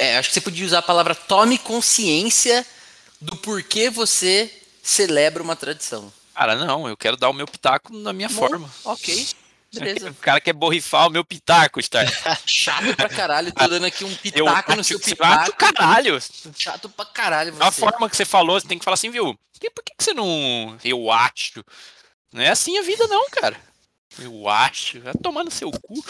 é, 0.00 0.16
acho 0.16 0.30
que 0.30 0.34
você 0.34 0.40
podia 0.40 0.64
usar 0.64 0.78
a 0.78 0.82
palavra 0.82 1.14
tome 1.14 1.58
consciência 1.58 2.66
do 3.20 3.36
porquê 3.36 3.90
você 3.90 4.50
celebra 4.82 5.42
uma 5.42 5.54
tradição. 5.54 6.10
Cara, 6.34 6.56
não, 6.56 6.88
eu 6.88 6.96
quero 6.96 7.18
dar 7.18 7.28
o 7.28 7.34
meu 7.34 7.46
pitaco 7.46 7.94
na 7.94 8.10
minha 8.14 8.28
Bom, 8.28 8.34
forma. 8.34 8.70
Ok. 8.82 9.28
Beleza. 9.74 10.10
O 10.10 10.14
cara 10.14 10.40
quer 10.40 10.54
borrifar 10.54 11.06
o 11.06 11.10
meu 11.10 11.22
pitaco, 11.22 11.82
Star. 11.82 12.06
Chato 12.46 12.96
pra 12.96 13.10
caralho, 13.10 13.52
tô 13.52 13.68
dando 13.68 13.84
aqui 13.84 14.04
um 14.04 14.14
pitaco 14.16 14.72
eu, 14.72 14.76
no 14.76 14.82
seu 14.82 14.98
pitaco. 14.98 15.44
Chato 15.44 15.52
caralho. 15.54 16.18
Chato 16.56 16.88
pra 16.88 17.04
caralho. 17.04 17.52
Você. 17.52 17.62
A 17.62 17.70
forma 17.70 18.08
que 18.08 18.16
você 18.16 18.24
falou, 18.24 18.58
você 18.58 18.66
tem 18.66 18.78
que 18.78 18.84
falar 18.84 18.94
assim, 18.94 19.10
viu? 19.10 19.34
Por 19.74 19.84
que, 19.84 19.94
que 19.96 20.02
você 20.02 20.14
não. 20.14 20.78
Eu 20.82 21.12
acho. 21.12 21.62
Não 22.32 22.40
é 22.40 22.48
assim 22.48 22.78
a 22.78 22.82
vida, 22.82 23.06
não, 23.06 23.28
cara. 23.28 23.56
Eu 24.18 24.48
acho. 24.48 25.00
Vai 25.02 25.12
tomar 25.22 25.44
no 25.44 25.50
seu 25.50 25.70
cu. 25.70 26.02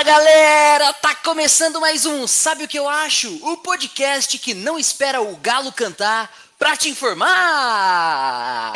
Fala 0.00 0.12
galera, 0.12 0.92
tá 0.94 1.14
começando 1.14 1.78
mais 1.78 2.06
um 2.06 2.26
Sabe 2.26 2.64
o 2.64 2.68
que 2.68 2.78
eu 2.78 2.88
acho? 2.88 3.28
O 3.46 3.58
podcast 3.58 4.38
que 4.38 4.54
não 4.54 4.78
espera 4.78 5.20
o 5.20 5.36
galo 5.36 5.70
cantar 5.72 6.34
pra 6.58 6.74
te 6.74 6.88
informar. 6.88 8.72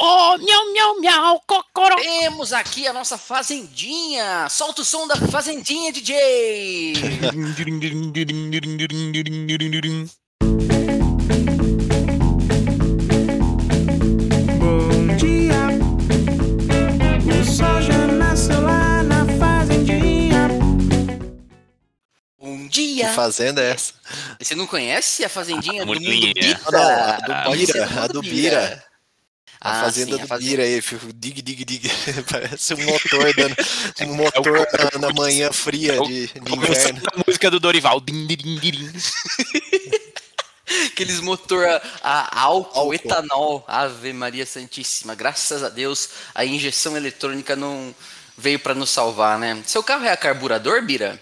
Oh, 0.00 0.38
miau, 0.38 0.72
miau, 0.72 1.00
miau, 1.00 1.42
cocoró. 1.46 1.96
Temos 1.96 2.54
aqui 2.54 2.86
a 2.86 2.94
nossa 2.94 3.18
fazendinha. 3.18 4.48
Solta 4.48 4.80
o 4.80 4.86
som 4.86 5.06
da 5.06 5.16
fazendinha, 5.16 5.92
DJ. 5.92 6.94
dia. 22.76 23.08
Que 23.08 23.14
fazenda 23.14 23.62
é 23.62 23.70
essa? 23.70 23.94
Você 24.40 24.54
não 24.54 24.66
conhece 24.66 25.24
a 25.24 25.28
fazendinha 25.28 25.82
a 25.82 25.84
do, 25.84 25.94
do 25.94 26.00
Bira? 26.00 26.60
Não, 26.70 27.34
a 27.34 27.44
do 27.44 27.56
Bira, 27.56 27.88
a 28.02 28.06
do 28.06 28.22
Bira. 28.22 28.84
A 29.58 29.80
Ah, 29.80 29.84
fazenda 29.84 30.16
sim, 30.16 30.20
a 30.20 30.22
do 30.24 30.28
fazenda- 30.28 30.50
Bira 30.50 30.62
aí, 30.64 30.82
fica 30.82 31.06
dig, 31.14 31.40
dig, 31.42 31.64
dig. 31.64 31.90
Parece 32.30 32.74
um 32.74 32.84
motor 32.84 33.34
dando, 33.34 33.56
um 34.10 34.14
motor 34.14 34.68
na, 34.92 35.08
na 35.08 35.14
manhã 35.14 35.50
fria 35.50 35.98
de, 36.02 36.26
de 36.28 36.54
inverno. 36.54 37.00
a 37.14 37.22
música 37.26 37.50
do 37.50 37.58
Dorival. 37.58 38.00
Din, 38.00 38.26
din, 38.26 38.36
din, 38.36 38.58
din. 38.60 38.92
Aqueles 40.92 41.20
motor 41.20 41.64
a, 41.66 41.80
a 42.02 42.40
álcool, 42.42 42.78
Álcool. 42.80 42.94
etanol. 42.94 43.64
Ave 43.68 44.12
Maria 44.12 44.44
Santíssima. 44.44 45.14
Graças 45.14 45.62
a 45.62 45.68
Deus, 45.68 46.10
a 46.34 46.44
injeção 46.44 46.96
eletrônica 46.96 47.54
não 47.56 47.94
veio 48.36 48.58
para 48.58 48.74
nos 48.74 48.90
salvar, 48.90 49.38
né? 49.38 49.62
Seu 49.66 49.82
carro 49.82 50.04
é 50.04 50.10
a 50.12 50.16
carburador, 50.16 50.82
Bira? 50.82 51.20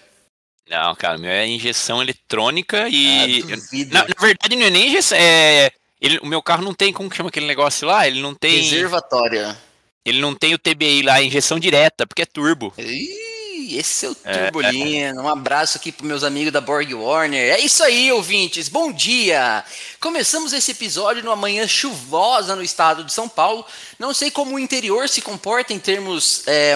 Não, 0.69 0.95
cara, 0.95 1.17
meu 1.17 1.29
é 1.29 1.47
injeção 1.47 2.01
eletrônica 2.01 2.87
e. 2.89 3.43
Ah, 3.43 3.55
na, 3.91 3.99
na 4.07 4.15
verdade, 4.19 4.55
não 4.55 4.65
é 4.65 4.69
nem 4.69 4.87
injeção. 4.87 5.17
É, 5.19 5.71
ele, 6.01 6.19
o 6.19 6.25
meu 6.25 6.41
carro 6.41 6.63
não 6.63 6.73
tem, 6.73 6.91
como 6.91 7.09
que 7.09 7.15
chama 7.15 7.29
aquele 7.29 7.45
negócio 7.45 7.87
lá? 7.87 8.07
Ele 8.07 8.21
não 8.21 8.33
tem. 8.33 8.61
Reservatória. 8.61 9.57
Ele 10.03 10.19
não 10.19 10.35
tem 10.35 10.53
o 10.53 10.59
TBI 10.59 11.01
lá, 11.01 11.21
injeção 11.21 11.59
direta, 11.59 12.05
porque 12.05 12.21
é 12.21 12.25
turbo. 12.25 12.71
Ih, 12.77 13.77
esse 13.77 14.05
é 14.05 14.09
o 14.09 14.17
É, 14.23 14.51
Turbolina. 14.51 15.21
Um 15.21 15.27
abraço 15.27 15.77
aqui 15.77 15.91
para 15.91 16.05
meus 16.05 16.23
amigos 16.23 16.53
da 16.53 16.61
Borg 16.61 16.93
Warner. 16.93 17.53
É 17.53 17.59
isso 17.59 17.83
aí, 17.83 18.11
ouvintes. 18.11 18.69
Bom 18.69 18.91
dia. 18.91 19.63
Começamos 19.99 20.53
esse 20.53 20.71
episódio 20.71 21.23
numa 21.23 21.35
manhã 21.35 21.67
chuvosa 21.67 22.55
no 22.55 22.61
estado 22.61 23.03
de 23.03 23.11
São 23.11 23.27
Paulo. 23.27 23.65
Não 23.97 24.13
sei 24.13 24.29
como 24.29 24.55
o 24.55 24.59
interior 24.59 25.09
se 25.09 25.21
comporta 25.21 25.73
em 25.73 25.79
termos 25.79 26.43
é, 26.45 26.75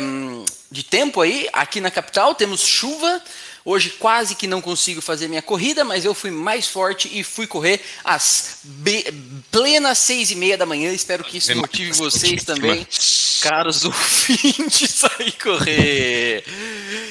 de 0.71 0.83
tempo 0.83 1.21
aí. 1.21 1.47
Aqui 1.53 1.79
na 1.79 1.91
capital 1.91 2.33
temos 2.33 2.61
chuva. 2.61 3.21
Hoje 3.65 3.91
quase 3.91 4.35
que 4.35 4.47
não 4.47 4.61
consigo 4.61 5.01
fazer 5.01 5.27
minha 5.27 5.41
corrida, 5.41 5.83
mas 5.83 6.05
eu 6.05 6.13
fui 6.13 6.31
mais 6.31 6.67
forte 6.67 7.09
e 7.11 7.23
fui 7.23 7.45
correr 7.45 7.81
às 8.03 8.59
plenas 9.51 9.97
seis 9.97 10.31
e 10.31 10.35
meia 10.35 10.57
da 10.57 10.65
manhã. 10.65 10.91
Espero 10.93 11.23
que 11.23 11.37
isso 11.37 11.55
motive 11.55 11.91
vocês 11.91 12.43
também, 12.43 12.87
caros 13.41 13.83
ouvintes, 13.85 15.03
a 15.03 15.23
ir 15.23 15.33
correr. 15.33 16.43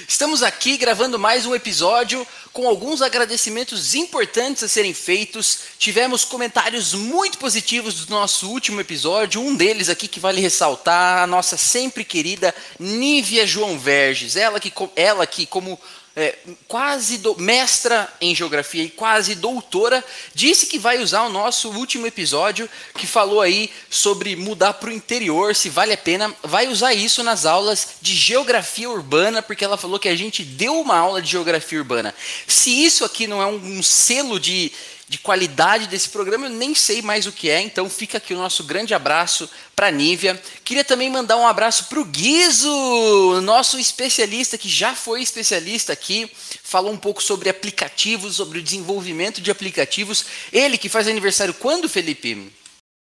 Estamos 0.06 0.42
aqui 0.42 0.76
gravando 0.78 1.18
mais 1.18 1.44
um 1.44 1.54
episódio 1.54 2.26
com 2.52 2.66
alguns 2.66 3.02
agradecimentos 3.02 3.94
importantes 3.94 4.62
a 4.62 4.68
serem 4.68 4.92
feitos. 4.92 5.60
Tivemos 5.78 6.24
comentários 6.24 6.92
muito 6.94 7.38
positivos 7.38 8.06
do 8.06 8.10
nosso 8.10 8.48
último 8.48 8.80
episódio. 8.80 9.40
Um 9.40 9.54
deles 9.54 9.88
aqui 9.88 10.08
que 10.08 10.18
vale 10.18 10.40
ressaltar, 10.40 11.22
a 11.22 11.26
nossa 11.26 11.56
sempre 11.56 12.04
querida 12.04 12.54
Nívia 12.80 13.46
João 13.46 13.78
Verges. 13.78 14.34
Ela 14.34 14.58
que, 14.58 14.72
ela 14.96 15.26
que 15.26 15.46
como 15.46 15.78
é, 16.16 16.36
quase 16.66 17.18
do- 17.18 17.36
mestra 17.38 18.12
em 18.20 18.34
geografia 18.34 18.82
e 18.82 18.90
quase 18.90 19.34
doutora, 19.34 20.04
disse 20.34 20.66
que 20.66 20.78
vai 20.78 20.98
usar 20.98 21.22
o 21.22 21.28
nosso 21.30 21.70
último 21.70 22.06
episódio 22.06 22.68
que 22.94 23.06
falou 23.06 23.40
aí 23.40 23.70
sobre 23.88 24.34
mudar 24.34 24.74
para 24.74 24.90
o 24.90 24.92
interior, 24.92 25.54
se 25.54 25.68
vale 25.68 25.92
a 25.92 25.96
pena, 25.98 26.34
vai 26.42 26.66
usar 26.68 26.92
isso 26.94 27.22
nas 27.22 27.46
aulas 27.46 27.88
de 28.00 28.14
geografia 28.14 28.90
urbana, 28.90 29.40
porque 29.42 29.64
ela 29.64 29.76
falou 29.76 29.98
que 29.98 30.08
a 30.08 30.16
gente 30.16 30.42
deu 30.42 30.80
uma 30.80 30.96
aula 30.96 31.22
de 31.22 31.30
geografia 31.30 31.78
urbana. 31.78 32.14
Se 32.46 32.70
isso 32.84 33.04
aqui 33.04 33.26
não 33.26 33.40
é 33.40 33.46
um, 33.46 33.78
um 33.78 33.82
selo 33.82 34.40
de 34.40 34.72
de 35.08 35.18
qualidade 35.18 35.86
desse 35.86 36.10
programa, 36.10 36.46
eu 36.46 36.50
nem 36.50 36.74
sei 36.74 37.00
mais 37.00 37.26
o 37.26 37.32
que 37.32 37.48
é, 37.48 37.60
então 37.60 37.88
fica 37.88 38.18
aqui 38.18 38.34
o 38.34 38.38
nosso 38.38 38.62
grande 38.64 38.92
abraço 38.92 39.48
para 39.74 39.90
Nívia. 39.90 40.40
Queria 40.64 40.84
também 40.84 41.10
mandar 41.10 41.36
um 41.38 41.46
abraço 41.46 41.86
para 41.86 41.98
o 41.98 42.04
Guizo, 42.04 43.40
nosso 43.42 43.78
especialista 43.78 44.58
que 44.58 44.68
já 44.68 44.94
foi 44.94 45.22
especialista 45.22 45.92
aqui, 45.92 46.30
falou 46.62 46.92
um 46.92 46.96
pouco 46.98 47.22
sobre 47.22 47.48
aplicativos, 47.48 48.36
sobre 48.36 48.58
o 48.58 48.62
desenvolvimento 48.62 49.40
de 49.40 49.50
aplicativos. 49.50 50.26
Ele 50.52 50.76
que 50.76 50.88
faz 50.88 51.08
aniversário 51.08 51.54
quando, 51.54 51.88
Felipe? 51.88 52.52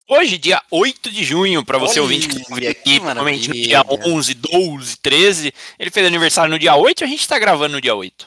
Hoje, 0.09 0.37
dia 0.37 0.61
8 0.71 1.11
de 1.11 1.21
junho, 1.25 1.65
para 1.65 1.77
você 1.77 1.99
Olha, 1.99 2.03
ouvinte 2.03 2.29
que 2.29 2.39
tá 2.39 2.55
que 2.55 2.67
aqui, 2.67 2.97
provavelmente 2.97 3.49
no 3.49 3.53
dia 3.53 3.83
maravilha. 3.83 4.15
11, 4.15 4.33
12, 4.35 4.97
13. 4.99 5.53
Ele 5.77 5.91
fez 5.91 6.07
aniversário 6.07 6.49
no 6.49 6.57
dia 6.57 6.73
8 6.73 7.03
a 7.03 7.07
gente 7.07 7.27
tá 7.27 7.37
gravando 7.37 7.73
no 7.73 7.81
dia 7.81 7.93
8. 7.93 8.25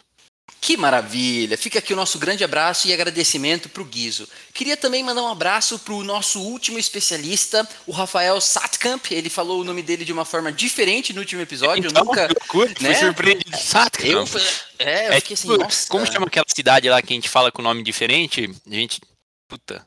Que 0.60 0.76
maravilha! 0.76 1.56
Fica 1.56 1.78
aqui 1.78 1.92
o 1.94 1.96
nosso 1.96 2.18
grande 2.18 2.44
abraço 2.44 2.86
e 2.86 2.92
agradecimento 2.92 3.68
para 3.70 3.80
o 3.82 3.84
Guizo. 3.84 4.28
Queria 4.52 4.76
também 4.76 5.02
mandar 5.02 5.22
um 5.22 5.28
abraço 5.28 5.78
para 5.78 5.94
o 5.94 6.04
nosso 6.04 6.38
último 6.38 6.78
especialista, 6.78 7.66
o 7.86 7.92
Rafael 7.92 8.38
Satkamp. 8.42 9.10
Ele 9.10 9.30
falou 9.30 9.62
o 9.62 9.64
nome 9.64 9.82
dele 9.82 10.04
de 10.04 10.12
uma 10.12 10.26
forma 10.26 10.52
diferente 10.52 11.14
no 11.14 11.20
último 11.20 11.40
episódio. 11.40 11.84
eu 11.86 11.90
Então, 11.90 12.04
nunca. 12.04 12.28
que 12.28 12.34
loucura, 12.34 12.68
né? 12.78 12.94
Fui 12.94 13.06
surpreendido. 13.06 13.56
Saca, 13.56 14.06
Eu, 14.06 14.24
não. 14.24 14.40
é, 14.78 15.08
eu 15.08 15.12
É 15.12 15.20
fiquei 15.20 15.34
assim, 15.34 15.48
tipo, 15.48 15.62
nossa. 15.62 15.88
Como 15.88 16.04
chama 16.06 16.26
aquela 16.26 16.44
cidade 16.54 16.90
lá 16.90 17.00
que 17.00 17.12
a 17.12 17.16
gente 17.16 17.28
fala 17.30 17.50
com 17.50 17.62
nome 17.62 17.82
diferente? 17.82 18.50
A 18.70 18.74
gente. 18.74 19.00
Puta. 19.48 19.86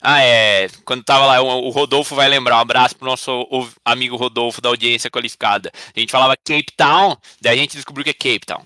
Ah, 0.00 0.22
é. 0.22 0.68
Quando 0.86 1.04
tava 1.04 1.26
lá, 1.26 1.42
o, 1.42 1.68
Rodolfo 1.68 2.14
vai 2.14 2.28
lembrar. 2.28 2.56
Um 2.56 2.60
abraço 2.60 2.96
pro 2.96 3.06
nosso 3.06 3.30
o- 3.50 3.68
amigo 3.84 4.16
Rodolfo 4.16 4.62
da 4.62 4.70
audiência 4.70 5.10
qualificada. 5.10 5.70
A 5.94 6.00
gente 6.00 6.10
falava 6.12 6.34
Cape 6.36 6.72
Town, 6.76 7.14
daí 7.42 7.58
a 7.58 7.60
gente 7.60 7.76
descobriu 7.76 8.04
que 8.04 8.10
é 8.10 8.14
Cape 8.14 8.46
Town. 8.46 8.64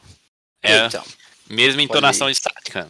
É, 0.62 0.86
Então, 0.86 1.02
mesma 1.52 1.82
entonação 1.82 2.28
estática. 2.30 2.88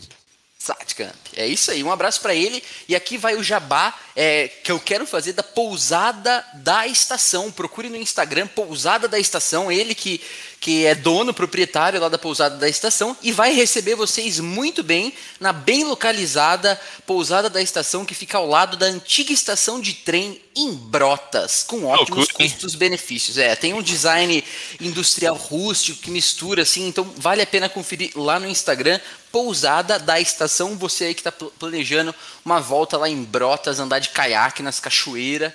Satkamp. 0.63 1.17
É 1.35 1.45
isso 1.45 1.73
aí, 1.73 1.83
um 1.83 1.91
abraço 1.91 2.21
para 2.21 2.37
ele. 2.37 2.63
E 2.89 2.95
aqui 2.95 3.19
vai 3.19 3.35
o 3.35 3.43
jabá 3.43 3.93
é, 4.15 4.47
que 4.47 4.71
eu 4.71 4.79
quero 4.79 5.05
fazer 5.05 5.33
da 5.33 5.43
Pousada 5.43 6.45
da 6.55 6.87
Estação. 6.87 7.51
Procure 7.51 7.89
no 7.89 7.97
Instagram 7.97 8.47
Pousada 8.47 9.09
da 9.09 9.19
Estação, 9.19 9.73
ele 9.73 9.93
que, 9.93 10.21
que 10.61 10.87
é 10.87 10.95
dono, 10.95 11.35
proprietário 11.35 12.01
lá 12.01 12.09
da 12.09 12.17
Pousada 12.17 12.59
da 12.59 12.69
Estação 12.69 13.17
e 13.23 13.33
vai 13.33 13.53
receber 13.53 13.97
vocês 13.97 14.39
muito 14.39 14.85
bem 14.85 15.13
na 15.41 15.53
bem 15.53 15.83
localizada 15.83 16.81
Pousada 17.05 17.51
da 17.51 17.61
Estação 17.61 18.05
que 18.05 18.15
fica 18.15 18.39
ao 18.39 18.47
lado 18.47 18.77
da 18.77 18.87
antiga 18.87 19.33
estação 19.33 19.81
de 19.81 19.95
trem 19.95 20.41
em 20.55 20.75
Brotas, 20.75 21.65
com 21.65 21.87
ótimos 21.87 22.29
hein? 22.39 22.51
custos-benefícios. 22.51 23.37
É, 23.37 23.57
tem 23.57 23.75
um 23.75 23.83
design 23.83 24.45
industrial 24.81 25.35
rústico 25.35 26.03
que 26.03 26.11
mistura 26.11 26.63
assim, 26.63 26.87
então 26.87 27.11
vale 27.17 27.43
a 27.43 27.47
pena 27.47 27.69
conferir 27.69 28.13
lá 28.15 28.39
no 28.39 28.47
Instagram 28.47 29.01
Pousada 29.33 29.99
da 29.99 30.21
Estação, 30.21 30.77
você 30.77 31.07
aí 31.07 31.15
que 31.15 31.21
está 31.21 31.33
planejando 31.33 32.15
uma 32.45 32.61
volta 32.61 32.99
lá 32.99 33.09
em 33.09 33.25
Brotas, 33.25 33.81
andar 33.81 33.99
de 33.99 34.11
caiaque 34.11 34.63
nas 34.63 34.79
cachoeiras. 34.79 35.53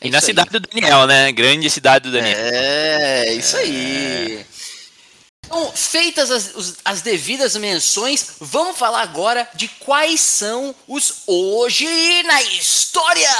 É 0.00 0.06
E 0.06 0.10
na 0.10 0.18
isso 0.18 0.26
aí. 0.26 0.30
cidade 0.30 0.50
do 0.50 0.60
Daniel, 0.60 1.06
né? 1.06 1.32
Grande 1.32 1.68
cidade 1.68 2.04
do 2.04 2.12
Daniel. 2.12 2.38
É, 2.38 3.34
isso 3.34 3.56
aí. 3.56 4.46
Bom, 5.48 5.72
feitas 5.72 6.30
as, 6.30 6.78
as, 6.84 7.02
devidas 7.02 7.54
menções, 7.56 8.32
vamos 8.40 8.76
falar 8.76 9.02
agora 9.02 9.48
de 9.54 9.68
quais 9.68 10.20
são 10.20 10.74
os 10.88 11.22
hoje 11.26 11.86
na 12.24 12.42
história. 12.42 13.30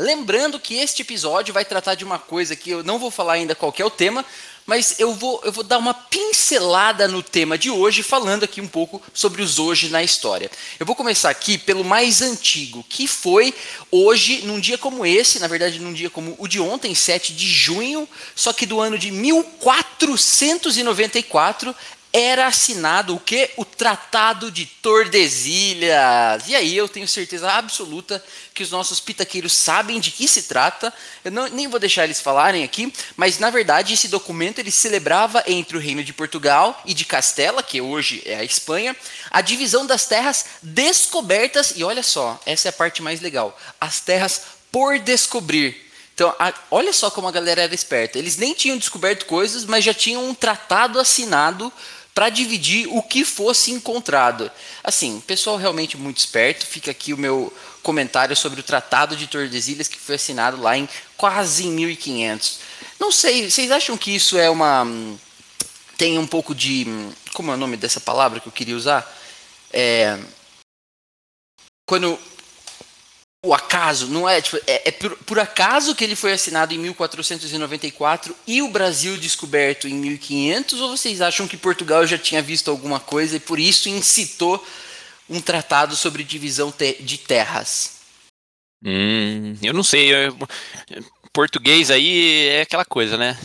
Lembrando 0.00 0.58
que 0.58 0.76
este 0.76 1.02
episódio 1.02 1.52
vai 1.52 1.66
tratar 1.66 1.94
de 1.94 2.04
uma 2.04 2.18
coisa 2.18 2.56
que 2.56 2.70
eu 2.70 2.82
não 2.82 2.98
vou 2.98 3.10
falar 3.10 3.34
ainda 3.34 3.54
qual 3.54 3.74
é 3.76 3.84
o 3.84 3.90
tema, 3.90 4.24
mas 4.68 4.94
eu 4.98 5.14
vou, 5.14 5.40
eu 5.44 5.50
vou 5.50 5.64
dar 5.64 5.78
uma 5.78 5.94
pincelada 5.94 7.08
no 7.08 7.22
tema 7.22 7.56
de 7.56 7.70
hoje, 7.70 8.02
falando 8.02 8.44
aqui 8.44 8.60
um 8.60 8.68
pouco 8.68 9.00
sobre 9.14 9.40
os 9.40 9.58
hoje 9.58 9.88
na 9.88 10.02
história. 10.02 10.50
Eu 10.78 10.84
vou 10.84 10.94
começar 10.94 11.30
aqui 11.30 11.56
pelo 11.56 11.82
mais 11.82 12.20
antigo, 12.20 12.84
que 12.86 13.08
foi 13.08 13.54
hoje, 13.90 14.42
num 14.44 14.60
dia 14.60 14.76
como 14.76 15.06
esse, 15.06 15.40
na 15.40 15.48
verdade, 15.48 15.80
num 15.80 15.94
dia 15.94 16.10
como 16.10 16.36
o 16.38 16.46
de 16.46 16.60
ontem, 16.60 16.94
7 16.94 17.32
de 17.32 17.48
junho, 17.48 18.06
só 18.36 18.52
que 18.52 18.66
do 18.66 18.78
ano 18.78 18.98
de 18.98 19.10
1494, 19.10 21.74
era 22.12 22.46
assinado 22.46 23.14
o 23.14 23.20
que? 23.20 23.50
O 23.56 23.64
Tratado 23.64 24.50
de 24.50 24.64
Tordesilhas. 24.64 26.48
E 26.48 26.54
aí 26.54 26.76
eu 26.76 26.88
tenho 26.88 27.06
certeza 27.06 27.50
absoluta 27.50 28.22
que 28.54 28.62
os 28.62 28.70
nossos 28.70 28.98
pitaqueiros 28.98 29.52
sabem 29.52 30.00
de 30.00 30.10
que 30.10 30.26
se 30.26 30.44
trata. 30.44 30.92
Eu 31.24 31.30
não, 31.30 31.48
nem 31.48 31.68
vou 31.68 31.78
deixar 31.78 32.04
eles 32.04 32.20
falarem 32.20 32.64
aqui, 32.64 32.92
mas 33.16 33.38
na 33.38 33.50
verdade 33.50 33.94
esse 33.94 34.08
documento 34.08 34.58
ele 34.58 34.70
celebrava 34.70 35.44
entre 35.46 35.76
o 35.76 35.80
Reino 35.80 36.02
de 36.02 36.12
Portugal 36.12 36.80
e 36.84 36.94
de 36.94 37.04
Castela, 37.04 37.62
que 37.62 37.80
hoje 37.80 38.22
é 38.24 38.36
a 38.36 38.44
Espanha, 38.44 38.96
a 39.30 39.40
divisão 39.40 39.86
das 39.86 40.06
terras 40.06 40.46
descobertas. 40.62 41.74
E 41.76 41.84
olha 41.84 42.02
só, 42.02 42.40
essa 42.46 42.68
é 42.68 42.70
a 42.70 42.72
parte 42.72 43.02
mais 43.02 43.20
legal: 43.20 43.58
as 43.80 44.00
terras 44.00 44.42
por 44.72 44.98
descobrir. 44.98 45.87
Então, 46.18 46.34
a, 46.36 46.52
olha 46.68 46.92
só 46.92 47.12
como 47.12 47.28
a 47.28 47.30
galera 47.30 47.62
era 47.62 47.72
esperta. 47.72 48.18
Eles 48.18 48.36
nem 48.36 48.52
tinham 48.52 48.76
descoberto 48.76 49.24
coisas, 49.24 49.64
mas 49.64 49.84
já 49.84 49.94
tinham 49.94 50.28
um 50.28 50.34
tratado 50.34 50.98
assinado 50.98 51.72
para 52.12 52.28
dividir 52.28 52.88
o 52.88 53.00
que 53.00 53.24
fosse 53.24 53.70
encontrado. 53.70 54.50
Assim, 54.82 55.20
pessoal 55.20 55.56
realmente 55.56 55.96
muito 55.96 56.18
esperto. 56.18 56.66
Fica 56.66 56.90
aqui 56.90 57.14
o 57.14 57.16
meu 57.16 57.54
comentário 57.84 58.34
sobre 58.34 58.58
o 58.58 58.64
Tratado 58.64 59.14
de 59.14 59.28
Tordesilhas 59.28 59.86
que 59.86 59.96
foi 59.96 60.16
assinado 60.16 60.60
lá 60.60 60.76
em 60.76 60.88
quase 61.16 61.68
em 61.68 61.70
1500. 61.70 62.58
Não 62.98 63.12
sei, 63.12 63.48
vocês 63.48 63.70
acham 63.70 63.96
que 63.96 64.12
isso 64.12 64.36
é 64.36 64.50
uma 64.50 64.84
tem 65.96 66.18
um 66.18 66.26
pouco 66.26 66.52
de 66.52 66.84
como 67.32 67.52
é 67.52 67.54
o 67.54 67.56
nome 67.56 67.76
dessa 67.76 68.00
palavra 68.00 68.40
que 68.40 68.48
eu 68.48 68.52
queria 68.52 68.74
usar? 68.74 69.08
É, 69.72 70.18
quando 71.86 72.18
o 73.44 73.54
acaso, 73.54 74.08
não 74.08 74.28
é? 74.28 74.40
Tipo, 74.40 74.56
é, 74.66 74.88
é 74.88 74.90
por, 74.90 75.16
por, 75.18 75.38
acaso 75.38 75.94
que 75.94 76.02
ele 76.02 76.16
foi 76.16 76.32
assinado 76.32 76.74
em 76.74 76.78
1494 76.78 78.34
e 78.46 78.62
o 78.62 78.68
Brasil 78.68 79.16
descoberto 79.16 79.86
em 79.86 79.94
1500? 79.94 80.80
Ou 80.80 80.96
vocês 80.96 81.20
acham 81.20 81.46
que 81.46 81.56
Portugal 81.56 82.06
já 82.06 82.18
tinha 82.18 82.42
visto 82.42 82.70
alguma 82.70 82.98
coisa 82.98 83.36
e 83.36 83.40
por 83.40 83.58
isso 83.58 83.88
incitou 83.88 84.64
um 85.30 85.40
tratado 85.40 85.94
sobre 85.94 86.24
divisão 86.24 86.72
te 86.72 86.94
de 87.00 87.18
terras? 87.18 87.98
Hum, 88.84 89.56
eu 89.62 89.72
não 89.72 89.82
sei. 89.82 90.12
Eu, 90.12 90.36
português 91.32 91.90
aí 91.90 92.48
é 92.48 92.62
aquela 92.62 92.84
coisa, 92.84 93.16
né? 93.16 93.38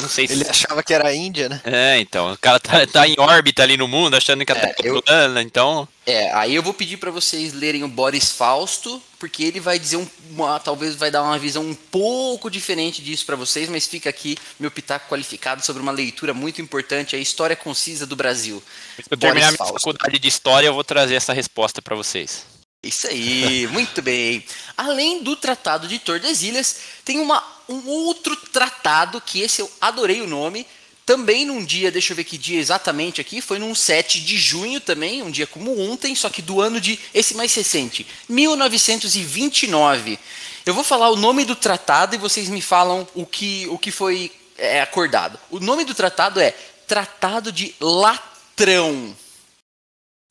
Não 0.00 0.08
sei 0.08 0.26
se... 0.26 0.32
Ele 0.34 0.48
achava 0.48 0.82
que 0.82 0.92
era 0.92 1.08
a 1.08 1.14
Índia, 1.14 1.48
né? 1.48 1.60
É, 1.64 1.98
então. 2.00 2.32
O 2.32 2.38
cara 2.38 2.58
tá, 2.58 2.86
tá 2.86 3.08
em 3.08 3.14
órbita 3.18 3.62
ali 3.62 3.76
no 3.76 3.86
mundo, 3.86 4.16
achando 4.16 4.44
que 4.44 4.52
a 4.52 4.56
é, 4.56 4.60
Terra 4.60 4.74
é 4.82 4.88
eu... 4.88 5.02
plana, 5.02 5.42
então. 5.42 5.88
É, 6.06 6.32
aí 6.34 6.54
eu 6.54 6.62
vou 6.62 6.74
pedir 6.74 6.96
para 6.98 7.10
vocês 7.10 7.54
lerem 7.54 7.82
o 7.82 7.88
Boris 7.88 8.30
Fausto, 8.30 9.02
porque 9.18 9.42
ele 9.44 9.60
vai 9.60 9.78
dizer 9.78 9.96
um, 9.96 10.06
uma, 10.30 10.60
talvez 10.60 10.94
vai 10.96 11.10
dar 11.10 11.22
uma 11.22 11.38
visão 11.38 11.62
um 11.62 11.74
pouco 11.74 12.50
diferente 12.50 13.00
disso 13.00 13.24
para 13.24 13.36
vocês, 13.36 13.68
mas 13.68 13.86
fica 13.86 14.10
aqui 14.10 14.36
meu 14.60 14.70
pitaco 14.70 15.08
qualificado 15.08 15.64
sobre 15.64 15.80
uma 15.80 15.92
leitura 15.92 16.34
muito 16.34 16.60
importante, 16.60 17.16
a 17.16 17.18
história 17.18 17.56
concisa 17.56 18.06
do 18.06 18.16
Brasil. 18.16 18.62
Se 18.96 19.04
eu 19.08 19.16
terminar 19.16 19.52
minha 19.52 19.58
faculdade 19.58 20.18
de 20.18 20.28
história, 20.28 20.66
eu 20.66 20.74
vou 20.74 20.84
trazer 20.84 21.14
essa 21.14 21.32
resposta 21.32 21.80
para 21.80 21.96
vocês. 21.96 22.53
Isso 22.84 23.06
aí, 23.06 23.66
muito 23.68 24.02
bem. 24.02 24.44
Além 24.76 25.22
do 25.22 25.34
Tratado 25.34 25.88
de 25.88 25.98
Tordesilhas, 25.98 26.76
tem 27.04 27.18
uma, 27.18 27.42
um 27.68 27.86
outro 27.88 28.36
tratado 28.36 29.20
que 29.20 29.40
esse 29.40 29.60
eu 29.62 29.70
adorei 29.80 30.20
o 30.20 30.26
nome. 30.26 30.66
Também 31.06 31.44
num 31.44 31.64
dia, 31.64 31.90
deixa 31.90 32.12
eu 32.12 32.16
ver 32.16 32.24
que 32.24 32.38
dia 32.38 32.58
exatamente 32.58 33.20
aqui, 33.20 33.42
foi 33.42 33.58
num 33.58 33.74
7 33.74 34.20
de 34.20 34.38
junho 34.38 34.80
também, 34.80 35.22
um 35.22 35.30
dia 35.30 35.46
como 35.46 35.78
ontem, 35.78 36.14
só 36.14 36.30
que 36.30 36.40
do 36.40 36.62
ano 36.62 36.80
de 36.80 36.98
esse 37.12 37.34
mais 37.34 37.54
recente, 37.54 38.06
1929. 38.26 40.18
Eu 40.64 40.72
vou 40.72 40.82
falar 40.82 41.10
o 41.10 41.16
nome 41.16 41.44
do 41.44 41.54
tratado 41.54 42.14
e 42.14 42.18
vocês 42.18 42.48
me 42.48 42.62
falam 42.62 43.06
o 43.14 43.26
que, 43.26 43.66
o 43.68 43.78
que 43.78 43.90
foi 43.90 44.32
é, 44.56 44.80
acordado. 44.80 45.38
O 45.50 45.60
nome 45.60 45.84
do 45.84 45.94
tratado 45.94 46.40
é 46.40 46.52
Tratado 46.86 47.52
de 47.52 47.74
Latrão. 47.80 49.14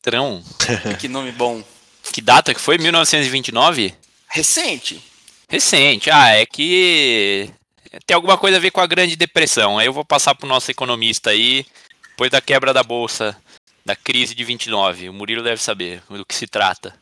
Trão? 0.02 0.44
que 0.98 1.08
nome 1.08 1.30
bom. 1.32 1.62
Que 2.12 2.20
data 2.20 2.54
que 2.54 2.60
foi? 2.60 2.78
1929? 2.78 3.94
Recente. 4.28 5.02
Recente. 5.48 6.10
Ah, 6.10 6.30
é 6.30 6.46
que 6.46 7.50
tem 8.06 8.14
alguma 8.14 8.36
coisa 8.36 8.56
a 8.56 8.60
ver 8.60 8.70
com 8.70 8.80
a 8.80 8.86
Grande 8.86 9.16
Depressão. 9.16 9.78
Aí 9.78 9.86
eu 9.86 9.92
vou 9.92 10.04
passar 10.04 10.34
para 10.34 10.46
o 10.46 10.48
nosso 10.48 10.70
economista 10.70 11.30
aí, 11.30 11.66
depois 12.10 12.30
da 12.30 12.40
quebra 12.40 12.72
da 12.72 12.82
bolsa, 12.82 13.36
da 13.84 13.94
crise 13.94 14.34
de 14.34 14.44
29. 14.44 15.08
O 15.08 15.12
Murilo 15.12 15.42
deve 15.42 15.62
saber 15.62 16.02
do 16.08 16.24
que 16.24 16.34
se 16.34 16.46
trata. 16.46 16.94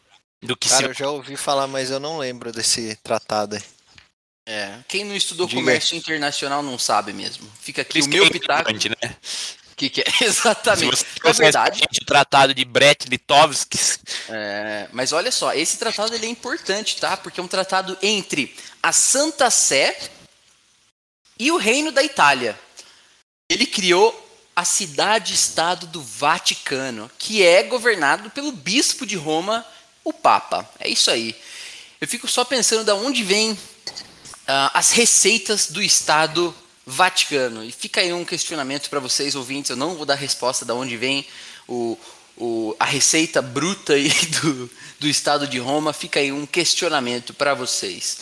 Do 0.43 0.57
que 0.57 0.69
Cara, 0.69 0.83
se... 0.83 0.89
eu 0.89 0.95
já 0.95 1.11
ouvi 1.11 1.37
falar, 1.37 1.67
mas 1.67 1.91
eu 1.91 2.01
não 2.01 2.19
lembro 2.19 2.53
desse 2.53 2.97
tratado 2.97 3.57
aí. 3.57 3.63
É, 4.45 4.79
quem 4.89 5.05
não 5.05 5.15
estudou 5.15 5.47
Diga. 5.47 5.61
comércio 5.61 5.97
internacional 5.97 6.65
não 6.65 6.77
sabe 6.77 7.13
mesmo. 7.13 7.49
Fica 7.61 7.83
aqui 7.83 8.01
o 8.01 8.09
meu 8.09 8.25
é 8.25 8.31
pitaco. 8.31 8.73
Né? 8.73 9.17
Que, 9.83 9.91
que 9.91 10.01
é 10.03 10.05
exatamente. 10.25 10.97
Se 10.97 11.07
você, 11.23 11.43
é 11.43 11.45
verdade. 11.45 11.83
O 12.01 12.05
tratado 12.05 12.55
de 12.55 12.65
Brett-Litovsk. 12.65 13.75
É, 14.29 14.89
mas 14.93 15.13
olha 15.13 15.33
só, 15.33 15.53
esse 15.55 15.79
tratado 15.79 16.15
ele 16.15 16.27
é 16.27 16.29
importante, 16.29 16.97
tá? 16.97 17.17
Porque 17.17 17.41
é 17.41 17.43
um 17.43 17.49
tratado 17.49 17.97
entre 18.03 18.55
a 18.83 18.93
Santa 18.93 19.51
Sé 19.51 20.11
e 21.39 21.51
o 21.51 21.57
Reino 21.57 21.91
da 21.91 22.03
Itália. 22.03 22.59
Ele 23.49 23.67
criou 23.67 24.19
a 24.55 24.65
cidade-estado 24.65 25.87
do 25.87 26.03
Vaticano, 26.03 27.11
que 27.19 27.43
é 27.43 27.63
governado 27.63 28.31
pelo 28.31 28.53
bispo 28.53 29.07
de 29.07 29.17
Roma, 29.17 29.67
o 30.05 30.13
Papa. 30.13 30.69
É 30.79 30.89
isso 30.89 31.11
aí. 31.11 31.35
Eu 32.01 32.07
fico 32.07 32.29
só 32.29 32.45
pensando 32.45 32.85
de 32.85 32.93
onde 32.93 33.25
vêm 33.25 33.53
uh, 33.53 34.71
as 34.75 34.91
receitas 34.91 35.71
do 35.71 35.83
Estado 35.83 36.55
Vaticano. 36.87 37.65
E 37.65 37.73
fica 37.73 38.01
aí 38.01 38.13
um 38.13 38.25
questionamento 38.25 38.91
para 38.91 39.01
vocês, 39.01 39.35
ouvintes. 39.35 39.71
Eu 39.71 39.77
não 39.77 39.95
vou 39.95 40.07
dar 40.07 40.15
resposta 40.15 40.65
de 40.65 40.73
onde 40.73 40.97
vem 40.97 41.27
o, 41.69 41.99
o, 42.37 42.77
a 42.79 42.85
receita 42.85 43.41
bruta 43.41 43.95
aí 43.95 44.11
do, 44.43 44.71
do 45.01 45.09
Estado 45.09 45.47
de 45.47 45.59
Roma. 45.59 45.93
Fica 45.93 46.21
aí 46.21 46.33
um 46.33 46.47
questionamento 46.47 47.35
para 47.35 47.55
vocês. 47.55 48.19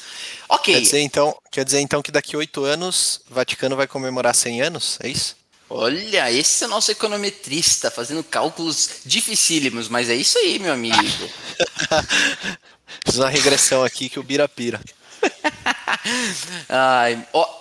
Ok. 0.48 0.74
Quer 0.74 0.80
dizer, 0.80 1.00
então, 1.00 1.36
quer 1.50 1.64
dizer 1.64 1.80
então 1.80 2.02
que 2.02 2.10
daqui 2.10 2.34
a 2.34 2.38
oito 2.38 2.64
anos 2.64 3.20
o 3.30 3.34
Vaticano 3.34 3.76
vai 3.76 3.86
comemorar 3.86 4.34
100 4.34 4.62
anos? 4.62 4.98
É 5.02 5.08
isso? 5.08 5.38
Olha, 5.72 6.32
esse 6.32 6.64
é 6.64 6.66
o 6.66 6.70
nosso 6.70 6.90
econometrista 6.90 7.92
fazendo 7.92 8.24
cálculos 8.24 9.02
dificílimos, 9.06 9.88
mas 9.88 10.10
é 10.10 10.16
isso 10.16 10.36
aí, 10.38 10.58
meu 10.58 10.72
amigo. 10.72 10.96
Fiz 13.06 13.16
uma 13.16 13.28
regressão 13.28 13.84
aqui 13.84 14.08
que 14.08 14.18
o 14.18 14.22
Bira 14.24 14.48
pira. 14.48 14.80
Ai, 16.68 17.24
ó, 17.32 17.59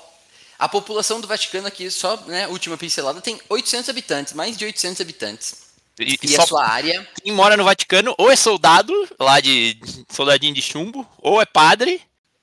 a 0.59 0.67
população 0.67 1.21
do 1.21 1.27
Vaticano 1.27 1.67
aqui, 1.67 1.89
só, 1.89 2.17
né, 2.27 2.45
última 2.49 2.77
pincelada, 2.77 3.21
tem 3.21 3.39
800 3.47 3.89
habitantes, 3.89 4.33
mais 4.33 4.57
de 4.57 4.65
800 4.65 4.99
habitantes. 4.99 5.69
E, 5.97 6.17
e 6.21 6.37
a 6.37 6.45
sua 6.45 6.65
área. 6.65 7.07
Quem 7.23 7.31
mora 7.31 7.57
no 7.57 7.63
Vaticano 7.63 8.13
ou 8.17 8.29
é 8.29 8.35
soldado, 8.35 8.93
lá 9.19 9.39
de 9.39 9.77
soldadinho 10.09 10.53
de 10.53 10.61
chumbo, 10.61 11.07
ou 11.17 11.41
é 11.41 11.45
padre. 11.45 12.01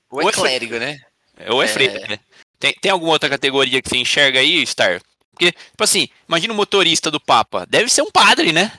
Ou, 0.09 0.21
é 0.21 0.23
ou 0.25 0.29
é 0.29 0.33
clérigo, 0.33 0.77
né? 0.77 0.99
Ou 1.49 1.61
é, 1.61 1.65
é... 1.65 1.67
freira, 1.67 2.07
né? 2.07 2.19
Tem, 2.59 2.73
tem 2.73 2.91
alguma 2.91 3.11
outra 3.11 3.29
categoria 3.29 3.81
que 3.81 3.89
você 3.89 3.97
enxerga 3.97 4.39
aí, 4.39 4.65
Star? 4.65 4.99
Porque, 5.31 5.51
tipo 5.51 5.83
assim, 5.83 6.09
imagina 6.27 6.53
o 6.53 6.57
motorista 6.57 7.11
do 7.11 7.19
Papa. 7.19 7.65
Deve 7.69 7.89
ser 7.89 8.01
um 8.01 8.09
padre, 8.11 8.51
né? 8.51 8.71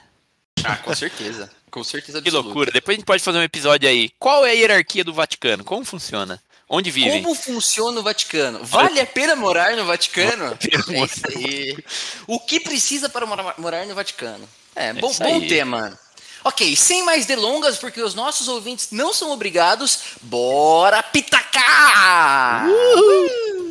Ah, 0.64 0.76
com 0.76 0.94
certeza. 0.94 1.48
Com 1.70 1.84
certeza 1.84 2.18
absoluta. 2.18 2.42
Que 2.42 2.46
loucura. 2.46 2.72
Depois 2.72 2.96
a 2.96 2.98
gente 2.98 3.06
pode 3.06 3.22
fazer 3.22 3.38
um 3.38 3.42
episódio 3.42 3.88
aí. 3.88 4.10
Qual 4.18 4.44
é 4.44 4.50
a 4.50 4.54
hierarquia 4.54 5.04
do 5.04 5.14
Vaticano? 5.14 5.62
Como 5.62 5.84
funciona? 5.84 6.42
Onde 6.68 6.90
vivem? 6.90 7.22
Como 7.22 7.34
funciona 7.34 7.98
o 7.98 8.02
Vaticano? 8.02 8.62
Vale 8.62 9.00
a 9.00 9.06
pena 9.06 9.34
morar 9.34 9.74
no 9.74 9.86
Vaticano? 9.86 10.58
É 10.90 11.04
isso 11.04 11.22
aí. 11.26 11.78
O 12.26 12.38
que 12.38 12.60
precisa 12.60 13.08
para 13.08 13.24
morar 13.56 13.86
no 13.86 13.94
Vaticano? 13.94 14.46
É, 14.76 14.88
é 14.88 14.92
bom, 14.92 15.12
bom 15.12 15.40
tema. 15.48 15.98
Ok, 16.44 16.76
sem 16.76 17.04
mais 17.04 17.26
delongas, 17.26 17.78
porque 17.78 18.00
os 18.00 18.14
nossos 18.14 18.48
ouvintes 18.48 18.88
não 18.92 19.12
são 19.12 19.30
obrigados, 19.32 19.98
bora 20.22 21.02
pitacar! 21.02 22.66
Uhul! 22.68 23.67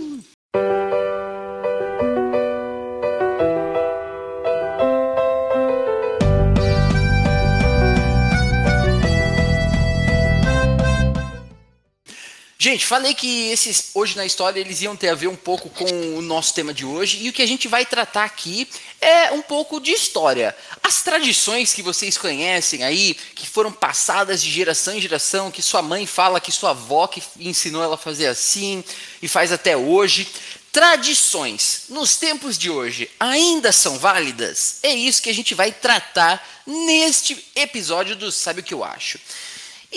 Gente, 12.69 12.85
falei 12.85 13.13
que 13.13 13.49
esses 13.49 13.91
hoje 13.93 14.17
na 14.17 14.25
história 14.25 14.59
eles 14.59 14.81
iam 14.81 14.93
ter 14.93 15.07
a 15.07 15.15
ver 15.15 15.27
um 15.27 15.37
pouco 15.37 15.69
com 15.69 15.85
o 16.17 16.21
nosso 16.21 16.53
tema 16.53 16.73
de 16.73 16.85
hoje 16.85 17.19
e 17.21 17.29
o 17.29 17.31
que 17.31 17.41
a 17.41 17.47
gente 17.47 17.65
vai 17.65 17.85
tratar 17.85 18.25
aqui 18.25 18.67
é 18.99 19.31
um 19.31 19.41
pouco 19.41 19.79
de 19.79 19.91
história. 19.91 20.53
As 20.83 21.01
tradições 21.01 21.73
que 21.73 21.81
vocês 21.81 22.17
conhecem 22.17 22.83
aí, 22.83 23.13
que 23.35 23.47
foram 23.47 23.71
passadas 23.71 24.43
de 24.43 24.51
geração 24.51 24.97
em 24.97 24.99
geração, 24.99 25.49
que 25.49 25.61
sua 25.61 25.81
mãe 25.81 26.05
fala 26.05 26.41
que 26.41 26.51
sua 26.51 26.71
avó 26.71 27.07
que 27.07 27.23
ensinou 27.39 27.81
ela 27.81 27.95
a 27.95 27.97
fazer 27.97 28.27
assim 28.27 28.83
e 29.21 29.29
faz 29.29 29.53
até 29.53 29.77
hoje. 29.77 30.27
Tradições 30.69 31.83
nos 31.87 32.17
tempos 32.17 32.57
de 32.57 32.69
hoje 32.69 33.09
ainda 33.17 33.71
são 33.71 33.97
válidas? 33.97 34.79
É 34.83 34.93
isso 34.93 35.21
que 35.21 35.29
a 35.29 35.33
gente 35.33 35.55
vai 35.55 35.71
tratar 35.71 36.45
neste 36.67 37.47
episódio 37.55 38.13
do 38.13 38.29
Sabe 38.29 38.59
o 38.59 38.63
que 38.63 38.73
eu 38.73 38.83
acho. 38.83 39.17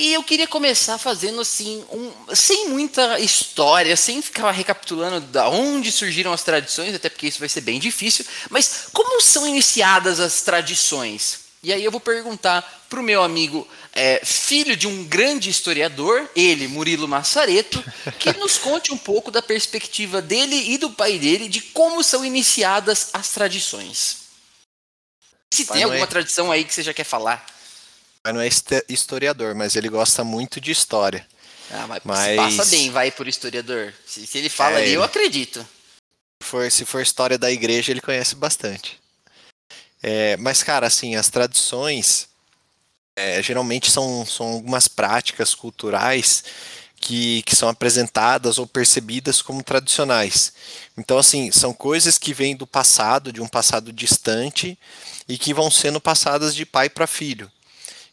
E 0.00 0.14
eu 0.14 0.22
queria 0.22 0.48
começar 0.48 0.96
fazendo 0.96 1.42
assim, 1.42 1.84
um, 1.92 2.34
sem 2.34 2.70
muita 2.70 3.20
história, 3.20 3.94
sem 3.94 4.22
ficar 4.22 4.50
recapitulando 4.50 5.20
da 5.26 5.50
onde 5.50 5.92
surgiram 5.92 6.32
as 6.32 6.42
tradições, 6.42 6.94
até 6.94 7.10
porque 7.10 7.26
isso 7.26 7.38
vai 7.38 7.50
ser 7.50 7.60
bem 7.60 7.78
difícil, 7.78 8.24
mas 8.48 8.86
como 8.94 9.20
são 9.20 9.46
iniciadas 9.46 10.18
as 10.18 10.40
tradições? 10.40 11.40
E 11.62 11.70
aí 11.70 11.84
eu 11.84 11.90
vou 11.90 12.00
perguntar 12.00 12.62
para 12.88 12.98
o 12.98 13.02
meu 13.02 13.22
amigo, 13.22 13.68
é, 13.92 14.22
filho 14.24 14.74
de 14.74 14.86
um 14.86 15.04
grande 15.04 15.50
historiador, 15.50 16.26
ele, 16.34 16.66
Murilo 16.66 17.06
Massareto, 17.06 17.84
que 18.18 18.32
nos 18.40 18.56
conte 18.56 18.94
um 18.94 18.96
pouco 18.96 19.30
da 19.30 19.42
perspectiva 19.42 20.22
dele 20.22 20.72
e 20.72 20.78
do 20.78 20.88
pai 20.88 21.18
dele 21.18 21.46
de 21.46 21.60
como 21.60 22.02
são 22.02 22.24
iniciadas 22.24 23.10
as 23.12 23.28
tradições. 23.32 24.16
Se 25.52 25.66
tem 25.66 25.82
alguma 25.82 26.04
é... 26.04 26.06
tradição 26.06 26.50
aí 26.50 26.64
que 26.64 26.72
você 26.72 26.82
já 26.82 26.94
quer 26.94 27.04
falar 27.04 27.59
mas 28.24 28.34
não 28.34 28.40
é 28.40 28.48
historiador, 28.88 29.54
mas 29.54 29.76
ele 29.76 29.88
gosta 29.88 30.22
muito 30.22 30.60
de 30.60 30.70
história. 30.70 31.26
Ah, 31.70 31.86
mas, 31.86 32.02
mas... 32.04 32.36
passa 32.36 32.64
bem, 32.66 32.90
vai 32.90 33.10
por 33.10 33.28
historiador. 33.28 33.94
Se, 34.04 34.26
se 34.26 34.38
ele 34.38 34.48
fala 34.48 34.80
é, 34.80 34.82
ali, 34.82 34.92
eu 34.92 35.02
acredito. 35.02 35.66
Se 36.42 36.48
for, 36.48 36.70
se 36.70 36.84
for 36.84 37.00
história 37.00 37.38
da 37.38 37.50
igreja, 37.50 37.92
ele 37.92 38.00
conhece 38.00 38.34
bastante. 38.34 39.00
É, 40.02 40.36
mas, 40.38 40.62
cara, 40.62 40.86
assim, 40.86 41.14
as 41.14 41.28
tradições 41.28 42.28
é, 43.16 43.42
geralmente 43.42 43.90
são, 43.90 44.24
são 44.26 44.46
algumas 44.46 44.88
práticas 44.88 45.54
culturais 45.54 46.42
que, 46.96 47.42
que 47.42 47.54
são 47.54 47.68
apresentadas 47.68 48.58
ou 48.58 48.66
percebidas 48.66 49.40
como 49.40 49.62
tradicionais. 49.62 50.52
Então, 50.96 51.18
assim, 51.18 51.50
são 51.52 51.72
coisas 51.72 52.18
que 52.18 52.34
vêm 52.34 52.56
do 52.56 52.66
passado, 52.66 53.32
de 53.32 53.40
um 53.40 53.48
passado 53.48 53.92
distante, 53.92 54.78
e 55.28 55.38
que 55.38 55.54
vão 55.54 55.70
sendo 55.70 56.00
passadas 56.00 56.54
de 56.54 56.66
pai 56.66 56.90
para 56.90 57.06
filho. 57.06 57.50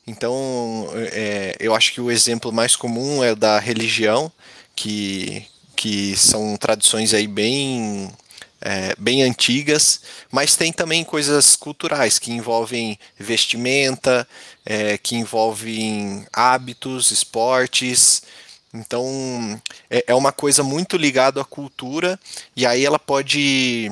Então, 0.08 0.88
é, 1.12 1.58
eu 1.60 1.76
acho 1.76 1.94
que 1.94 2.00
o 2.00 2.10
exemplo 2.10 2.50
mais 2.54 2.78
comum 2.78 3.22
é 3.22 3.36
da 3.36 3.60
religião, 3.60 4.32
que, 4.74 5.46
que 5.76 6.16
são 6.16 6.56
tradições 6.56 7.14
aí 7.14 7.28
bem, 7.28 8.10
é, 8.62 8.96
bem 8.98 9.24
antigas, 9.24 10.00
mas 10.32 10.56
tem 10.56 10.72
também 10.72 11.04
coisas 11.04 11.58
culturais 11.58 12.18
que 12.20 12.32
envolvem 12.32 12.98
vestimenta, 13.20 14.26
é, 14.66 14.98
que 14.98 15.18
envolvem 15.18 16.26
hábitos, 16.32 17.12
esportes. 17.12 18.24
Então, 18.74 19.62
é, 19.90 20.06
é 20.08 20.16
uma 20.16 20.32
coisa 20.32 20.64
muito 20.64 20.96
ligada 20.96 21.42
à 21.42 21.46
cultura, 21.46 22.18
e 22.56 22.66
aí 22.66 22.86
ela 22.86 23.00
pode 23.00 23.92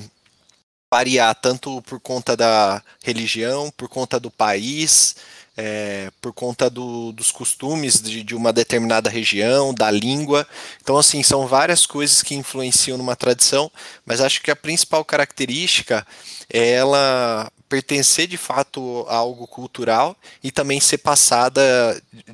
variar 0.90 1.36
tanto 1.36 1.82
por 1.82 2.00
conta 2.00 2.38
da 2.38 2.82
religião, 3.04 3.70
por 3.76 3.90
conta 3.90 4.18
do 4.18 4.32
país, 4.32 5.16
é, 5.58 6.12
por 6.22 6.34
conta 6.34 6.70
do, 6.70 7.12
dos 7.12 7.32
costumes 7.32 8.02
de, 8.02 8.24
de, 8.24 8.36
uma 8.36 8.52
determinada 8.52 9.10
região, 9.10 9.74
da 9.74 9.90
língua. 9.90 10.48
Então, 10.82 10.98
assim, 10.98 11.24
são 11.24 11.48
várias 11.48 11.86
coisas 11.86 12.22
que 12.22 12.36
influenciam 12.36 12.98
numa 12.98 13.16
tradição, 13.16 13.72
mas 14.06 14.22
acho 14.22 14.42
que 14.42 14.52
a 14.52 14.56
principal 14.56 15.06
característica 15.06 16.06
é 16.52 16.72
ela 16.72 17.52
pertencer 17.68 18.28
de 18.28 18.38
fato 18.38 19.06
a 19.10 19.16
algo 19.16 19.48
cultural 19.48 20.16
e 20.44 20.52
também 20.52 20.80
ser 20.80 21.00
passada 21.00 21.62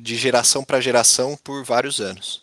de 0.00 0.16
geração 0.16 0.62
para 0.64 0.80
geração 0.80 1.38
por 1.42 1.64
vários 1.64 2.00
anos. 2.00 2.42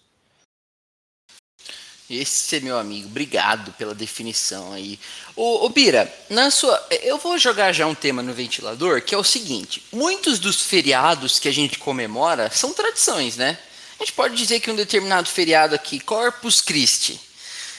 Esse 2.09 2.57
é 2.57 2.59
meu 2.59 2.79
amigo, 2.79 3.07
obrigado 3.07 3.71
pela 3.73 3.93
definição 3.93 4.73
aí. 4.73 4.99
Ô, 5.35 5.65
ô, 5.65 5.69
Bira, 5.69 6.11
na 6.27 6.49
sua, 6.49 6.87
eu 7.03 7.19
vou 7.19 7.37
jogar 7.37 7.71
já 7.71 7.85
um 7.85 7.93
tema 7.93 8.23
no 8.23 8.33
ventilador 8.33 9.03
que 9.03 9.13
é 9.13 9.17
o 9.17 9.23
seguinte: 9.23 9.83
muitos 9.91 10.39
dos 10.39 10.61
feriados 10.61 11.37
que 11.37 11.47
a 11.47 11.53
gente 11.53 11.77
comemora 11.77 12.49
são 12.49 12.73
tradições, 12.73 13.37
né? 13.37 13.59
A 13.99 14.03
gente 14.03 14.13
pode 14.13 14.35
dizer 14.35 14.59
que 14.59 14.71
um 14.71 14.75
determinado 14.75 15.29
feriado 15.29 15.75
aqui, 15.75 15.99
Corpus 15.99 16.61
Christi. 16.61 17.19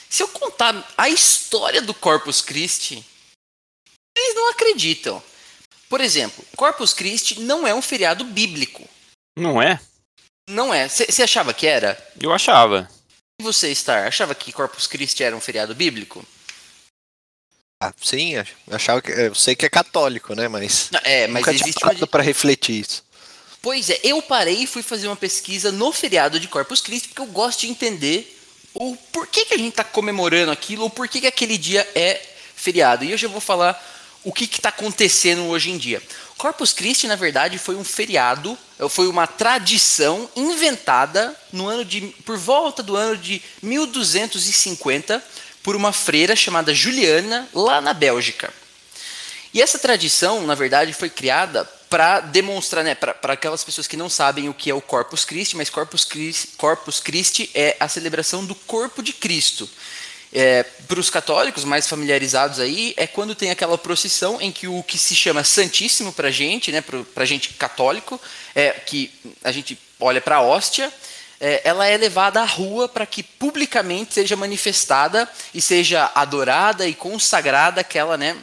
Se 0.09 0.23
eu 0.23 0.29
contar 0.29 0.89
a 0.97 1.09
história 1.09 1.83
do 1.83 1.95
Corpus 1.95 2.41
Christi, 2.41 3.05
eles 4.17 4.35
não 4.37 4.51
acreditam. 4.51 5.21
Por 5.89 6.01
exemplo, 6.01 6.45
Corpus 6.57 6.93
Christi 6.93 7.41
não 7.41 7.67
é 7.67 7.75
um 7.75 7.83
feriado 7.83 8.25
bíblico. 8.25 8.89
Não 9.37 9.61
é? 9.61 9.81
Não 10.49 10.73
é. 10.73 10.89
Você 10.89 11.23
achava 11.23 11.53
que 11.53 11.67
era? 11.67 11.99
Eu 12.21 12.33
achava. 12.33 12.89
Você, 13.41 13.75
Star, 13.75 14.07
achava 14.07 14.35
que 14.35 14.53
Corpus 14.53 14.87
Christi 14.87 15.23
era 15.23 15.37
um 15.37 15.41
feriado 15.41 15.75
bíblico? 15.75 16.25
Ah, 17.83 17.93
sim, 18.01 18.35
achava 18.71 19.01
que, 19.01 19.11
eu 19.11 19.35
sei 19.35 19.57
que 19.57 19.65
é 19.65 19.71
católico, 19.71 20.35
né, 20.35 20.49
mas 20.49 20.91
é, 21.03 21.27
mas 21.27 21.41
nunca 21.41 21.53
existe 21.55 21.83
uma... 21.83 22.07
para 22.07 22.23
refletir 22.23 22.81
isso. 22.81 23.03
Pois 23.63 23.89
é, 23.89 23.99
eu 24.03 24.21
parei 24.23 24.63
e 24.63 24.67
fui 24.67 24.83
fazer 24.83 25.07
uma 25.07 25.17
pesquisa 25.17 25.73
no 25.73 25.91
feriado 25.93 26.39
de 26.39 26.49
Corpus 26.49 26.81
Christi 26.81 27.09
porque 27.09 27.23
eu 27.23 27.27
gosto 27.27 27.61
de 27.61 27.69
entender 27.69 28.39
o 28.75 28.97
porquê 29.13 29.45
que 29.45 29.55
a 29.55 29.59
gente 29.59 29.71
está 29.71 29.85
comemorando 29.85 30.51
aquilo 30.53 30.85
ou 30.85 30.91
por 30.91 31.09
que 31.09 31.27
aquele 31.27 31.59
dia 31.59 31.87
é 31.95 32.21
feriado. 32.55 33.05
E 33.05 33.11
eu 33.11 33.19
já 33.19 33.29
vou 33.29 33.41
falar 33.41 33.81
o 34.25 34.33
que 34.33 34.45
está 34.45 34.69
acontecendo 34.69 35.47
hoje 35.47 35.71
em 35.71 35.79
dia. 35.79 36.03
Corpus 36.41 36.73
Christi, 36.73 37.07
na 37.07 37.17
verdade, 37.17 37.59
foi 37.59 37.77
um 37.77 37.85
feriado, 37.85 38.57
foi 38.89 39.09
uma 39.09 39.27
tradição 39.27 40.27
inventada 40.35 41.37
no 41.53 41.69
ano 41.69 41.85
de, 41.85 42.01
por 42.25 42.39
volta 42.39 42.83
do 42.83 42.97
ano 42.97 43.15
de 43.15 43.43
1250 43.63 45.23
por 45.63 45.77
uma 45.77 45.93
freira 45.93 46.35
chamada 46.35 46.73
Juliana, 46.73 47.47
lá 47.53 47.83
na 47.83 47.93
Bélgica. 47.93 48.51
E 49.53 49.61
essa 49.61 49.79
tradição, 49.79 50.47
na 50.47 50.55
verdade, 50.55 50.95
foi 50.95 51.11
criada 51.11 51.63
para 51.91 52.21
demonstrar, 52.21 52.83
né, 52.83 52.95
para 52.95 53.35
aquelas 53.35 53.63
pessoas 53.63 53.87
que 53.87 53.97
não 53.97 54.09
sabem 54.09 54.49
o 54.49 54.55
que 54.55 54.71
é 54.71 54.75
o 54.75 54.81
Corpus 54.81 55.27
Christi, 55.27 55.59
mas 55.59 55.69
Corpus 55.69 56.07
Christi, 56.07 56.49
Corpus 56.57 57.01
Christi 57.01 57.51
é 57.53 57.77
a 57.79 57.87
celebração 57.87 58.47
do 58.47 58.55
corpo 58.55 59.03
de 59.03 59.13
Cristo. 59.13 59.69
É, 60.33 60.63
para 60.63 61.01
os 61.01 61.11
católicos 61.11 61.65
mais 61.65 61.89
familiarizados 61.89 62.61
aí, 62.61 62.95
é 62.97 63.07
quando 63.07 63.35
tem 63.35 63.51
aquela 63.51 63.77
procissão 63.77 64.41
em 64.41 64.53
que 64.53 64.69
o 64.69 64.83
que 64.83 64.97
se 64.97 65.15
chama 65.15 65.43
Santíssimo 65.43 66.13
para 66.13 66.29
a 66.29 66.31
gente, 66.31 66.71
né, 66.71 66.81
para 66.81 67.25
a 67.25 67.27
gente 67.27 67.55
católico, 67.55 68.21
é 68.55 68.71
que 68.71 69.11
a 69.43 69.51
gente 69.51 69.77
olha 69.99 70.21
para 70.21 70.37
a 70.37 70.43
hóstia, 70.43 70.93
é, 71.41 71.63
ela 71.65 71.87
é 71.87 71.97
levada 71.97 72.41
à 72.41 72.45
rua 72.45 72.89
para 72.89 73.07
que 73.07 73.23
publicamente 73.23 74.15
seja 74.15 74.37
manifestada 74.37 75.29
e 75.55 75.61
seja 75.61 76.11
adorada 76.15 76.87
e 76.87 76.95
consagrada 76.95 77.81
aquela, 77.81 78.17
né, 78.17 78.37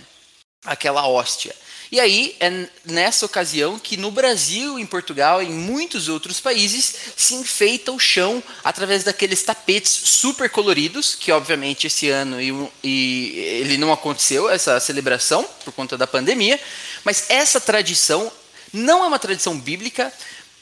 aquela 0.68 1.08
hóstia. 1.08 1.56
E 1.90 2.00
aí 2.02 2.36
é 2.40 2.68
nessa 2.86 3.26
ocasião 3.26 3.80
que 3.80 3.96
no 3.96 4.12
Brasil, 4.12 4.78
em 4.78 4.86
Portugal 4.86 5.42
e 5.42 5.46
em 5.46 5.54
muitos 5.54 6.10
outros 6.10 6.40
países 6.40 6.94
se 7.16 7.34
enfeita 7.36 7.94
o 7.94 8.00
chão 8.00 8.44
através 8.64 9.04
daqueles 9.06 9.42
tapetes 9.42 9.92
super 9.92 10.50
coloridos, 10.50 11.16
que 11.16 11.32
obviamente 11.32 11.88
esse 11.88 12.10
ano 12.10 12.42
e, 12.42 12.70
e 12.84 13.40
ele 13.62 13.78
não 13.78 13.94
aconteceu, 13.94 14.50
essa 14.50 14.80
celebração, 14.82 15.48
por 15.64 15.72
conta 15.74 15.98
da 15.98 16.06
pandemia, 16.06 16.60
mas 17.06 17.30
essa 17.30 17.62
tradição 17.62 18.30
não 18.74 19.04
é 19.04 19.08
uma 19.08 19.20
tradição 19.20 19.58
bíblica, 19.58 20.12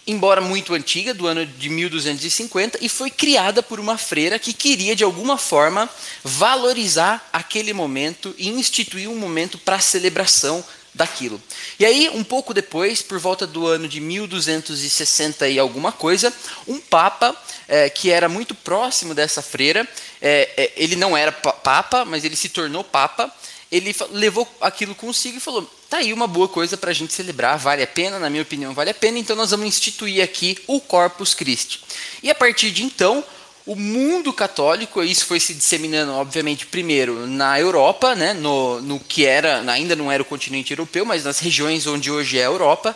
embora 0.07 0.39
muito 0.39 0.73
antiga, 0.73 1.13
do 1.13 1.25
ano 1.27 1.45
de 1.45 1.69
1250, 1.69 2.77
e 2.81 2.87
foi 2.87 3.09
criada 3.09 3.63
por 3.63 3.79
uma 3.79 3.97
freira 3.97 4.37
que 4.37 4.53
queria, 4.53 4.95
de 4.95 5.03
alguma 5.03 5.37
forma, 5.37 5.89
valorizar 6.23 7.27
aquele 7.33 7.73
momento 7.73 8.33
e 8.37 8.49
instituir 8.49 9.09
um 9.09 9.17
momento 9.17 9.57
para 9.57 9.79
celebração 9.79 10.63
daquilo. 10.93 11.41
E 11.77 11.85
aí, 11.85 12.09
um 12.13 12.23
pouco 12.23 12.53
depois, 12.53 13.01
por 13.01 13.19
volta 13.19 13.45
do 13.45 13.67
ano 13.67 13.87
de 13.87 13.99
1260 13.99 15.47
e 15.49 15.59
alguma 15.59 15.91
coisa, 15.91 16.33
um 16.67 16.79
papa 16.79 17.35
é, 17.67 17.89
que 17.89 18.09
era 18.09 18.29
muito 18.29 18.55
próximo 18.55 19.13
dessa 19.13 19.41
freira, 19.41 19.87
é, 20.21 20.49
é, 20.55 20.73
ele 20.77 20.95
não 20.95 21.15
era 21.17 21.31
papa, 21.31 22.05
mas 22.05 22.23
ele 22.23 22.35
se 22.35 22.47
tornou 22.47 22.83
papa, 22.83 23.31
ele 23.71 23.93
levou 24.11 24.47
aquilo 24.61 24.95
consigo 24.95 25.37
e 25.37 25.41
falou: 25.41 25.69
tá 25.95 25.99
aí 25.99 26.11
uma 26.11 26.27
boa 26.27 26.47
coisa 26.49 26.75
para 26.75 26.91
a 26.91 26.93
gente 26.93 27.13
celebrar, 27.13 27.57
vale 27.57 27.81
a 27.81 27.87
pena, 27.87 28.19
na 28.19 28.29
minha 28.29 28.43
opinião, 28.43 28.73
vale 28.73 28.89
a 28.89 28.93
pena, 28.93 29.17
então 29.17 29.33
nós 29.33 29.51
vamos 29.51 29.65
instituir 29.65 30.21
aqui 30.21 30.57
o 30.67 30.81
Corpus 30.81 31.33
Christi. 31.33 31.81
E 32.21 32.29
a 32.29 32.35
partir 32.35 32.71
de 32.71 32.83
então, 32.83 33.23
o 33.65 33.77
mundo 33.77 34.33
católico, 34.33 35.01
isso 35.01 35.25
foi 35.25 35.39
se 35.39 35.53
disseminando, 35.53 36.11
obviamente, 36.11 36.65
primeiro 36.65 37.25
na 37.25 37.57
Europa, 37.57 38.13
né, 38.13 38.33
no, 38.33 38.81
no 38.81 38.99
que 38.99 39.25
era, 39.25 39.63
ainda 39.71 39.95
não 39.95 40.11
era 40.11 40.21
o 40.21 40.25
continente 40.25 40.71
europeu, 40.71 41.05
mas 41.05 41.23
nas 41.23 41.39
regiões 41.39 41.87
onde 41.87 42.11
hoje 42.11 42.37
é 42.39 42.41
a 42.41 42.47
Europa, 42.47 42.95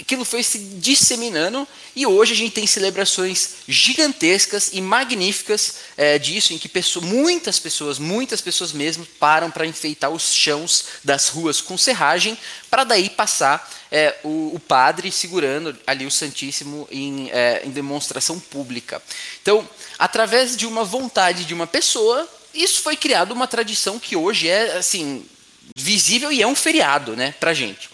aquilo 0.00 0.24
foi 0.24 0.42
se 0.42 0.58
disseminando 0.58 1.66
e 1.94 2.06
hoje 2.06 2.32
a 2.32 2.36
gente 2.36 2.52
tem 2.52 2.66
celebrações 2.66 3.56
gigantescas 3.66 4.70
e 4.72 4.80
magníficas 4.80 5.76
é, 5.96 6.18
disso, 6.18 6.52
em 6.52 6.58
que 6.58 6.70
muitas 7.02 7.58
pessoas, 7.58 7.98
muitas 7.98 8.40
pessoas 8.40 8.72
mesmo, 8.72 9.04
param 9.18 9.50
para 9.50 9.66
enfeitar 9.66 10.10
os 10.10 10.32
chãos 10.32 10.84
das 11.02 11.28
ruas 11.28 11.60
com 11.60 11.76
serragem, 11.76 12.38
para 12.70 12.84
daí 12.84 13.10
passar 13.10 13.68
é, 13.90 14.16
o, 14.22 14.52
o, 14.54 14.60
padre 14.60 15.10
segurando 15.10 15.76
ali 15.86 16.06
o 16.06 16.10
Santíssimo 16.10 16.86
em, 16.90 17.30
é, 17.30 17.62
em 17.64 17.70
demonstração 17.70 18.38
pública. 18.38 19.02
Então, 19.42 19.68
através 19.98 20.56
de 20.56 20.66
uma 20.66 20.84
vontade 20.84 21.44
de 21.44 21.54
uma 21.54 21.66
pessoa, 21.66 22.28
isso 22.54 22.80
foi 22.80 22.96
criado 22.96 23.32
uma 23.32 23.46
tradição 23.46 23.98
que 23.98 24.14
hoje 24.14 24.48
é 24.48 24.76
assim 24.76 25.24
visível 25.74 26.32
e 26.32 26.42
é 26.42 26.46
um 26.46 26.54
feriado, 26.54 27.16
né, 27.16 27.34
para 27.38 27.54
gente. 27.54 27.90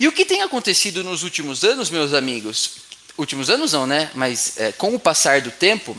E 0.00 0.08
o 0.08 0.12
que 0.12 0.24
tem 0.24 0.40
acontecido 0.40 1.04
nos 1.04 1.22
últimos 1.22 1.62
anos, 1.62 1.90
meus 1.90 2.14
amigos? 2.14 2.70
Últimos 3.18 3.50
anos 3.50 3.74
não, 3.74 3.86
né? 3.86 4.10
Mas 4.14 4.54
é, 4.56 4.72
com 4.72 4.94
o 4.94 4.98
passar 4.98 5.42
do 5.42 5.50
tempo, 5.50 5.94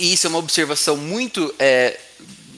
e 0.00 0.12
isso 0.12 0.26
é 0.26 0.30
uma 0.30 0.40
observação 0.40 0.96
muito 0.96 1.54
é, 1.56 1.96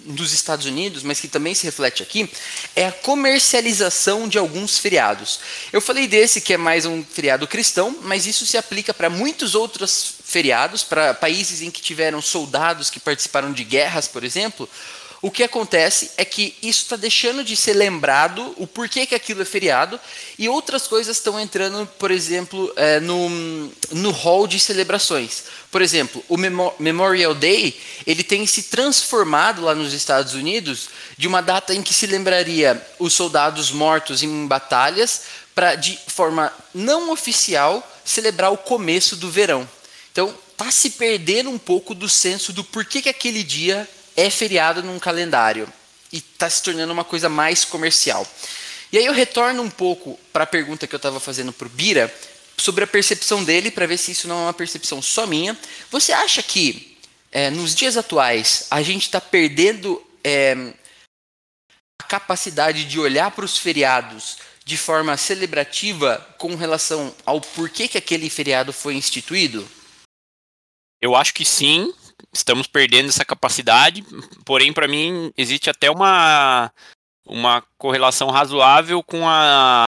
dos 0.07 0.33
Estados 0.33 0.65
Unidos, 0.65 1.03
mas 1.03 1.21
que 1.21 1.29
também 1.29 1.55
se 1.55 1.67
reflete 1.67 2.03
aqui, 2.03 2.27
é 2.75 2.87
a 2.87 2.93
comercialização 2.93 4.27
de 4.27 4.39
alguns 4.39 4.79
feriados. 4.79 5.41
Eu 5.71 5.83
falei 5.83 6.07
desse 6.07 6.41
que 6.41 6.55
é 6.55 6.57
mais 6.57 6.87
um 6.87 7.05
feriado 7.05 7.47
cristão, 7.47 7.99
mas 8.05 8.27
isso 8.27 8.47
se 8.47 8.57
aplica 8.57 8.95
para 8.95 9.11
muitos 9.11 9.55
outros 9.55 10.15
feriados, 10.25 10.83
para 10.83 11.13
países 11.13 11.61
em 11.61 11.71
que 11.71 11.83
tiveram 11.83 12.23
soldados 12.23 12.89
que 12.89 12.99
participaram 12.99 13.53
de 13.53 13.63
guerras, 13.63 14.09
por 14.09 14.25
exemplo, 14.25 14.67
o 15.23 15.31
que 15.31 15.45
acontece 15.45 16.11
é 16.17 16.25
que 16.25 16.57
isso 16.61 16.83
está 16.83 16.97
deixando 16.97 17.45
de 17.45 17.55
ser 17.55 17.75
lembrado, 17.75 18.53
o 18.57 18.67
porquê 18.67 19.07
que 19.07 19.15
aquilo 19.15 19.43
é 19.43 19.45
feriado, 19.45 19.99
e 20.37 20.49
outras 20.49 20.89
coisas 20.89 21.17
estão 21.17 21.39
entrando, 21.39 21.87
por 21.97 22.11
exemplo, 22.11 22.73
é, 22.75 22.99
no, 22.99 23.31
no 23.93 24.11
hall 24.11 24.49
de 24.49 24.59
celebrações. 24.59 25.45
Por 25.71 25.81
exemplo, 25.81 26.25
o 26.29 26.37
Memorial 26.37 27.37
Day 27.37 27.81
ele 28.05 28.25
tem 28.25 28.45
se 28.49 28.65
transformado 28.65 29.63
lá 29.63 29.77
nos 29.77 29.93
Estados 29.93 30.35
Unidos 30.35 30.89
de 31.17 31.29
uma 31.29 31.41
data 31.41 31.73
em 31.73 31.83
que 31.83 31.95
se 31.95 32.09
lembraria 32.09 32.85
os 32.99 33.13
soldados 33.13 33.71
mortos 33.71 34.25
em 34.25 34.47
batalhas 34.49 35.23
para, 35.55 35.77
de 35.77 35.97
forma 36.09 36.53
não 36.75 37.13
oficial, 37.13 37.89
celebrar 38.05 38.53
o 38.53 38.59
começo 38.59 39.15
do 39.15 39.31
verão. 39.31 39.69
Então, 40.11 40.35
está 40.51 40.69
se 40.73 40.91
perdendo 40.91 41.49
um 41.49 41.59
pouco 41.59 41.95
do 41.95 42.09
senso 42.09 42.53
do 42.53 42.65
porquê 42.65 43.01
que 43.01 43.09
aquele 43.09 43.45
dia 43.45 43.89
é 44.17 44.31
feriado 44.31 44.83
num 44.83 44.99
calendário 44.99 45.71
e 46.13 46.19
está 46.19 46.49
se 46.49 46.63
tornando 46.63 46.93
uma 46.93 47.05
coisa 47.05 47.29
mais 47.29 47.65
comercial. 47.65 48.27
E 48.93 48.99
aí 48.99 49.07
eu 49.07 49.13
retorno 49.13 49.63
um 49.63 49.71
pouco 49.71 50.19
para 50.33 50.45
a 50.45 50.47
pergunta 50.47 50.87
que 50.87 50.95
eu 50.95 50.99
estava 50.99 51.19
fazendo 51.19 51.53
para 51.53 51.67
o 51.67 51.71
Bira 51.71 52.15
sobre 52.59 52.85
a 52.85 52.87
percepção 52.87 53.43
dele, 53.43 53.71
para 53.71 53.87
ver 53.87 53.97
se 53.97 54.13
isso 54.13 54.29
não 54.29 54.41
é 54.41 54.43
uma 54.43 54.53
percepção 54.53 55.01
só 55.01 55.27
minha. 55.27 55.59
Você 55.91 56.13
acha 56.13 56.43
que 56.43 56.99
é, 57.31 57.51
nos 57.51 57.75
dias 57.75 57.97
atuais 57.97 58.67
a 58.71 58.83
gente 58.83 59.03
está 59.03 59.21
perdendo 59.21 60.05
é, 60.23 60.75
a 61.99 62.05
capacidade 62.05 62.85
de 62.85 63.01
olhar 63.01 63.31
para 63.31 63.45
os 63.45 63.57
feriados 63.57 64.37
de 64.65 64.77
forma 64.77 65.17
celebrativa 65.17 66.19
com 66.39 66.55
relação 66.55 67.15
ao 67.25 67.41
porquê 67.41 67.89
que 67.89 67.99
aquele 67.99 68.29
feriado 68.29 68.73
foi 68.73 68.95
instituído? 68.95 69.69
Eu 71.01 71.17
acho 71.17 71.35
que 71.35 71.45
sim, 71.45 71.93
estamos 72.33 72.67
perdendo 72.67 73.09
essa 73.09 73.25
capacidade, 73.25 74.05
porém, 74.45 74.73
para 74.73 74.89
mim, 74.89 75.33
existe 75.37 75.71
até 75.71 75.91
uma, 75.91 76.73
uma 77.25 77.63
correlação 77.79 78.31
razoável 78.31 79.03
com 79.03 79.29
a 79.29 79.85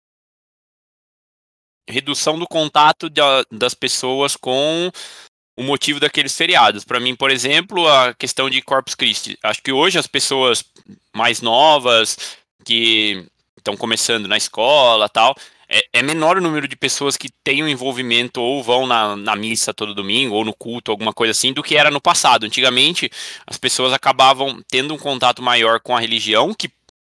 redução 1.88 2.38
do 2.38 2.46
contato 2.46 3.10
de, 3.10 3.20
das 3.50 3.74
pessoas 3.74 4.36
com 4.36 4.90
o 5.56 5.62
motivo 5.62 6.00
daqueles 6.00 6.36
feriados. 6.36 6.84
Para 6.84 7.00
mim, 7.00 7.14
por 7.14 7.30
exemplo, 7.30 7.86
a 7.86 8.14
questão 8.14 8.50
de 8.50 8.62
Corpus 8.62 8.94
Christi. 8.94 9.38
Acho 9.42 9.62
que 9.62 9.72
hoje 9.72 9.98
as 9.98 10.06
pessoas 10.06 10.64
mais 11.14 11.40
novas, 11.40 12.16
que 12.64 13.26
estão 13.56 13.76
começando 13.76 14.26
na 14.26 14.36
escola 14.36 15.08
tal, 15.08 15.34
é, 15.68 15.84
é, 15.92 16.02
menor 16.02 16.36
o 16.36 16.40
número 16.40 16.68
de 16.68 16.76
pessoas 16.76 17.16
que 17.16 17.28
têm 17.42 17.62
um 17.62 17.68
envolvimento 17.68 18.40
ou 18.40 18.62
vão 18.62 18.86
na, 18.86 19.16
na 19.16 19.36
missa 19.36 19.72
todo 19.72 19.94
domingo 19.94 20.34
ou 20.34 20.44
no 20.44 20.54
culto, 20.54 20.90
alguma 20.90 21.12
coisa 21.12 21.32
assim, 21.32 21.52
do 21.52 21.62
que 21.62 21.76
era 21.76 21.90
no 21.90 22.00
passado. 22.00 22.44
Antigamente, 22.44 23.10
as 23.46 23.56
pessoas 23.56 23.92
acabavam 23.92 24.62
tendo 24.68 24.94
um 24.94 24.98
contato 24.98 25.42
maior 25.42 25.80
com 25.80 25.96
a 25.96 26.00
religião, 26.00 26.54
que 26.54 26.70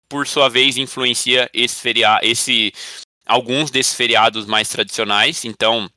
por 0.09 0.27
sua 0.27 0.49
vez 0.49 0.77
influencia 0.77 1.51
esse 1.53 1.81
feriado, 1.81 2.25
esse 2.25 2.73
alguns 3.27 3.71
desses 3.71 3.95
feriados 3.95 4.47
mais 4.47 4.69
tradicionais. 4.69 5.45
Então, 5.45 5.89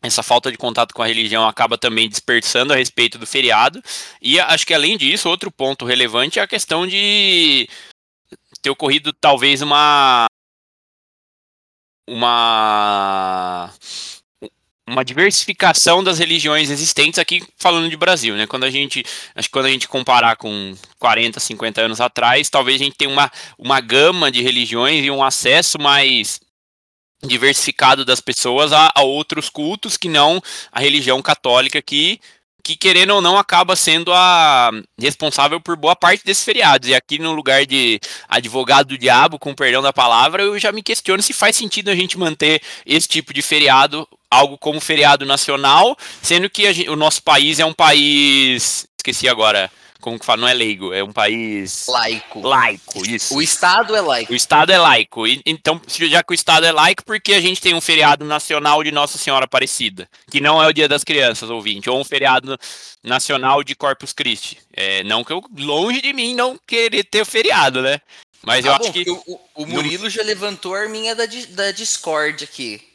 essa 0.00 0.22
falta 0.22 0.50
de 0.50 0.56
contato 0.56 0.94
com 0.94 1.02
a 1.02 1.06
religião 1.06 1.46
acaba 1.46 1.76
também 1.76 2.08
dispersando 2.08 2.72
a 2.72 2.76
respeito 2.76 3.18
do 3.18 3.26
feriado. 3.26 3.82
E 4.22 4.38
acho 4.38 4.64
que 4.64 4.74
além 4.74 4.96
disso, 4.96 5.28
outro 5.28 5.50
ponto 5.50 5.84
relevante 5.84 6.38
é 6.38 6.42
a 6.42 6.46
questão 6.46 6.86
de 6.86 7.68
ter 8.62 8.70
ocorrido 8.70 9.12
talvez 9.12 9.60
uma 9.60 10.26
uma 12.08 13.70
uma 14.88 15.04
diversificação 15.04 16.02
das 16.02 16.18
religiões 16.18 16.70
existentes 16.70 17.18
aqui 17.18 17.44
falando 17.58 17.90
de 17.90 17.96
Brasil, 17.96 18.34
né? 18.34 18.46
Quando 18.46 18.64
a 18.64 18.70
gente, 18.70 19.04
acho 19.34 19.48
que 19.48 19.52
quando 19.52 19.66
a 19.66 19.70
gente 19.70 19.86
comparar 19.86 20.36
com 20.36 20.74
40, 20.98 21.38
50 21.38 21.82
anos 21.82 22.00
atrás, 22.00 22.48
talvez 22.48 22.80
a 22.80 22.84
gente 22.84 22.96
tenha 22.96 23.10
uma, 23.10 23.30
uma 23.58 23.80
gama 23.80 24.30
de 24.30 24.42
religiões 24.42 25.04
e 25.04 25.10
um 25.10 25.22
acesso 25.22 25.78
mais 25.78 26.40
diversificado 27.22 28.04
das 28.04 28.20
pessoas 28.20 28.72
a, 28.72 28.90
a 28.94 29.02
outros 29.02 29.50
cultos 29.50 29.96
que 29.96 30.08
não 30.08 30.40
a 30.72 30.80
religião 30.80 31.20
católica 31.20 31.82
que 31.82 32.20
que 32.68 32.76
querendo 32.76 33.14
ou 33.14 33.22
não 33.22 33.38
acaba 33.38 33.74
sendo 33.74 34.12
a 34.12 34.70
responsável 35.00 35.58
por 35.58 35.74
boa 35.74 35.96
parte 35.96 36.22
desses 36.22 36.44
feriados. 36.44 36.86
E 36.86 36.94
aqui 36.94 37.18
no 37.18 37.32
lugar 37.32 37.64
de 37.64 37.98
advogado 38.28 38.88
do 38.88 38.98
diabo, 38.98 39.38
com 39.38 39.54
perdão 39.54 39.80
da 39.80 39.90
palavra, 39.90 40.42
eu 40.42 40.58
já 40.58 40.70
me 40.70 40.82
questiono 40.82 41.22
se 41.22 41.32
faz 41.32 41.56
sentido 41.56 41.90
a 41.90 41.94
gente 41.94 42.18
manter 42.18 42.60
esse 42.84 43.08
tipo 43.08 43.32
de 43.32 43.40
feriado, 43.40 44.06
algo 44.30 44.58
como 44.58 44.82
feriado 44.82 45.24
nacional, 45.24 45.96
sendo 46.20 46.50
que 46.50 46.70
gente, 46.74 46.90
o 46.90 46.96
nosso 46.96 47.22
país 47.22 47.58
é 47.58 47.64
um 47.64 47.72
país, 47.72 48.86
esqueci 48.98 49.26
agora, 49.26 49.70
como 50.08 50.18
que 50.18 50.24
fala, 50.24 50.40
não 50.40 50.48
é 50.48 50.54
leigo, 50.54 50.92
é 50.92 51.04
um 51.04 51.12
país 51.12 51.86
laico. 51.86 52.40
Laico, 52.40 53.06
isso. 53.06 53.36
O 53.36 53.42
Estado 53.42 53.94
é 53.94 54.00
laico. 54.00 54.32
O 54.32 54.36
Estado 54.36 54.72
é 54.72 54.78
laico. 54.78 55.26
E, 55.26 55.42
então, 55.44 55.80
já 55.86 56.22
que 56.22 56.32
o 56.32 56.34
Estado 56.34 56.64
é 56.64 56.72
laico, 56.72 57.04
por 57.04 57.20
que 57.20 57.34
a 57.34 57.40
gente 57.40 57.60
tem 57.60 57.74
um 57.74 57.80
feriado 57.80 58.24
nacional 58.24 58.82
de 58.82 58.90
Nossa 58.90 59.18
Senhora 59.18 59.44
Aparecida? 59.44 60.08
Que 60.30 60.40
não 60.40 60.62
é 60.62 60.66
o 60.66 60.72
Dia 60.72 60.88
das 60.88 61.04
Crianças, 61.04 61.50
ouvinte, 61.50 61.90
ou 61.90 62.00
um 62.00 62.04
feriado 62.04 62.58
nacional 63.04 63.62
de 63.62 63.74
Corpus 63.74 64.12
Christi. 64.12 64.58
É, 64.74 65.04
não 65.04 65.22
que 65.22 65.32
eu, 65.32 65.42
longe 65.58 66.00
de 66.00 66.12
mim, 66.12 66.34
não 66.34 66.58
querer 66.66 67.04
ter 67.04 67.22
o 67.22 67.26
feriado, 67.26 67.82
né? 67.82 68.00
Mas 68.42 68.64
ah, 68.64 68.68
eu 68.68 68.78
bom, 68.78 68.84
acho 68.84 68.92
que. 68.92 69.10
O, 69.10 69.40
o 69.56 69.66
Murilo 69.66 70.04
no... 70.04 70.10
já 70.10 70.22
levantou 70.22 70.74
a 70.74 70.80
arminha 70.80 71.14
da, 71.14 71.24
da 71.50 71.70
Discord 71.70 72.44
aqui 72.44 72.87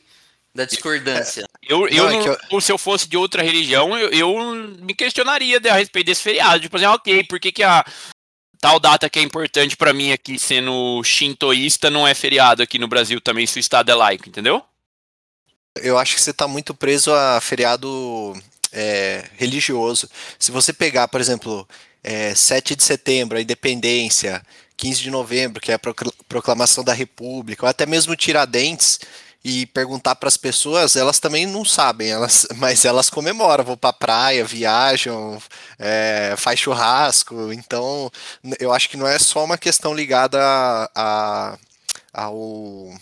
da 0.56 0.66
discordância. 0.66 1.46
Eu, 1.68 1.88
eu, 1.88 2.04
não, 2.04 2.34
é 2.34 2.38
eu, 2.52 2.62
se 2.62 2.72
eu 2.72 2.78
fosse 2.78 3.08
de 3.08 3.18
outra 3.18 3.42
religião, 3.42 3.98
eu, 3.98 4.10
eu 4.10 4.54
me 4.80 4.94
questionaria 4.94 5.60
a 5.70 5.76
respeito 5.76 6.08
desse 6.08 6.22
feriado. 6.22 6.62
Tipo 6.62 6.78
assim, 6.78 6.86
ok, 6.86 7.24
por 7.24 7.40
que, 7.40 7.52
que 7.52 7.64
a 7.64 7.84
tal 8.60 8.80
data 8.80 9.10
que 9.10 9.20
é 9.20 9.22
importante 9.22 9.76
para 9.76 9.94
mim 9.94 10.12
aqui, 10.12 10.38
sendo 10.38 11.04
shintoísta, 11.04 11.90
não 11.90 12.08
é 12.08 12.14
feriado 12.14 12.62
aqui 12.62 12.78
no 12.78 12.88
Brasil 12.88 13.20
também, 13.20 13.48
se 13.48 13.58
o 13.58 13.60
Estado 13.60 13.90
é 13.90 13.96
laico, 13.96 14.30
entendeu? 14.30 14.64
Eu 15.82 15.98
acho 15.98 16.16
que 16.16 16.22
você 16.22 16.30
está 16.30 16.48
muito 16.48 16.74
preso 16.76 17.12
a 17.12 17.42
feriado 17.42 18.34
é, 18.72 19.28
religioso. 19.38 20.08
Se 20.38 20.52
você 20.52 20.72
pegar, 20.72 21.08
por 21.08 21.20
exemplo, 21.20 21.68
é, 22.04 22.36
7 22.36 22.76
de 22.76 22.84
setembro, 22.84 23.38
a 23.38 23.42
independência, 23.42 24.42
15 24.78 25.02
de 25.02 25.10
novembro, 25.10 25.60
que 25.60 25.72
é 25.72 25.76
a 25.76 25.80
proclamação 26.28 26.84
da 26.84 26.94
República, 26.94 27.66
ou 27.66 27.70
até 27.70 27.86
mesmo 27.88 28.16
Tiradentes, 28.16 29.00
e 29.44 29.66
perguntar 29.66 30.16
para 30.16 30.30
as 30.30 30.38
pessoas, 30.38 30.96
elas 30.96 31.20
também 31.20 31.46
não 31.46 31.66
sabem, 31.66 32.10
elas, 32.10 32.48
mas 32.56 32.86
elas 32.86 33.10
comemoram, 33.10 33.64
vão 33.64 33.78
para 33.78 33.90
a 33.90 33.94
praia, 33.94 34.46
viajam, 34.46 35.42
é, 35.78 36.36
faz 36.38 36.60
churrasco. 36.60 37.52
Então, 37.52 38.12
eu 38.60 38.74
acho 38.74 38.90
que 38.90 38.98
não 38.98 39.08
é 39.08 39.20
só 39.20 39.44
uma 39.44 39.58
questão 39.58 39.94
ligada 39.94 40.40
a, 40.42 40.90
a 40.96 41.58
ao 42.14 42.94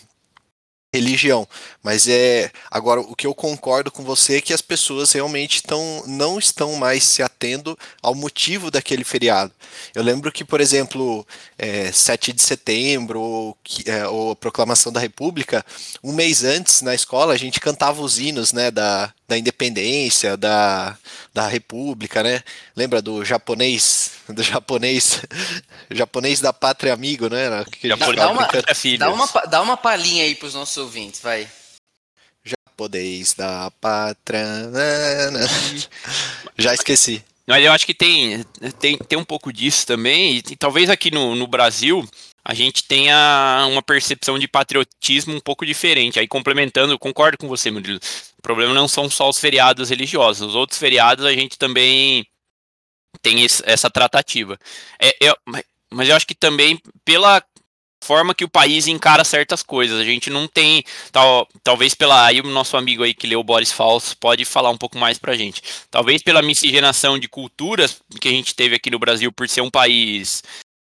religião. 0.93 1.47
Mas 1.81 2.07
é 2.07 2.51
agora 2.69 2.99
o 2.99 3.15
que 3.15 3.25
eu 3.25 3.33
concordo 3.33 3.89
com 3.89 4.03
você 4.03 4.37
é 4.37 4.41
que 4.41 4.53
as 4.53 4.61
pessoas 4.61 5.11
realmente 5.13 5.55
estão 5.55 6.03
não 6.05 6.37
estão 6.37 6.75
mais 6.75 7.03
se 7.03 7.23
atendo 7.23 7.77
ao 8.01 8.13
motivo 8.13 8.69
daquele 8.69 9.03
feriado. 9.03 9.53
Eu 9.95 10.03
lembro 10.03 10.31
que, 10.31 10.43
por 10.43 10.59
exemplo, 10.59 11.25
é, 11.57 11.91
7 11.91 12.33
de 12.33 12.41
setembro 12.41 13.21
ou, 13.21 13.57
é, 13.85 14.05
ou 14.07 14.31
a 14.31 14.35
proclamação 14.35 14.91
da 14.91 14.99
República, 14.99 15.65
um 16.03 16.11
mês 16.11 16.43
antes 16.43 16.81
na 16.81 16.93
escola 16.93 17.33
a 17.33 17.37
gente 17.37 17.59
cantava 17.59 18.01
os 18.01 18.19
hinos, 18.19 18.51
né, 18.51 18.69
da, 18.69 19.13
da 19.31 19.37
independência, 19.37 20.35
da, 20.35 20.97
da 21.33 21.47
República, 21.47 22.21
né? 22.21 22.43
Lembra 22.75 23.01
do 23.01 23.23
japonês, 23.23 24.11
do 24.27 24.43
japonês, 24.43 25.21
japonês 25.89 26.41
da 26.41 26.51
pátria 26.51 26.93
amigo, 26.93 27.29
né? 27.29 27.63
Que 27.71 27.87
dá, 27.87 27.95
dá, 27.95 28.29
uma, 28.29 28.47
dá, 28.97 29.09
uma, 29.13 29.27
dá 29.47 29.61
uma 29.61 29.77
palhinha 29.77 30.25
aí 30.25 30.35
para 30.35 30.49
os 30.49 30.53
nossos 30.53 30.75
ouvintes, 30.75 31.21
vai. 31.21 31.47
podeis 32.75 33.33
da 33.33 33.71
patrana. 33.79 34.79
Já 36.59 36.73
esqueci. 36.73 37.23
Mas 37.47 37.63
eu 37.63 37.71
acho 37.71 37.85
que 37.85 37.93
tem, 37.93 38.43
tem, 38.79 38.97
tem 38.97 39.17
um 39.17 39.23
pouco 39.23 39.53
disso 39.53 39.87
também, 39.87 40.35
e, 40.35 40.43
e 40.51 40.55
talvez 40.57 40.89
aqui 40.89 41.09
no, 41.09 41.35
no 41.35 41.47
Brasil 41.47 42.05
a 42.43 42.53
gente 42.53 42.83
tenha 42.83 43.67
uma 43.69 43.81
percepção 43.81 44.39
de 44.39 44.47
patriotismo 44.47 45.35
um 45.35 45.39
pouco 45.39 45.65
diferente. 45.65 46.19
Aí 46.19 46.27
complementando, 46.27 46.97
concordo 46.97 47.37
com 47.37 47.47
você, 47.47 47.69
Murilo. 47.69 47.99
O 48.37 48.41
problema 48.41 48.73
não 48.73 48.87
são 48.87 49.09
só 49.09 49.29
os 49.29 49.39
feriados 49.39 49.89
religiosos, 49.89 50.49
os 50.49 50.55
outros 50.55 50.79
feriados 50.79 51.25
a 51.25 51.33
gente 51.33 51.57
também 51.57 52.25
tem 53.21 53.45
essa 53.65 53.89
tratativa. 53.89 54.57
É, 54.99 55.15
eu, 55.21 55.35
mas 55.91 56.09
eu 56.09 56.15
acho 56.15 56.25
que 56.25 56.35
também 56.35 56.79
pela 57.05 57.43
forma 58.03 58.33
que 58.33 58.43
o 58.43 58.49
país 58.49 58.87
encara 58.87 59.23
certas 59.23 59.61
coisas. 59.61 59.99
A 59.99 60.03
gente 60.03 60.29
não 60.29 60.47
tem, 60.47 60.83
tal, 61.11 61.47
talvez 61.63 61.93
pela 61.93 62.25
aí 62.25 62.41
o 62.41 62.47
nosso 62.47 62.75
amigo 62.75 63.03
aí 63.03 63.13
que 63.13 63.27
leu 63.27 63.43
Boris 63.43 63.71
Falso 63.71 64.17
pode 64.17 64.43
falar 64.43 64.71
um 64.71 64.77
pouco 64.77 64.97
mais 64.97 65.19
pra 65.19 65.35
gente. 65.35 65.61
Talvez 65.91 66.23
pela 66.23 66.41
miscigenação 66.41 67.19
de 67.19 67.27
culturas 67.27 68.01
que 68.19 68.27
a 68.27 68.31
gente 68.31 68.55
teve 68.55 68.75
aqui 68.75 68.89
no 68.89 68.97
Brasil 68.97 69.31
por 69.31 69.47
ser 69.47 69.61
um 69.61 69.69
país 69.69 70.41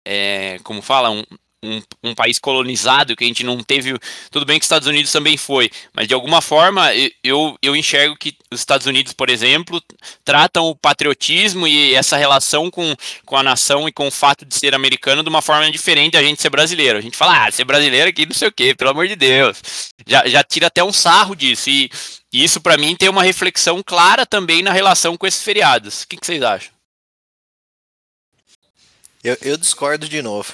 é, 0.07 0.57
como 0.63 0.81
fala, 0.81 1.09
um, 1.09 1.23
um, 1.63 1.81
um, 2.03 2.15
país 2.15 2.37
colonizado 2.39 3.15
que 3.15 3.23
a 3.23 3.27
gente 3.27 3.43
não 3.43 3.61
teve. 3.63 3.97
Tudo 4.31 4.45
bem 4.45 4.59
que 4.59 4.63
os 4.63 4.67
Estados 4.67 4.87
Unidos 4.87 5.11
também 5.11 5.37
foi, 5.37 5.69
mas 5.93 6.07
de 6.07 6.13
alguma 6.13 6.41
forma 6.41 6.89
eu, 7.23 7.57
eu 7.61 7.75
enxergo 7.75 8.15
que 8.15 8.35
os 8.51 8.59
Estados 8.59 8.85
Unidos, 8.85 9.13
por 9.13 9.29
exemplo, 9.29 9.81
tratam 10.23 10.65
o 10.65 10.75
patriotismo 10.75 11.67
e 11.67 11.93
essa 11.93 12.17
relação 12.17 12.69
com, 12.69 12.95
com 13.25 13.35
a 13.35 13.43
nação 13.43 13.87
e 13.87 13.91
com 13.91 14.07
o 14.07 14.11
fato 14.11 14.45
de 14.45 14.55
ser 14.55 14.75
americano 14.75 15.23
de 15.23 15.29
uma 15.29 15.41
forma 15.41 15.69
diferente 15.71 16.13
da 16.13 16.23
gente 16.23 16.41
ser 16.41 16.49
brasileiro. 16.49 16.97
A 16.97 17.01
gente 17.01 17.17
fala, 17.17 17.45
ah, 17.45 17.51
ser 17.51 17.65
brasileiro 17.65 18.09
aqui 18.09 18.25
não 18.25 18.33
sei 18.33 18.47
o 18.47 18.51
quê, 18.51 18.75
pelo 18.75 18.91
amor 18.91 19.07
de 19.07 19.15
Deus. 19.15 19.61
Já, 20.05 20.27
já 20.27 20.43
tira 20.43 20.67
até 20.67 20.83
um 20.83 20.93
sarro 20.93 21.35
disso. 21.35 21.69
E, 21.69 21.89
e 22.31 22.43
isso, 22.43 22.61
para 22.61 22.77
mim, 22.77 22.95
tem 22.95 23.09
uma 23.09 23.23
reflexão 23.23 23.81
clara 23.83 24.25
também 24.25 24.61
na 24.61 24.71
relação 24.71 25.17
com 25.17 25.25
esses 25.25 25.41
feriados. 25.41 26.03
O 26.03 26.07
que, 26.07 26.17
que 26.17 26.25
vocês 26.25 26.41
acham? 26.41 26.71
Eu, 29.23 29.37
eu 29.41 29.57
discordo 29.57 30.07
de 30.07 30.21
novo. 30.21 30.53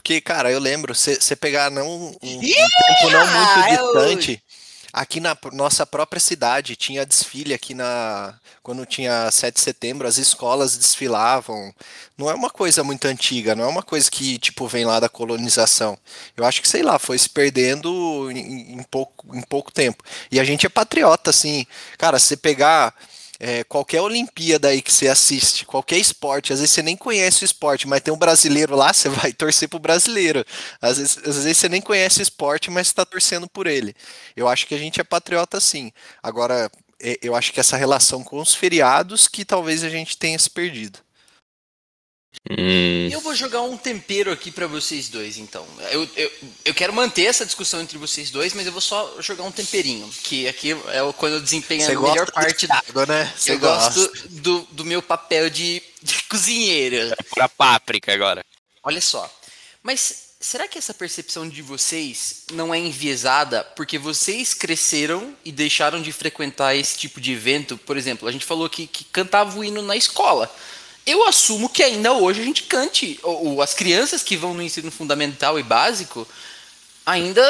Porque, 0.00 0.18
cara, 0.18 0.50
eu 0.50 0.58
lembro, 0.58 0.94
você 0.94 1.36
pegar 1.36 1.70
não, 1.70 1.86
um, 1.86 2.16
um 2.22 2.40
tempo 2.40 3.10
não 3.10 3.26
muito 3.26 3.68
distante, 3.68 4.42
aqui 4.90 5.20
na 5.20 5.36
nossa 5.52 5.84
própria 5.84 6.18
cidade, 6.18 6.74
tinha 6.74 7.04
desfile 7.04 7.52
aqui 7.52 7.74
na. 7.74 8.34
Quando 8.62 8.86
tinha 8.86 9.30
7 9.30 9.54
de 9.54 9.60
setembro, 9.60 10.08
as 10.08 10.16
escolas 10.16 10.78
desfilavam. 10.78 11.74
Não 12.16 12.30
é 12.30 12.34
uma 12.34 12.48
coisa 12.48 12.82
muito 12.82 13.06
antiga, 13.06 13.54
não 13.54 13.64
é 13.64 13.66
uma 13.66 13.82
coisa 13.82 14.10
que, 14.10 14.38
tipo, 14.38 14.66
vem 14.66 14.86
lá 14.86 14.98
da 15.00 15.08
colonização. 15.08 15.98
Eu 16.34 16.46
acho 16.46 16.62
que, 16.62 16.68
sei 16.68 16.82
lá, 16.82 16.98
foi 16.98 17.18
se 17.18 17.28
perdendo 17.28 18.30
em, 18.30 18.78
em 18.78 18.82
pouco, 18.84 19.36
em 19.36 19.42
pouco 19.42 19.70
tempo. 19.70 20.02
E 20.32 20.40
a 20.40 20.44
gente 20.44 20.64
é 20.64 20.70
patriota, 20.70 21.28
assim. 21.28 21.66
Cara, 21.98 22.18
se 22.18 22.28
você 22.28 22.36
pegar 22.38 22.94
é, 23.40 23.64
qualquer 23.64 24.02
Olimpíada 24.02 24.68
aí 24.68 24.82
que 24.82 24.92
você 24.92 25.08
assiste, 25.08 25.64
qualquer 25.64 25.96
esporte, 25.96 26.52
às 26.52 26.60
vezes 26.60 26.74
você 26.74 26.82
nem 26.82 26.94
conhece 26.94 27.42
o 27.42 27.46
esporte, 27.46 27.88
mas 27.88 28.02
tem 28.02 28.12
um 28.12 28.18
brasileiro 28.18 28.76
lá, 28.76 28.92
você 28.94 29.08
vai 29.08 29.32
torcer 29.32 29.66
pro 29.66 29.78
brasileiro. 29.78 30.44
Às 30.80 30.98
vezes, 30.98 31.18
às 31.18 31.36
vezes 31.36 31.56
você 31.56 31.68
nem 31.68 31.80
conhece 31.80 32.20
o 32.20 32.22
esporte, 32.22 32.70
mas 32.70 32.88
está 32.88 33.04
torcendo 33.04 33.48
por 33.48 33.66
ele. 33.66 33.96
Eu 34.36 34.46
acho 34.46 34.66
que 34.66 34.74
a 34.74 34.78
gente 34.78 35.00
é 35.00 35.04
patriota 35.04 35.58
sim. 35.58 35.90
Agora, 36.22 36.70
é, 37.00 37.18
eu 37.22 37.34
acho 37.34 37.50
que 37.52 37.58
essa 37.58 37.78
relação 37.78 38.22
com 38.22 38.38
os 38.38 38.54
feriados 38.54 39.26
que 39.26 39.42
talvez 39.42 39.82
a 39.82 39.88
gente 39.88 40.18
tenha 40.18 40.38
se 40.38 40.50
perdido. 40.50 40.98
Hum. 42.48 43.08
Eu 43.10 43.20
vou 43.20 43.34
jogar 43.34 43.60
um 43.60 43.76
tempero 43.76 44.32
aqui 44.32 44.50
para 44.50 44.66
vocês 44.66 45.08
dois, 45.10 45.36
então. 45.36 45.66
Eu, 45.90 46.08
eu, 46.16 46.32
eu 46.64 46.74
quero 46.74 46.92
manter 46.92 47.24
essa 47.24 47.44
discussão 47.44 47.82
entre 47.82 47.98
vocês 47.98 48.30
dois, 48.30 48.54
mas 48.54 48.64
eu 48.64 48.72
vou 48.72 48.80
só 48.80 49.20
jogar 49.20 49.44
um 49.44 49.52
temperinho. 49.52 50.08
Que 50.22 50.48
aqui 50.48 50.72
é 50.72 51.12
quando 51.18 51.34
eu 51.34 51.40
desempenho 51.40 51.84
Cê 51.84 51.92
a 51.92 52.00
melhor 52.00 52.30
parte. 52.32 52.66
Água, 52.70 53.04
né? 53.04 53.32
eu 53.46 53.58
gosta. 53.58 54.00
gosto 54.00 54.28
do, 54.28 54.66
do 54.72 54.84
meu 54.84 55.02
papel 55.02 55.50
de, 55.50 55.82
de 56.02 56.22
cozinheiro. 56.24 57.12
É 57.12 57.16
pra 57.34 57.48
páprica 57.48 58.12
agora. 58.12 58.44
Olha 58.82 59.02
só. 59.02 59.30
Mas 59.82 60.30
será 60.40 60.66
que 60.66 60.78
essa 60.78 60.94
percepção 60.94 61.46
de 61.46 61.60
vocês 61.60 62.44
não 62.52 62.72
é 62.72 62.78
enviesada 62.78 63.62
porque 63.76 63.98
vocês 63.98 64.54
cresceram 64.54 65.36
e 65.44 65.52
deixaram 65.52 66.00
de 66.00 66.10
frequentar 66.10 66.74
esse 66.74 66.96
tipo 66.96 67.20
de 67.20 67.32
evento? 67.32 67.76
Por 67.76 67.98
exemplo, 67.98 68.26
a 68.26 68.32
gente 68.32 68.46
falou 68.46 68.68
que, 68.70 68.86
que 68.86 69.04
cantava 69.04 69.58
o 69.58 69.62
hino 69.62 69.82
na 69.82 69.94
escola 69.94 70.50
eu 71.06 71.26
assumo 71.26 71.68
que 71.68 71.82
ainda 71.82 72.12
hoje 72.12 72.40
a 72.40 72.44
gente 72.44 72.64
cante, 72.64 73.18
ou, 73.22 73.60
as 73.62 73.74
crianças 73.74 74.22
que 74.22 74.36
vão 74.36 74.54
no 74.54 74.62
ensino 74.62 74.90
fundamental 74.90 75.58
e 75.58 75.62
básico 75.62 76.26
ainda 77.04 77.42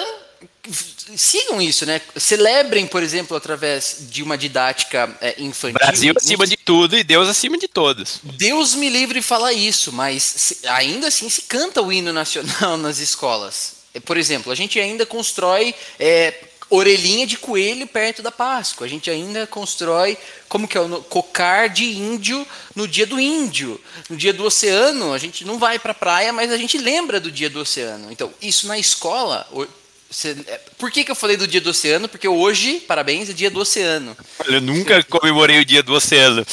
sigam 1.16 1.60
isso, 1.60 1.84
né? 1.84 2.00
Celebrem, 2.16 2.86
por 2.86 3.02
exemplo, 3.02 3.36
através 3.36 4.06
de 4.10 4.22
uma 4.22 4.38
didática 4.38 5.14
é, 5.20 5.34
infantil. 5.38 5.78
Brasil 5.78 6.14
acima 6.16 6.46
de 6.46 6.56
tudo 6.56 6.96
e 6.96 7.04
Deus 7.04 7.28
acima 7.28 7.58
de 7.58 7.68
todos. 7.68 8.20
Deus 8.22 8.74
me 8.74 8.88
livre 8.88 9.20
de 9.20 9.26
falar 9.26 9.52
isso, 9.52 9.92
mas 9.92 10.22
se, 10.22 10.66
ainda 10.68 11.08
assim 11.08 11.28
se 11.28 11.42
canta 11.42 11.82
o 11.82 11.92
hino 11.92 12.12
nacional 12.12 12.76
nas 12.78 12.98
escolas. 12.98 13.80
Por 14.04 14.16
exemplo, 14.16 14.52
a 14.52 14.54
gente 14.54 14.78
ainda 14.78 15.04
constrói 15.04 15.74
é, 15.98 16.32
orelhinha 16.70 17.26
de 17.26 17.36
coelho 17.36 17.86
perto 17.86 18.22
da 18.22 18.30
Páscoa. 18.30 18.86
A 18.86 18.90
gente 18.90 19.10
ainda 19.10 19.46
constrói 19.46 20.16
como 20.48 20.68
que 20.68 20.78
é 20.78 20.80
o 20.80 21.02
cocar 21.02 21.68
de 21.68 21.84
índio 21.84 22.46
no 22.74 22.86
dia 22.86 23.06
do 23.06 23.18
índio, 23.20 23.80
no 24.08 24.16
dia 24.16 24.32
do 24.32 24.44
oceano. 24.44 25.12
A 25.12 25.18
gente 25.18 25.44
não 25.44 25.58
vai 25.58 25.78
para 25.78 25.92
a 25.92 25.94
praia, 25.94 26.32
mas 26.32 26.50
a 26.52 26.56
gente 26.56 26.78
lembra 26.78 27.20
do 27.20 27.30
dia 27.30 27.50
do 27.50 27.60
oceano. 27.60 28.10
Então, 28.10 28.32
isso 28.40 28.66
na 28.68 28.78
escola. 28.78 29.46
É, 30.46 30.60
por 30.78 30.90
que, 30.90 31.04
que 31.04 31.10
eu 31.10 31.16
falei 31.16 31.36
do 31.36 31.46
dia 31.46 31.60
do 31.60 31.70
oceano? 31.70 32.08
Porque 32.08 32.28
hoje, 32.28 32.80
parabéns, 32.80 33.28
é 33.28 33.32
dia 33.32 33.50
do 33.50 33.60
oceano. 33.60 34.16
Eu 34.46 34.60
nunca 34.60 35.02
comemorei 35.04 35.60
o 35.60 35.64
dia 35.64 35.82
do 35.82 35.92
oceano. 35.92 36.46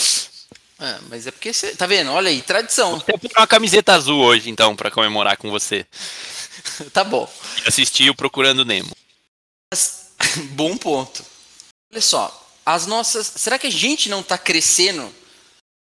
Ah, 0.79 0.99
mas 1.09 1.25
é 1.25 1.31
porque 1.31 1.51
você. 1.51 1.75
Tá 1.75 1.87
vendo? 1.87 2.11
Olha 2.11 2.29
aí, 2.29 2.41
tradição. 2.41 2.91
Vou 2.91 3.15
até 3.15 3.39
uma 3.39 3.47
camiseta 3.47 3.93
azul 3.93 4.19
hoje, 4.19 4.49
então, 4.49 4.75
para 4.75 4.91
comemorar 4.91 5.37
com 5.37 5.49
você. 5.49 5.85
tá 6.93 7.03
bom. 7.03 7.27
Assistir 7.65 8.09
o 8.09 8.15
Procurando 8.15 8.63
Nemo. 8.63 8.91
Bom 10.51 10.77
ponto. 10.77 11.23
Olha 11.91 12.01
só, 12.01 12.47
as 12.65 12.85
nossas. 12.85 13.31
Será 13.35 13.57
que 13.57 13.67
a 13.67 13.71
gente 13.71 14.09
não 14.09 14.21
está 14.21 14.37
crescendo 14.37 15.13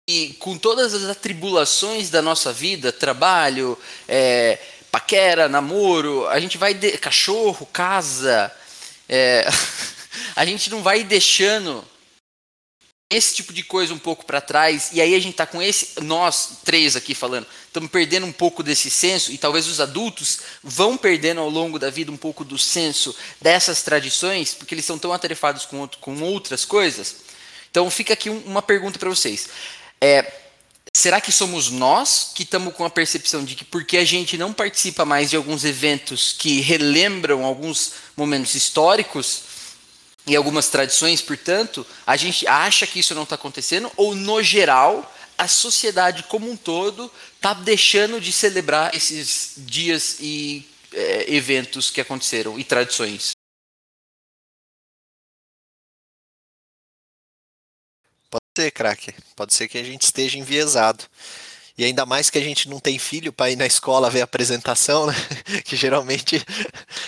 e 0.07 0.33
com 0.39 0.57
todas 0.57 0.93
as 0.93 1.03
atribulações 1.09 2.09
da 2.09 2.21
nossa 2.21 2.53
vida, 2.53 2.91
trabalho, 2.91 3.77
é, 4.07 4.59
paquera, 4.91 5.49
namoro, 5.49 6.27
a 6.27 6.39
gente 6.39 6.57
vai 6.57 6.73
de... 6.73 6.97
cachorro, 6.97 7.65
casa, 7.65 8.51
é... 9.09 9.47
a 10.35 10.45
gente 10.45 10.69
não 10.69 10.83
vai 10.83 11.03
deixando 11.03 11.83
esse 13.09 13.35
tipo 13.35 13.53
de 13.53 13.63
coisa 13.63 13.93
um 13.93 13.99
pouco 13.99 14.25
para 14.25 14.41
trás, 14.41 14.89
e 14.91 14.99
aí 14.99 15.13
a 15.13 15.19
gente 15.19 15.33
está 15.33 15.45
com 15.45 15.61
esse, 15.61 16.01
nós 16.01 16.59
três 16.63 16.95
aqui 16.95 17.13
falando, 17.13 17.45
estamos 17.67 17.89
perdendo 17.91 18.25
um 18.25 18.31
pouco 18.31 18.63
desse 18.63 18.89
senso, 18.89 19.31
e 19.31 19.37
talvez 19.37 19.67
os 19.67 19.79
adultos 19.79 20.39
vão 20.63 20.97
perdendo 20.97 21.39
ao 21.39 21.49
longo 21.49 21.77
da 21.77 21.91
vida 21.91 22.11
um 22.11 22.17
pouco 22.17 22.43
do 22.43 22.57
senso 22.57 23.15
dessas 23.39 23.83
tradições, 23.83 24.55
porque 24.55 24.73
eles 24.73 24.85
são 24.85 24.97
tão 24.97 25.13
atarefados 25.13 25.65
com, 25.65 25.79
outro, 25.79 25.99
com 25.99 26.19
outras 26.21 26.65
coisas. 26.65 27.17
Então 27.69 27.89
fica 27.91 28.13
aqui 28.13 28.29
um, 28.29 28.39
uma 28.39 28.61
pergunta 28.61 28.97
para 28.97 29.09
vocês. 29.09 29.49
É, 30.01 30.33
será 30.95 31.21
que 31.21 31.31
somos 31.31 31.69
nós 31.69 32.31
que 32.33 32.41
estamos 32.41 32.73
com 32.73 32.85
a 32.85 32.89
percepção 32.89 33.43
de 33.43 33.53
que 33.53 33.65
porque 33.65 33.97
a 33.97 34.05
gente 34.05 34.35
não 34.37 34.51
participa 34.51 35.05
mais 35.05 35.29
de 35.29 35.35
alguns 35.35 35.63
eventos 35.63 36.33
que 36.33 36.59
relembram 36.61 37.45
alguns 37.45 37.91
momentos 38.17 38.55
históricos, 38.55 39.54
e 40.27 40.35
algumas 40.35 40.69
tradições, 40.69 41.21
portanto, 41.21 41.85
a 42.05 42.17
gente 42.17 42.47
acha 42.47 42.87
que 42.87 42.99
isso 42.99 43.13
não 43.13 43.23
está 43.23 43.35
acontecendo, 43.35 43.91
ou 43.95 44.15
no 44.15 44.41
geral, 44.41 45.13
a 45.37 45.47
sociedade 45.47 46.23
como 46.23 46.49
um 46.49 46.57
todo 46.57 47.11
está 47.35 47.53
deixando 47.53 48.19
de 48.19 48.31
celebrar 48.31 48.95
esses 48.95 49.53
dias 49.57 50.17
e 50.19 50.67
é, 50.91 51.33
eventos 51.33 51.91
que 51.91 52.01
aconteceram 52.01 52.57
e 52.57 52.63
tradições. 52.63 53.31
Pode 58.29 58.43
ser, 58.57 58.71
craque. 58.71 59.13
Pode 59.35 59.53
ser 59.53 59.67
que 59.67 59.77
a 59.77 59.83
gente 59.83 60.03
esteja 60.03 60.37
enviesado. 60.37 61.03
E 61.77 61.83
ainda 61.83 62.05
mais 62.05 62.29
que 62.29 62.37
a 62.37 62.41
gente 62.41 62.69
não 62.69 62.79
tem 62.79 62.97
filho 62.97 63.33
para 63.33 63.51
ir 63.51 63.57
na 63.57 63.65
escola 63.65 64.09
ver 64.09 64.21
a 64.21 64.23
apresentação, 64.23 65.07
né? 65.07 65.13
Que 65.65 65.75
geralmente 65.75 66.41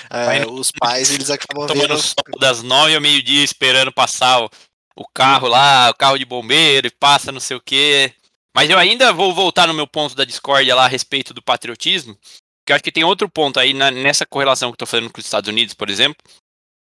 é, 0.10 0.46
os 0.46 0.72
pais 0.72 1.12
eles 1.12 1.30
acabam 1.30 1.68
tomando 1.68 1.88
vendo... 1.88 2.02
sol 2.02 2.40
das 2.40 2.62
nove 2.62 2.94
ao 2.94 3.02
meio-dia 3.02 3.44
esperando 3.44 3.94
passar 3.94 4.44
o, 4.44 4.50
o 4.96 5.08
carro 5.08 5.48
lá, 5.48 5.90
o 5.90 5.96
carro 5.96 6.18
de 6.18 6.26
bombeiro, 6.26 6.88
e 6.88 6.92
passa 6.92 7.32
não 7.32 7.40
sei 7.40 7.56
o 7.56 7.62
quê. 7.62 8.14
Mas 8.54 8.70
eu 8.70 8.78
ainda 8.78 9.14
vou 9.14 9.34
voltar 9.34 9.68
no 9.68 9.74
meu 9.74 9.88
ponto 9.88 10.16
da 10.16 10.26
discórdia 10.26 10.76
lá 10.76 10.86
a 10.86 10.90
respeito 10.90 11.34
do 11.34 11.42
patriotismo, 11.42 12.18
que 12.66 12.74
eu 12.74 12.76
acho 12.76 12.84
que 12.84 12.92
tem 12.92 13.04
outro 13.04 13.30
ponto 13.30 13.60
aí 13.60 13.74
na, 13.74 13.90
nessa 13.90 14.26
correlação 14.26 14.70
que 14.70 14.74
eu 14.74 14.80
tô 14.80 14.86
fazendo 14.86 15.12
com 15.12 15.20
os 15.20 15.26
Estados 15.26 15.48
Unidos, 15.48 15.74
por 15.74 15.90
exemplo, 15.90 16.18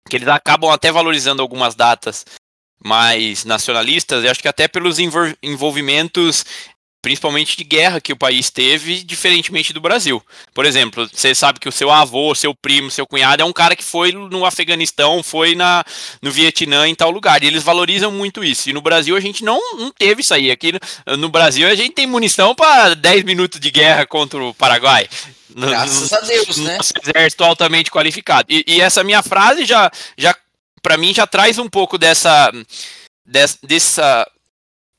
que 0.10 0.16
eles 0.16 0.28
acabam 0.28 0.72
até 0.72 0.92
valorizando 0.92 1.42
algumas 1.42 1.76
datas 1.76 2.26
mais 2.84 3.44
nacionalistas, 3.44 4.24
eu 4.24 4.32
acho 4.32 4.42
que 4.42 4.48
até 4.48 4.68
pelos 4.68 4.98
envolvimentos 5.44 6.46
principalmente 7.08 7.56
de 7.56 7.63
guerra 7.63 8.02
que 8.02 8.12
o 8.12 8.17
país 8.17 8.50
teve, 8.50 9.02
diferentemente 9.02 9.72
do 9.72 9.80
Brasil. 9.80 10.22
Por 10.54 10.65
exemplo, 10.65 11.10
você 11.10 11.34
sabe 11.34 11.58
que 11.58 11.70
o 11.70 11.72
seu 11.72 11.89
avô, 11.89 12.36
seu 12.36 12.54
primo, 12.54 12.91
seu 12.91 13.08
cunhado 13.08 13.41
é 13.41 13.46
um 13.46 13.54
cara 13.54 13.78
que 13.78 13.84
foi 13.84 14.12
no 14.12 14.46
Afeganistão, 14.46 15.24
foi 15.24 15.56
na, 15.56 15.86
no 16.22 16.30
Vietnã, 16.30 16.86
em 16.86 16.93
tal 16.93 17.10
lugar. 17.10 17.41
E 17.41 17.48
eles 17.48 17.63
valorizam 17.63 18.12
muito 18.12 18.43
isso. 18.43 18.70
E 18.70 18.74
no 18.74 18.82
Brasil 18.82 19.15
a 19.15 19.22
gente 19.22 19.41
não, 19.41 19.58
não 19.78 19.89
teve 19.89 20.20
isso 20.20 20.34
aí. 20.34 20.52
Aqui 20.52 20.74
no, 20.74 21.15
no 21.15 21.30
Brasil 21.30 21.65
a 21.65 21.76
gente 21.76 21.93
tem 21.93 22.06
munição 22.06 22.54
para 22.54 22.93
10 22.93 23.24
minutos 23.24 23.58
de 23.58 23.72
guerra 23.72 24.06
contra 24.06 24.43
o 24.43 24.54
Paraguai. 24.54 25.08
Graças 25.56 26.12
a 26.12 26.20
Deus, 26.20 26.58
né? 26.58 26.76
Nosso 26.76 26.91
exército 27.02 27.41
altamente 27.46 27.89
qualificado. 27.89 28.48
E, 28.52 28.65
e 28.67 28.82
essa 28.82 29.02
minha 29.02 29.24
frase 29.24 29.63
já, 29.63 29.89
já 30.17 30.36
para 30.84 30.98
mim, 30.98 31.13
já 31.13 31.26
traz 31.26 31.58
um 31.58 31.70
pouco 31.70 31.98
dessa, 31.98 32.52
dessa, 33.26 33.58
dessa 33.63 34.28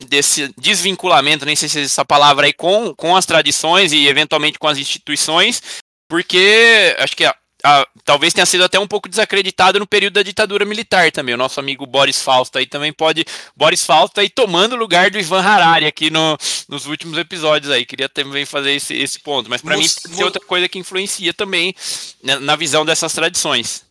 desse 0.06 0.52
desvinculamento, 0.58 1.44
nem 1.44 1.56
sei 1.56 1.68
se 1.68 1.80
é 1.80 1.82
essa 1.82 2.04
palavra 2.04 2.46
aí, 2.46 2.52
com, 2.52 2.94
com 2.94 3.16
as 3.16 3.26
tradições 3.26 3.92
e 3.92 4.06
eventualmente 4.06 4.58
com 4.58 4.68
as 4.68 4.78
instituições, 4.78 5.62
porque 6.08 6.94
acho 6.98 7.16
que 7.16 7.24
a, 7.24 7.34
a, 7.64 7.86
talvez 8.04 8.32
tenha 8.32 8.46
sido 8.46 8.64
até 8.64 8.78
um 8.78 8.86
pouco 8.86 9.08
desacreditado 9.08 9.78
no 9.78 9.86
período 9.86 10.14
da 10.14 10.22
ditadura 10.22 10.64
militar 10.64 11.10
também. 11.10 11.34
O 11.34 11.38
nosso 11.38 11.58
amigo 11.58 11.84
Boris 11.86 12.22
Fausto 12.22 12.58
aí 12.58 12.66
também 12.66 12.92
pode. 12.92 13.24
Boris 13.56 13.84
Fausto 13.84 14.20
aí 14.20 14.30
tomando 14.30 14.74
o 14.74 14.78
lugar 14.78 15.10
do 15.10 15.18
Ivan 15.18 15.42
Harari 15.42 15.86
aqui 15.86 16.10
no, 16.10 16.38
nos 16.68 16.86
últimos 16.86 17.18
episódios 17.18 17.70
aí. 17.70 17.84
Queria 17.84 18.08
também 18.08 18.46
fazer 18.46 18.72
esse, 18.72 18.94
esse 18.94 19.18
ponto. 19.18 19.50
Mas 19.50 19.60
para 19.60 19.76
mim 19.76 19.86
ser 19.86 20.24
outra 20.24 20.40
coisa 20.44 20.68
que 20.68 20.78
influencia 20.78 21.34
também 21.34 21.74
né, 22.22 22.38
na 22.38 22.54
visão 22.54 22.86
dessas 22.86 23.12
tradições. 23.12 23.87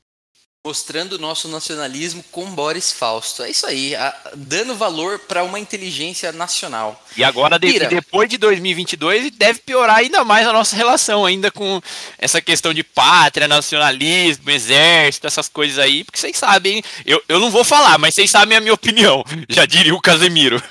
Mostrando 0.65 1.13
o 1.13 1.17
nosso 1.17 1.48
nacionalismo 1.48 2.22
com 2.32 2.46
Boris 2.52 2.91
Fausto. 2.91 3.41
É 3.41 3.50
isso 3.50 3.65
aí, 3.65 3.96
a, 3.96 4.13
dando 4.36 4.76
valor 4.76 5.20
para 5.20 5.43
uma 5.43 5.58
inteligência 5.58 6.32
nacional. 6.34 7.02
E 7.15 7.24
agora, 7.24 7.58
de, 7.58 7.80
depois 7.88 8.30
de 8.30 8.38
2022, 8.38 9.32
deve 9.32 9.60
piorar 9.60 9.98
ainda 9.98 10.26
mais 10.26 10.46
a 10.46 10.52
nossa 10.52 10.76
relação, 10.76 11.26
ainda 11.26 11.50
com 11.50 11.82
essa 12.17 12.41
questão 12.41 12.74
de 12.74 12.84
pátria, 12.84 13.48
nacionalismo, 13.48 14.50
exército, 14.52 15.26
essas 15.26 15.48
coisas 15.48 15.80
aí, 15.80 16.04
porque 16.04 16.20
vocês 16.20 16.38
sabem, 16.38 16.84
eu, 17.06 17.24
eu 17.30 17.39
não 17.39 17.50
vou 17.50 17.63
falar, 17.63 17.98
mas 17.98 18.13
vocês 18.13 18.30
sabem 18.30 18.58
a 18.58 18.62
minha 18.62 18.74
opinião, 18.74 19.24
já 19.48 19.65
diria 19.65 19.96
o 19.96 20.02
Casemiro. 20.02 20.62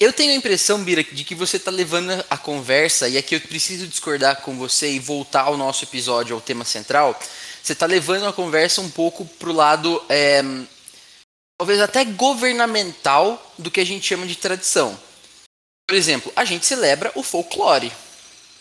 Eu 0.00 0.12
tenho 0.12 0.32
a 0.32 0.36
impressão, 0.36 0.82
Bira, 0.82 1.04
de 1.04 1.24
que 1.24 1.34
você 1.34 1.56
está 1.56 1.70
levando 1.70 2.10
a 2.28 2.36
conversa, 2.36 3.08
e 3.08 3.16
aqui 3.16 3.36
eu 3.36 3.40
preciso 3.40 3.86
discordar 3.86 4.40
com 4.40 4.56
você 4.56 4.90
e 4.90 4.98
voltar 4.98 5.42
ao 5.42 5.56
nosso 5.56 5.84
episódio, 5.84 6.34
ao 6.34 6.40
tema 6.40 6.64
central 6.64 7.18
você 7.64 7.72
está 7.72 7.86
levando 7.86 8.26
a 8.26 8.32
conversa 8.32 8.82
um 8.82 8.90
pouco 8.90 9.24
para 9.24 9.48
o 9.48 9.54
lado, 9.54 10.04
é, 10.10 10.42
talvez 11.56 11.80
até 11.80 12.04
governamental, 12.04 13.54
do 13.56 13.70
que 13.70 13.80
a 13.80 13.86
gente 13.86 14.06
chama 14.06 14.26
de 14.26 14.36
tradição. 14.36 15.00
Por 15.88 15.96
exemplo, 15.96 16.30
a 16.36 16.44
gente 16.44 16.66
celebra 16.66 17.10
o 17.14 17.22
folclore. 17.22 17.90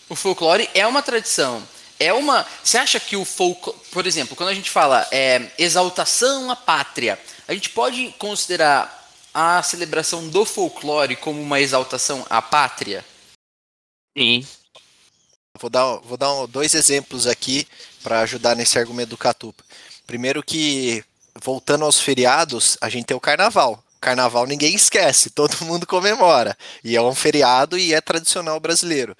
O 0.07 0.15
folclore 0.15 0.69
é 0.73 0.87
uma 0.87 1.03
tradição. 1.03 1.61
É 1.99 2.13
uma. 2.13 2.47
Você 2.63 2.77
acha 2.77 2.97
que 2.97 3.17
o 3.17 3.25
folclore. 3.25 3.77
Por 3.91 4.07
exemplo, 4.07 4.37
quando 4.37 4.49
a 4.49 4.55
gente 4.55 4.69
fala 4.69 5.05
é, 5.11 5.51
exaltação 5.57 6.49
à 6.49 6.55
pátria, 6.55 7.19
a 7.45 7.53
gente 7.53 7.71
pode 7.71 8.15
considerar 8.17 9.11
a 9.33 9.61
celebração 9.63 10.29
do 10.29 10.45
folclore 10.45 11.17
como 11.17 11.41
uma 11.41 11.59
exaltação 11.59 12.25
à 12.29 12.41
pátria? 12.41 13.03
Sim. 14.17 14.47
Vou 15.59 15.69
dar, 15.69 15.97
vou 15.97 16.17
dar 16.17 16.45
dois 16.47 16.73
exemplos 16.73 17.27
aqui 17.27 17.67
para 18.03 18.19
ajudar 18.19 18.55
nesse 18.55 18.77
argumento 18.77 19.09
do 19.09 19.17
Catupa. 19.17 19.63
Primeiro 20.05 20.43
que, 20.43 21.03
voltando 21.41 21.85
aos 21.85 21.99
feriados, 21.99 22.77
a 22.81 22.89
gente 22.89 23.05
tem 23.05 23.17
o 23.17 23.21
carnaval. 23.21 23.83
Carnaval 23.99 24.45
ninguém 24.45 24.75
esquece, 24.75 25.29
todo 25.29 25.55
mundo 25.65 25.87
comemora. 25.87 26.55
E 26.83 26.95
é 26.95 27.01
um 27.01 27.15
feriado 27.15 27.77
e 27.77 27.93
é 27.93 28.01
tradicional 28.01 28.59
brasileiro. 28.59 29.15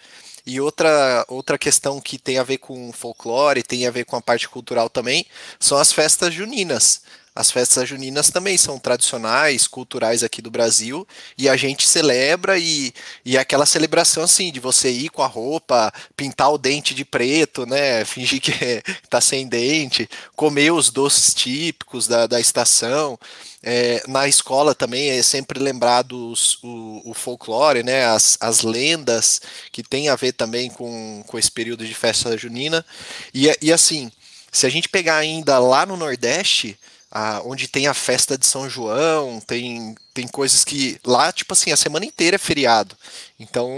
E 0.46 0.60
outra, 0.60 1.26
outra 1.30 1.58
questão 1.58 2.02
que 2.02 2.20
tem 2.20 2.38
a 2.38 2.44
ver 2.44 2.58
com 2.58 2.92
folclore, 2.92 3.64
tem 3.64 3.88
a 3.88 3.92
ver 3.92 4.04
com 4.04 4.18
a 4.18 4.22
parte 4.22 4.50
cultural 4.50 4.90
também, 4.90 5.26
são 5.58 5.78
as 5.78 5.94
festas 5.94 6.34
juninas. 6.34 7.02
As 7.36 7.50
festas 7.50 7.90
juninas 7.90 8.30
também 8.30 8.60
são 8.60 8.78
tradicionais, 8.78 9.66
culturais 9.66 10.22
aqui 10.22 10.40
do 10.40 10.52
Brasil, 10.52 11.08
e 11.36 11.50
a 11.50 11.58
gente 11.58 11.88
celebra 11.88 12.60
e, 12.60 12.94
e 13.26 13.38
é 13.38 13.40
aquela 13.40 13.66
celebração 13.66 14.24
assim, 14.24 14.52
de 14.52 14.60
você 14.60 14.92
ir 14.92 15.10
com 15.10 15.24
a 15.24 15.28
roupa, 15.28 15.92
pintar 16.16 16.54
o 16.54 16.60
dente 16.60 16.94
de 16.94 17.04
preto, 17.04 17.66
né? 17.66 18.06
Fingir 18.06 18.40
que 18.40 18.84
tá 19.10 19.20
sem 19.20 19.48
dente, 19.48 20.08
comer 20.36 20.72
os 20.72 20.92
doces 20.92 21.34
típicos 21.34 22.08
da, 22.08 22.28
da 22.28 22.40
estação. 22.40 23.18
É, 23.64 24.04
na 24.08 24.28
escola 24.28 24.76
também 24.76 25.10
é 25.10 25.24
sempre 25.24 25.58
lembrado 25.58 26.32
os, 26.32 26.62
o, 26.62 27.02
o, 27.06 27.14
folclore, 27.16 27.82
né? 27.82 28.06
As, 28.06 28.38
as 28.40 28.62
lendas 28.62 29.42
que 29.72 29.82
tem 29.82 30.08
a 30.08 30.16
ver 30.16 30.34
também 30.34 30.70
com, 30.70 31.24
com 31.26 31.40
esse 31.40 31.50
período 31.50 31.84
de 31.88 31.96
festa 31.96 32.38
junina. 32.38 32.86
E, 33.34 33.50
e 33.60 33.74
assim, 33.74 34.12
se 34.52 34.68
a 34.68 34.70
gente 34.70 34.88
pegar 34.88 35.16
ainda 35.16 35.58
lá 35.58 35.84
no 35.84 35.98
Nordeste 35.98 36.78
onde 37.46 37.68
tem 37.68 37.88
a 37.88 37.94
festa 37.94 38.38
de 38.38 38.46
São 38.46 38.70
João, 38.70 39.40
tem, 39.40 39.96
tem 40.14 40.28
coisas 40.28 40.66
que 40.66 41.00
lá, 41.06 41.32
tipo 41.32 41.54
assim, 41.54 41.72
a 41.72 41.78
semana 41.78 42.06
inteira 42.06 42.36
é 42.36 42.40
feriado. 42.40 42.98
Então, 43.40 43.70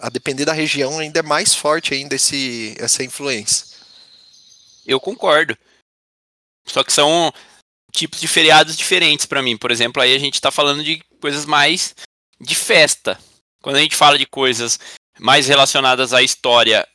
a 0.00 0.08
depender 0.08 0.44
da 0.44 0.52
região, 0.52 0.98
ainda 0.98 1.20
é 1.20 1.22
mais 1.22 1.54
forte 1.54 1.94
ainda 1.94 2.16
esse, 2.16 2.74
essa 2.78 3.04
influência. 3.04 3.66
Eu 4.84 4.98
concordo. 4.98 5.56
Só 6.66 6.82
que 6.82 6.92
são 6.92 7.32
tipos 7.92 8.20
de 8.20 8.26
feriados 8.26 8.76
diferentes 8.76 9.26
para 9.26 9.42
mim. 9.42 9.56
Por 9.56 9.70
exemplo, 9.70 10.02
aí 10.02 10.14
a 10.14 10.18
gente 10.18 10.34
está 10.34 10.50
falando 10.50 10.82
de 10.82 11.02
coisas 11.20 11.46
mais 11.46 11.94
de 12.40 12.54
festa. 12.54 13.18
Quando 13.62 13.76
a 13.76 13.80
gente 13.80 13.96
fala 13.96 14.18
de 14.18 14.26
coisas 14.26 14.78
mais 15.20 15.46
relacionadas 15.46 16.12
à 16.12 16.22
história 16.22 16.86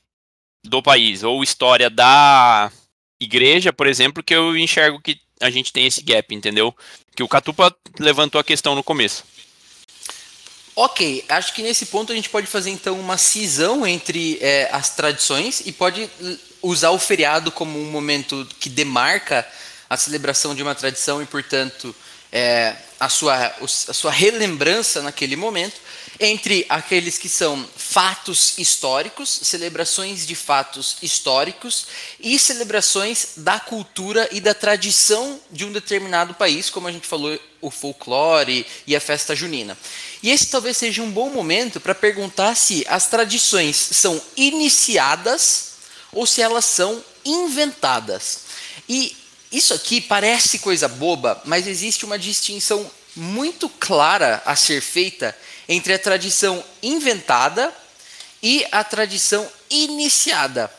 do 0.66 0.84
país 0.84 1.24
ou 1.24 1.42
história 1.42 1.90
da 1.90 2.72
igreja, 3.20 3.72
por 3.72 3.88
exemplo, 3.88 4.22
que 4.22 4.36
eu 4.36 4.58
enxergo 4.58 5.02
que 5.02 5.20
a 5.40 5.50
gente 5.50 5.72
tem 5.72 5.86
esse 5.86 6.02
gap, 6.02 6.34
entendeu? 6.34 6.76
Que 7.16 7.24
o 7.24 7.28
Catupa 7.28 7.76
levantou 8.00 8.40
a 8.40 8.44
questão 8.44 8.76
no 8.76 8.84
começo. 8.84 9.24
Ok, 10.76 11.26
acho 11.28 11.54
que 11.54 11.62
nesse 11.62 11.88
ponto 11.88 12.12
a 12.12 12.16
gente 12.16 12.30
pode 12.30 12.48
fazer 12.48 12.70
então 12.70 12.98
uma 13.00 13.18
cisão 13.18 13.86
entre 13.86 14.38
é, 14.40 14.70
as 14.72 14.96
tradições 14.96 15.62
e 15.66 15.74
pode 15.74 16.10
usar 16.62 16.92
o 16.92 17.00
feriado 17.00 17.52
como 17.52 17.78
um 17.78 17.92
momento 17.92 18.48
que 18.60 18.70
demarca 18.70 19.46
a 19.90 19.98
celebração 19.98 20.56
de 20.56 20.62
uma 20.62 20.76
tradição 20.76 21.22
e, 21.22 21.26
portanto, 21.26 21.94
é, 22.32 22.76
a, 23.00 23.10
sua, 23.10 23.54
a 23.62 23.94
sua 23.94 24.12
relembrança 24.12 25.02
naquele 25.02 25.36
momento, 25.36 25.76
entre 26.20 26.66
aqueles 26.68 27.18
que 27.18 27.30
são 27.30 27.66
fatos 27.78 28.58
históricos, 28.58 29.30
celebrações 29.44 30.28
de 30.28 30.36
fatos 30.36 30.98
históricos 31.02 31.88
e 32.20 32.38
celebrações 32.38 33.30
da 33.38 33.58
cultura 33.60 34.28
e 34.32 34.42
da 34.42 34.54
tradição 34.54 35.40
de 35.50 35.64
um 35.64 35.72
determinado 35.72 36.34
país, 36.34 36.70
como 36.70 36.88
a 36.88 36.92
gente 36.92 37.08
falou, 37.08 37.40
o 37.62 37.72
folclore 37.72 38.66
e 38.86 38.96
a 38.96 39.00
festa 39.00 39.34
junina. 39.34 39.78
E 40.22 40.30
esse 40.30 40.48
talvez 40.48 40.76
seja 40.76 41.02
um 41.02 41.12
bom 41.12 41.30
momento 41.30 41.80
para 41.80 41.96
perguntar 41.96 42.56
se 42.56 42.86
as 42.90 43.08
tradições 43.08 43.78
são 43.78 44.22
iniciadas 44.36 45.70
ou 46.12 46.26
se 46.26 46.42
elas 46.42 46.66
são 46.66 47.02
inventadas. 47.24 48.42
E 48.90 49.16
isso 49.52 49.74
aqui 49.74 50.02
parece 50.02 50.60
coisa 50.60 50.88
boba, 50.88 51.42
mas 51.46 51.66
existe 51.66 52.04
uma 52.04 52.20
distinção 52.20 52.90
muito 53.16 53.70
clara 53.70 54.42
a 54.46 54.56
ser 54.56 54.82
feita 54.82 55.36
entre 55.70 55.94
a 55.94 56.00
tradição 56.00 56.64
inventada 56.82 57.72
e 58.42 58.66
a 58.72 58.84
tradição 58.84 59.48
iniciada. 59.70 60.74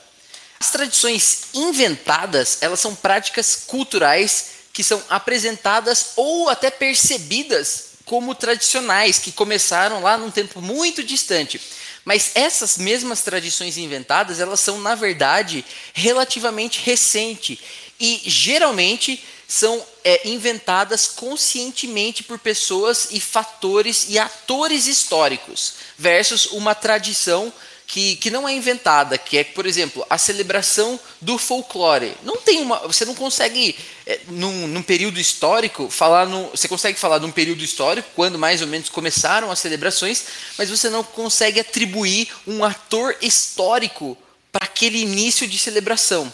As 0.58 0.72
tradições 0.72 1.44
inventadas, 1.54 2.58
elas 2.60 2.80
são 2.80 2.94
práticas 2.94 3.62
culturais 3.66 4.46
que 4.72 4.82
são 4.82 5.02
apresentadas 5.08 6.12
ou 6.16 6.48
até 6.48 6.70
percebidas 6.70 7.90
como 8.04 8.34
tradicionais, 8.34 9.18
que 9.18 9.30
começaram 9.30 10.02
lá 10.02 10.18
num 10.18 10.30
tempo 10.30 10.60
muito 10.60 11.04
distante. 11.04 11.60
Mas 12.04 12.32
essas 12.34 12.76
mesmas 12.76 13.22
tradições 13.22 13.78
inventadas, 13.78 14.40
elas 14.40 14.58
são 14.58 14.80
na 14.80 14.96
verdade 14.96 15.64
relativamente 15.94 16.80
recente 16.84 17.60
e 18.00 18.20
geralmente 18.26 19.22
são 19.50 19.84
é, 20.04 20.28
inventadas 20.28 21.08
conscientemente 21.08 22.22
por 22.22 22.38
pessoas 22.38 23.08
e 23.10 23.18
fatores 23.20 24.06
e 24.08 24.16
atores 24.16 24.86
históricos, 24.86 25.74
versus 25.98 26.46
uma 26.52 26.72
tradição 26.72 27.52
que, 27.84 28.14
que 28.14 28.30
não 28.30 28.48
é 28.48 28.52
inventada, 28.54 29.18
que 29.18 29.36
é, 29.36 29.42
por 29.42 29.66
exemplo, 29.66 30.06
a 30.08 30.16
celebração 30.16 30.98
do 31.20 31.36
folclore. 31.36 32.16
Não 32.22 32.36
tem 32.36 32.60
uma, 32.60 32.78
você 32.86 33.04
não 33.04 33.16
consegue, 33.16 33.76
é, 34.06 34.20
num, 34.28 34.68
num, 34.68 34.82
período 34.82 35.18
histórico, 35.18 35.90
falar 35.90 36.26
no, 36.26 36.48
você 36.50 36.68
consegue 36.68 36.96
falar 36.96 37.18
num 37.18 37.32
período 37.32 37.64
histórico, 37.64 38.08
quando 38.14 38.38
mais 38.38 38.62
ou 38.62 38.68
menos 38.68 38.88
começaram 38.88 39.50
as 39.50 39.58
celebrações, 39.58 40.26
mas 40.56 40.70
você 40.70 40.88
não 40.88 41.02
consegue 41.02 41.58
atribuir 41.58 42.28
um 42.46 42.62
ator 42.62 43.16
histórico 43.20 44.16
para 44.52 44.66
aquele 44.66 45.00
início 45.00 45.48
de 45.48 45.58
celebração. 45.58 46.32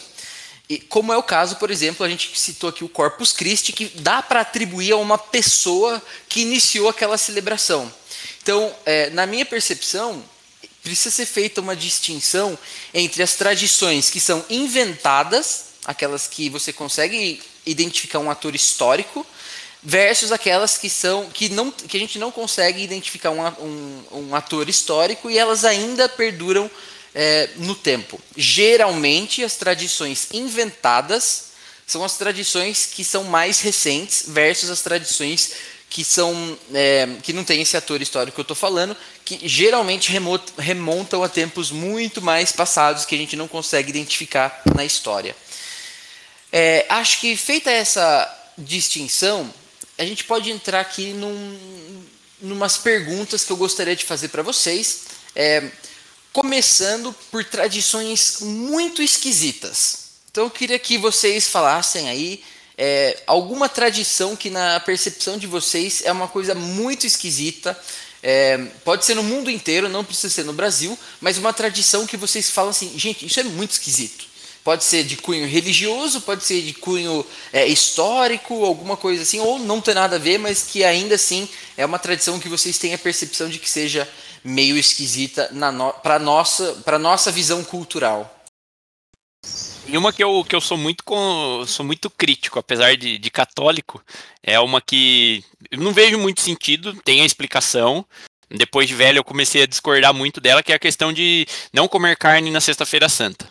E 0.68 0.78
como 0.78 1.12
é 1.12 1.16
o 1.16 1.22
caso, 1.22 1.56
por 1.56 1.70
exemplo, 1.70 2.04
a 2.04 2.08
gente 2.08 2.36
citou 2.38 2.70
aqui 2.70 2.82
o 2.82 2.88
Corpus 2.88 3.32
Christi, 3.32 3.72
que 3.72 3.86
dá 4.00 4.20
para 4.20 4.40
atribuir 4.40 4.92
a 4.92 4.96
uma 4.96 5.16
pessoa 5.16 6.02
que 6.28 6.40
iniciou 6.40 6.88
aquela 6.88 7.16
celebração. 7.16 7.92
Então, 8.42 8.74
é, 8.84 9.10
na 9.10 9.26
minha 9.26 9.46
percepção, 9.46 10.22
precisa 10.82 11.10
ser 11.10 11.26
feita 11.26 11.60
uma 11.60 11.76
distinção 11.76 12.58
entre 12.92 13.22
as 13.22 13.34
tradições 13.34 14.10
que 14.10 14.20
são 14.20 14.44
inventadas, 14.50 15.66
aquelas 15.84 16.26
que 16.26 16.48
você 16.48 16.72
consegue 16.72 17.40
identificar 17.64 18.18
um 18.18 18.30
ator 18.30 18.54
histórico, 18.54 19.26
versus 19.82 20.32
aquelas 20.32 20.76
que 20.76 20.90
são 20.90 21.30
que 21.30 21.48
não 21.48 21.70
que 21.70 21.96
a 21.96 22.00
gente 22.00 22.18
não 22.18 22.32
consegue 22.32 22.82
identificar 22.82 23.30
um, 23.30 23.46
um, 23.46 24.04
um 24.12 24.34
ator 24.34 24.68
histórico 24.68 25.30
e 25.30 25.38
elas 25.38 25.64
ainda 25.64 26.08
perduram 26.08 26.68
é, 27.18 27.48
no 27.56 27.74
tempo. 27.74 28.20
Geralmente 28.36 29.42
as 29.42 29.56
tradições 29.56 30.28
inventadas 30.34 31.46
são 31.86 32.04
as 32.04 32.18
tradições 32.18 32.84
que 32.84 33.02
são 33.02 33.24
mais 33.24 33.60
recentes 33.60 34.24
versus 34.28 34.68
as 34.68 34.82
tradições 34.82 35.52
que 35.88 36.04
são 36.04 36.58
é, 36.74 37.08
que 37.22 37.32
não 37.32 37.42
tem 37.42 37.62
esse 37.62 37.74
ator 37.76 38.02
histórico 38.02 38.34
que 38.34 38.40
eu 38.40 38.42
estou 38.42 38.56
falando, 38.56 38.94
que 39.24 39.48
geralmente 39.48 40.12
remontam 40.58 41.22
a 41.22 41.28
tempos 41.28 41.70
muito 41.70 42.20
mais 42.20 42.52
passados 42.52 43.06
que 43.06 43.14
a 43.14 43.18
gente 43.18 43.34
não 43.34 43.48
consegue 43.48 43.88
identificar 43.88 44.60
na 44.74 44.84
história. 44.84 45.34
É, 46.52 46.84
acho 46.90 47.20
que 47.20 47.34
feita 47.34 47.70
essa 47.70 48.52
distinção, 48.58 49.52
a 49.96 50.04
gente 50.04 50.24
pode 50.24 50.50
entrar 50.50 50.80
aqui 50.80 51.12
num, 51.12 52.04
numas 52.42 52.76
perguntas 52.76 53.42
que 53.44 53.52
eu 53.52 53.56
gostaria 53.56 53.96
de 53.96 54.04
fazer 54.04 54.28
para 54.28 54.42
vocês, 54.42 55.04
é, 55.34 55.70
começando 56.36 57.14
por 57.30 57.42
tradições 57.44 58.40
muito 58.42 59.00
esquisitas. 59.00 60.10
Então 60.30 60.44
eu 60.44 60.50
queria 60.50 60.78
que 60.78 60.98
vocês 60.98 61.48
falassem 61.48 62.10
aí 62.10 62.44
é, 62.76 63.22
alguma 63.26 63.70
tradição 63.70 64.36
que 64.36 64.50
na 64.50 64.78
percepção 64.80 65.38
de 65.38 65.46
vocês 65.46 66.02
é 66.04 66.12
uma 66.12 66.28
coisa 66.28 66.54
muito 66.54 67.06
esquisita. 67.06 67.74
É, 68.22 68.58
pode 68.84 69.06
ser 69.06 69.14
no 69.14 69.22
mundo 69.22 69.50
inteiro, 69.50 69.88
não 69.88 70.04
precisa 70.04 70.28
ser 70.28 70.44
no 70.44 70.52
Brasil, 70.52 70.98
mas 71.22 71.38
uma 71.38 71.54
tradição 71.54 72.06
que 72.06 72.18
vocês 72.18 72.50
falam 72.50 72.68
assim, 72.68 72.92
gente, 72.98 73.24
isso 73.24 73.40
é 73.40 73.44
muito 73.44 73.70
esquisito. 73.70 74.26
Pode 74.62 74.84
ser 74.84 75.04
de 75.04 75.16
cunho 75.16 75.48
religioso, 75.48 76.20
pode 76.20 76.44
ser 76.44 76.60
de 76.60 76.74
cunho 76.74 77.24
é, 77.50 77.66
histórico, 77.66 78.62
alguma 78.62 78.98
coisa 78.98 79.22
assim, 79.22 79.40
ou 79.40 79.58
não 79.58 79.80
tem 79.80 79.94
nada 79.94 80.16
a 80.16 80.18
ver, 80.18 80.38
mas 80.38 80.64
que 80.64 80.84
ainda 80.84 81.14
assim 81.14 81.48
é 81.78 81.86
uma 81.86 81.98
tradição 81.98 82.38
que 82.38 82.48
vocês 82.48 82.76
têm 82.76 82.92
a 82.92 82.98
percepção 82.98 83.48
de 83.48 83.58
que 83.58 83.70
seja 83.70 84.06
meio 84.46 84.76
esquisita 84.78 85.50
no, 85.50 85.92
para 85.94 86.18
nossa 86.18 86.72
para 86.84 86.98
nossa 86.98 87.32
visão 87.32 87.64
cultural. 87.64 88.32
E 89.88 89.96
uma 89.96 90.12
que 90.12 90.22
eu, 90.22 90.44
que 90.44 90.54
eu 90.54 90.60
sou 90.60 90.76
muito 90.76 91.04
com, 91.04 91.64
sou 91.66 91.86
muito 91.86 92.10
crítico, 92.10 92.58
apesar 92.58 92.96
de, 92.96 93.18
de 93.18 93.30
católico, 93.30 94.02
é 94.42 94.58
uma 94.58 94.80
que 94.80 95.44
eu 95.70 95.78
não 95.78 95.92
vejo 95.92 96.18
muito 96.18 96.40
sentido, 96.40 96.94
tem 97.02 97.20
a 97.20 97.24
explicação. 97.24 98.04
Depois 98.48 98.88
de 98.88 98.94
velho 98.94 99.18
eu 99.18 99.24
comecei 99.24 99.62
a 99.62 99.66
discordar 99.66 100.14
muito 100.14 100.40
dela, 100.40 100.62
que 100.62 100.72
é 100.72 100.76
a 100.76 100.80
questão 100.80 101.12
de 101.12 101.46
não 101.72 101.88
comer 101.88 102.16
carne 102.16 102.50
na 102.50 102.60
Sexta-feira 102.60 103.08
Santa. 103.08 103.48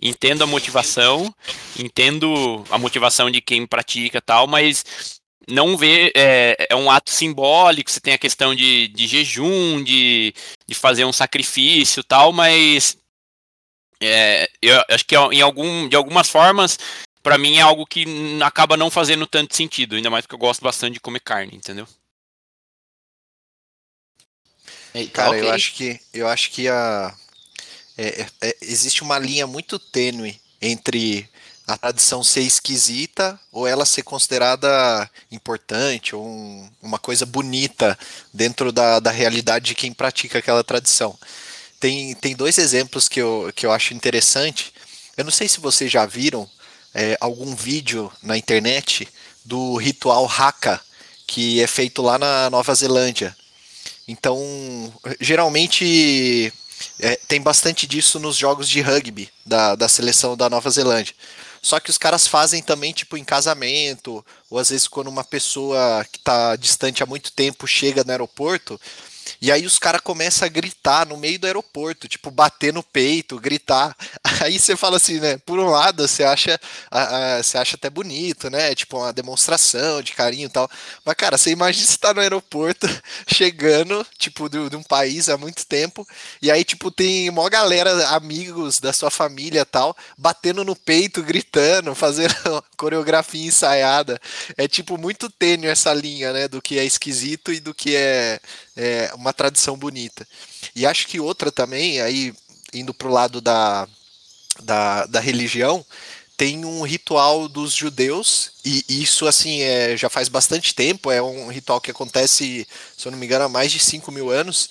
Entendo 0.00 0.42
a 0.42 0.46
motivação, 0.46 1.34
entendo 1.78 2.64
a 2.70 2.78
motivação 2.78 3.30
de 3.30 3.40
quem 3.40 3.66
pratica 3.66 4.20
tal, 4.20 4.46
mas 4.46 5.19
não 5.50 5.76
vê 5.76 6.12
é, 6.14 6.68
é, 6.70 6.76
um 6.76 6.90
ato 6.90 7.10
simbólico, 7.10 7.90
você 7.90 8.00
tem 8.00 8.14
a 8.14 8.18
questão 8.18 8.54
de, 8.54 8.88
de 8.88 9.06
jejum, 9.06 9.82
de, 9.82 10.34
de 10.66 10.74
fazer 10.74 11.04
um 11.04 11.12
sacrifício 11.12 12.02
tal, 12.02 12.32
mas 12.32 12.96
é, 14.00 14.48
eu 14.62 14.82
acho 14.88 15.04
que 15.04 15.16
em 15.16 15.40
algum, 15.40 15.88
de 15.88 15.96
algumas 15.96 16.28
formas, 16.28 16.78
para 17.22 17.36
mim 17.36 17.58
é 17.58 17.60
algo 17.60 17.86
que 17.86 18.06
acaba 18.42 18.76
não 18.76 18.90
fazendo 18.90 19.26
tanto 19.26 19.54
sentido, 19.54 19.96
ainda 19.96 20.10
mais 20.10 20.24
porque 20.24 20.34
eu 20.34 20.38
gosto 20.38 20.62
bastante 20.62 20.94
de 20.94 21.00
comer 21.00 21.20
carne, 21.20 21.54
entendeu? 21.54 21.86
Cara, 25.12 25.30
okay. 25.30 25.42
eu 25.42 25.50
acho 25.52 25.74
que 25.74 26.00
eu 26.12 26.26
acho 26.26 26.50
que 26.50 26.66
a 26.66 27.14
é, 27.96 28.22
é, 28.22 28.26
é, 28.40 28.56
existe 28.62 29.02
uma 29.02 29.18
linha 29.18 29.46
muito 29.46 29.78
tênue 29.78 30.40
entre 30.60 31.28
a 31.70 31.78
tradição 31.78 32.24
ser 32.24 32.40
esquisita 32.40 33.38
ou 33.52 33.66
ela 33.66 33.86
ser 33.86 34.02
considerada 34.02 35.08
importante 35.30 36.16
ou 36.16 36.26
um, 36.26 36.68
uma 36.82 36.98
coisa 36.98 37.24
bonita 37.24 37.96
dentro 38.34 38.72
da, 38.72 38.98
da 38.98 39.10
realidade 39.12 39.66
de 39.66 39.74
quem 39.76 39.92
pratica 39.92 40.38
aquela 40.38 40.64
tradição. 40.64 41.16
Tem, 41.78 42.14
tem 42.16 42.34
dois 42.34 42.58
exemplos 42.58 43.08
que 43.08 43.20
eu, 43.20 43.52
que 43.54 43.64
eu 43.64 43.70
acho 43.70 43.94
interessante. 43.94 44.72
Eu 45.16 45.24
não 45.24 45.30
sei 45.30 45.48
se 45.48 45.60
vocês 45.60 45.90
já 45.90 46.04
viram 46.04 46.50
é, 46.92 47.16
algum 47.20 47.54
vídeo 47.54 48.10
na 48.20 48.36
internet 48.36 49.08
do 49.44 49.76
ritual 49.76 50.26
Haka, 50.26 50.80
que 51.24 51.62
é 51.62 51.66
feito 51.68 52.02
lá 52.02 52.18
na 52.18 52.50
Nova 52.50 52.74
Zelândia. 52.74 53.36
Então, 54.08 54.92
geralmente 55.20 56.52
é, 56.98 57.16
tem 57.28 57.40
bastante 57.40 57.86
disso 57.86 58.18
nos 58.18 58.36
jogos 58.36 58.68
de 58.68 58.80
rugby 58.80 59.30
da, 59.46 59.76
da 59.76 59.88
seleção 59.88 60.36
da 60.36 60.50
Nova 60.50 60.68
Zelândia. 60.68 61.14
Só 61.62 61.78
que 61.78 61.90
os 61.90 61.98
caras 61.98 62.26
fazem 62.26 62.62
também, 62.62 62.92
tipo, 62.92 63.16
em 63.16 63.24
casamento, 63.24 64.24
ou 64.48 64.58
às 64.58 64.70
vezes 64.70 64.88
quando 64.88 65.08
uma 65.08 65.24
pessoa 65.24 66.04
que 66.10 66.18
está 66.18 66.56
distante 66.56 67.02
há 67.02 67.06
muito 67.06 67.32
tempo 67.32 67.66
chega 67.66 68.02
no 68.02 68.10
aeroporto, 68.10 68.80
e 69.40 69.50
aí 69.50 69.66
os 69.66 69.78
caras 69.78 70.00
começam 70.00 70.46
a 70.46 70.48
gritar 70.48 71.06
no 71.06 71.16
meio 71.16 71.38
do 71.38 71.46
aeroporto, 71.46 72.08
tipo, 72.08 72.30
bater 72.30 72.72
no 72.72 72.82
peito, 72.82 73.38
gritar. 73.38 73.96
Aí 74.42 74.58
você 74.58 74.76
fala 74.76 74.96
assim, 74.96 75.20
né? 75.20 75.36
Por 75.38 75.58
um 75.58 75.68
lado, 75.68 76.06
você 76.06 76.24
acha, 76.24 76.58
você 77.42 77.58
acha 77.58 77.76
até 77.76 77.90
bonito, 77.90 78.48
né? 78.48 78.74
Tipo, 78.74 78.98
uma 78.98 79.12
demonstração 79.12 80.02
de 80.02 80.12
carinho 80.12 80.46
e 80.46 80.48
tal. 80.50 80.68
Mas, 81.04 81.14
cara, 81.14 81.36
você 81.36 81.50
imagina 81.50 81.86
você 81.86 81.98
tá 81.98 82.14
no 82.14 82.20
aeroporto, 82.20 82.86
chegando, 83.28 84.06
tipo, 84.18 84.48
de, 84.48 84.70
de 84.70 84.76
um 84.76 84.82
país 84.82 85.28
há 85.28 85.36
muito 85.36 85.66
tempo, 85.66 86.06
e 86.40 86.50
aí, 86.50 86.64
tipo, 86.64 86.90
tem 86.90 87.28
uma 87.28 87.48
galera, 87.48 88.08
amigos 88.08 88.78
da 88.78 88.92
sua 88.92 89.10
família 89.10 89.64
tal, 89.64 89.96
batendo 90.16 90.64
no 90.64 90.76
peito, 90.76 91.22
gritando, 91.22 91.94
fazendo 91.94 92.64
coreografia 92.80 93.46
ensaiada. 93.46 94.18
É, 94.56 94.66
tipo, 94.66 94.96
muito 94.96 95.28
tênue 95.28 95.68
essa 95.68 95.92
linha, 95.92 96.32
né? 96.32 96.48
Do 96.48 96.62
que 96.62 96.78
é 96.78 96.84
esquisito 96.84 97.52
e 97.52 97.60
do 97.60 97.74
que 97.74 97.94
é 97.94 98.40
é, 98.74 99.10
uma 99.14 99.34
tradição 99.34 99.76
bonita. 99.76 100.26
E 100.74 100.86
acho 100.86 101.06
que 101.06 101.20
outra 101.20 101.52
também, 101.52 102.00
aí 102.00 102.32
indo 102.72 102.94
para 102.94 103.08
o 103.08 103.12
lado 103.12 103.40
da, 103.40 103.86
da, 104.62 105.04
da 105.06 105.20
religião, 105.20 105.84
tem 106.36 106.64
um 106.64 106.82
ritual 106.82 107.46
dos 107.48 107.74
judeus, 107.74 108.52
e 108.64 108.82
isso 108.88 109.26
assim 109.26 109.60
é, 109.60 109.94
já 109.94 110.08
faz 110.08 110.28
bastante 110.28 110.74
tempo, 110.74 111.10
é 111.10 111.20
um 111.20 111.48
ritual 111.48 111.82
que 111.82 111.90
acontece, 111.90 112.66
se 112.96 113.06
eu 113.06 113.12
não 113.12 113.18
me 113.18 113.26
engano, 113.26 113.44
há 113.44 113.48
mais 113.48 113.70
de 113.70 113.78
5 113.78 114.10
mil 114.10 114.30
anos, 114.30 114.70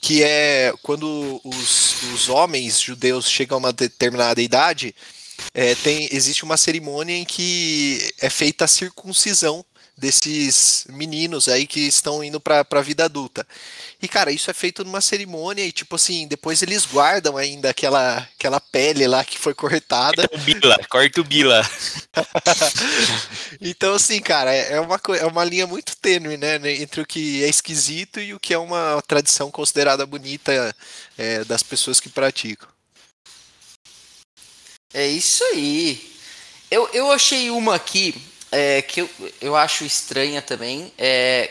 que 0.00 0.22
é 0.22 0.72
quando 0.80 1.40
os, 1.42 2.02
os 2.14 2.28
homens 2.28 2.80
judeus 2.80 3.28
chegam 3.28 3.56
a 3.56 3.58
uma 3.58 3.72
determinada 3.72 4.40
idade, 4.40 4.94
é, 5.54 5.74
tem, 5.74 6.08
existe 6.12 6.44
uma 6.44 6.56
cerimônia 6.56 7.14
em 7.14 7.24
que 7.24 8.12
é 8.20 8.30
feita 8.30 8.64
a 8.64 8.68
circuncisão 8.68 9.64
desses 9.98 10.86
meninos 10.88 11.48
aí 11.48 11.66
que 11.66 11.80
estão 11.80 12.22
indo 12.22 12.40
para 12.40 12.64
a 12.70 12.80
vida 12.80 13.04
adulta. 13.04 13.44
E, 14.00 14.06
cara, 14.06 14.30
isso 14.30 14.48
é 14.48 14.54
feito 14.54 14.84
numa 14.84 15.00
cerimônia 15.00 15.64
e, 15.64 15.72
tipo 15.72 15.96
assim, 15.96 16.28
depois 16.28 16.62
eles 16.62 16.86
guardam 16.86 17.36
ainda 17.36 17.70
aquela, 17.70 18.18
aquela 18.38 18.60
pele 18.60 19.08
lá 19.08 19.24
que 19.24 19.36
foi 19.36 19.54
cortada. 19.54 20.28
Corta 20.28 20.36
o 20.36 20.38
bila, 20.38 20.78
corta 20.88 21.20
o 21.20 21.24
bila. 21.24 21.70
então, 23.60 23.94
assim, 23.94 24.20
cara, 24.20 24.54
é, 24.54 24.74
é 24.74 24.80
uma, 24.80 25.00
é 25.18 25.26
uma 25.26 25.44
linha 25.44 25.66
muito 25.66 25.96
tênue, 25.96 26.36
né, 26.36 26.60
né, 26.60 26.74
entre 26.74 27.00
o 27.00 27.06
que 27.06 27.42
é 27.42 27.48
esquisito 27.48 28.20
e 28.20 28.32
o 28.32 28.40
que 28.40 28.54
é 28.54 28.58
uma 28.58 29.02
tradição 29.06 29.50
considerada 29.50 30.06
bonita 30.06 30.74
é, 31.16 31.44
das 31.44 31.62
pessoas 31.62 31.98
que 31.98 32.08
praticam. 32.08 32.68
É 34.92 35.06
isso 35.06 35.44
aí. 35.44 36.14
Eu, 36.70 36.88
eu 36.92 37.12
achei 37.12 37.50
uma 37.50 37.74
aqui 37.74 38.14
é, 38.50 38.80
que 38.80 39.02
eu, 39.02 39.10
eu 39.40 39.56
acho 39.56 39.84
estranha 39.84 40.40
também, 40.40 40.92
é, 40.96 41.50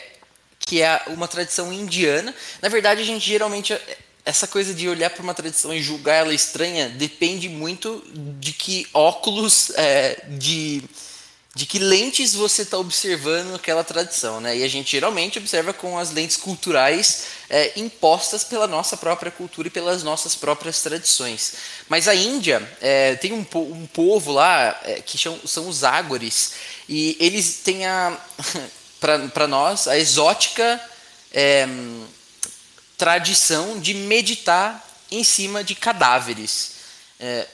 que 0.60 0.82
é 0.82 1.04
uma 1.08 1.28
tradição 1.28 1.72
indiana. 1.72 2.34
Na 2.62 2.70
verdade, 2.70 3.02
a 3.02 3.06
gente 3.06 3.28
geralmente. 3.28 3.78
Essa 4.26 4.46
coisa 4.46 4.74
de 4.74 4.90
olhar 4.90 5.10
para 5.10 5.24
uma 5.24 5.34
tradição 5.34 5.74
e 5.74 5.82
julgar 5.82 6.16
ela 6.16 6.34
estranha 6.34 6.90
depende 6.90 7.48
muito 7.48 8.04
de 8.14 8.52
que 8.52 8.86
óculos 8.94 9.70
é, 9.76 10.22
de 10.28 10.84
de 11.58 11.66
que 11.66 11.80
lentes 11.80 12.36
você 12.36 12.62
está 12.62 12.78
observando 12.78 13.56
aquela 13.56 13.84
tradição, 13.84 14.40
né? 14.40 14.56
E 14.56 14.64
a 14.64 14.68
gente 14.68 14.92
geralmente 14.92 15.40
observa 15.40 15.74
com 15.74 15.98
as 15.98 16.12
lentes 16.12 16.38
culturais 16.38 17.24
é, 17.50 17.74
impostas 17.76 18.44
pela 18.44 18.68
nossa 18.68 18.96
própria 18.96 19.32
cultura 19.32 19.68
e 19.68 19.72
pelas 19.72 20.04
nossas 20.04 20.36
próprias 20.36 20.84
tradições. 20.84 21.54
Mas 21.90 22.08
a 22.08 22.14
Índia 22.14 22.62
é, 22.80 23.16
tem 23.16 23.34
um, 23.34 23.44
um, 23.56 23.88
povo 23.88 24.32
lá 24.34 24.80
é, 24.84 25.02
que 25.02 25.18
são, 25.18 25.40
são 25.48 25.68
os 25.68 25.84
Ágores 25.84 26.54
e 26.88 27.18
eles 27.20 27.62
têm 27.64 27.88
a 27.88 28.16
para 29.34 29.48
nós 29.48 29.88
a 29.88 29.98
exótica 29.98 30.80
é, 31.34 31.68
tradição 33.00 33.80
de 33.80 33.96
meditar 33.96 34.88
em 35.10 35.24
cima 35.24 35.64
de 35.64 35.74
cadáveres. 35.74 36.74
É, 37.20 37.48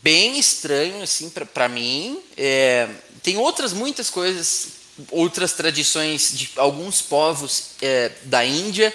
bem 0.00 0.38
estranho 0.38 1.02
assim 1.02 1.30
para 1.30 1.68
mim. 1.68 2.18
É, 2.36 2.88
tem 3.22 3.36
outras 3.36 3.72
muitas 3.72 4.08
coisas 4.08 4.82
outras 5.10 5.52
tradições 5.52 6.32
de 6.32 6.50
alguns 6.56 7.02
povos 7.02 7.70
é, 7.80 8.12
da 8.24 8.44
Índia. 8.44 8.92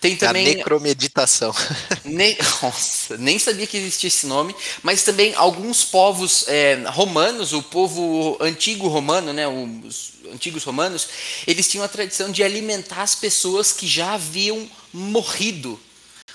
Tem 0.00 0.14
também. 0.16 0.46
A 0.46 0.56
necromeditação. 0.56 1.52
Ne... 2.04 2.38
Nossa, 2.62 3.18
nem 3.18 3.38
sabia 3.38 3.66
que 3.66 3.76
existia 3.76 4.08
esse 4.08 4.26
nome. 4.26 4.54
Mas 4.82 5.02
também 5.02 5.34
alguns 5.34 5.84
povos 5.84 6.46
é, 6.48 6.82
romanos, 6.86 7.52
o 7.52 7.62
povo 7.62 8.38
antigo 8.40 8.88
romano, 8.88 9.32
né, 9.32 9.46
os 9.46 10.12
antigos 10.32 10.64
romanos, 10.64 11.08
eles 11.46 11.68
tinham 11.68 11.84
a 11.84 11.88
tradição 11.88 12.30
de 12.30 12.42
alimentar 12.42 13.02
as 13.02 13.14
pessoas 13.14 13.72
que 13.72 13.86
já 13.86 14.14
haviam 14.14 14.68
morrido 14.92 15.78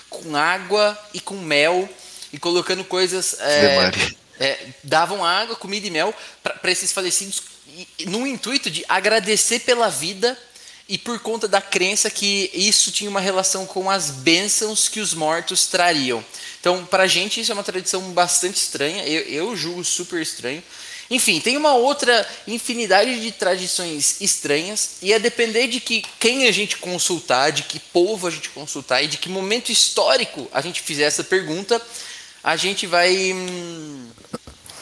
com 0.08 0.36
água 0.36 0.98
e 1.12 1.18
com 1.18 1.36
mel 1.36 1.88
e 2.34 2.38
colocando 2.38 2.84
coisas. 2.84 3.36
É, 3.38 3.92
é, 4.40 4.58
davam 4.82 5.24
água, 5.24 5.54
comida 5.54 5.86
e 5.86 5.90
mel 5.90 6.12
para 6.42 6.72
esses 6.72 6.90
falecidos, 6.90 7.40
no 8.06 8.26
intuito 8.26 8.68
de 8.68 8.84
agradecer 8.88 9.60
pela 9.60 9.88
vida 9.88 10.36
e 10.88 10.98
por 10.98 11.20
conta 11.20 11.46
da 11.46 11.62
crença 11.62 12.10
que 12.10 12.50
isso 12.52 12.90
tinha 12.90 13.08
uma 13.08 13.20
relação 13.20 13.64
com 13.64 13.88
as 13.88 14.10
bênçãos 14.10 14.88
que 14.88 14.98
os 14.98 15.14
mortos 15.14 15.68
trariam. 15.68 16.24
Então, 16.60 16.84
para 16.84 17.04
a 17.04 17.06
gente, 17.06 17.40
isso 17.40 17.52
é 17.52 17.54
uma 17.54 17.62
tradição 17.62 18.02
bastante 18.10 18.56
estranha, 18.56 19.06
eu, 19.06 19.22
eu 19.22 19.56
julgo 19.56 19.84
super 19.84 20.20
estranho. 20.20 20.62
Enfim, 21.10 21.38
tem 21.38 21.56
uma 21.56 21.74
outra 21.74 22.26
infinidade 22.48 23.20
de 23.20 23.30
tradições 23.30 24.20
estranhas, 24.20 24.96
e 25.02 25.12
a 25.12 25.18
depender 25.18 25.68
de 25.68 25.78
que 25.78 26.04
quem 26.18 26.48
a 26.48 26.52
gente 26.52 26.78
consultar, 26.78 27.52
de 27.52 27.62
que 27.62 27.78
povo 27.78 28.26
a 28.26 28.30
gente 28.30 28.48
consultar 28.50 29.02
e 29.02 29.06
de 29.06 29.18
que 29.18 29.28
momento 29.28 29.70
histórico 29.70 30.48
a 30.52 30.60
gente 30.60 30.80
fizer 30.80 31.04
essa 31.04 31.22
pergunta, 31.22 31.80
a 32.44 32.56
gente 32.56 32.86
vai. 32.86 33.32
Hum, 33.32 34.10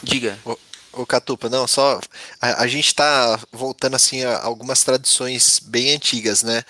diga. 0.03 0.37
O 0.91 1.07
Catupa, 1.07 1.49
não, 1.49 1.65
só 1.65 1.99
a, 2.39 2.63
a 2.63 2.67
gente 2.67 2.87
está 2.87 3.39
voltando 3.51 3.95
assim 3.95 4.23
a 4.23 4.43
algumas 4.43 4.83
tradições 4.83 5.59
bem 5.59 5.95
antigas, 5.95 6.43
né? 6.43 6.63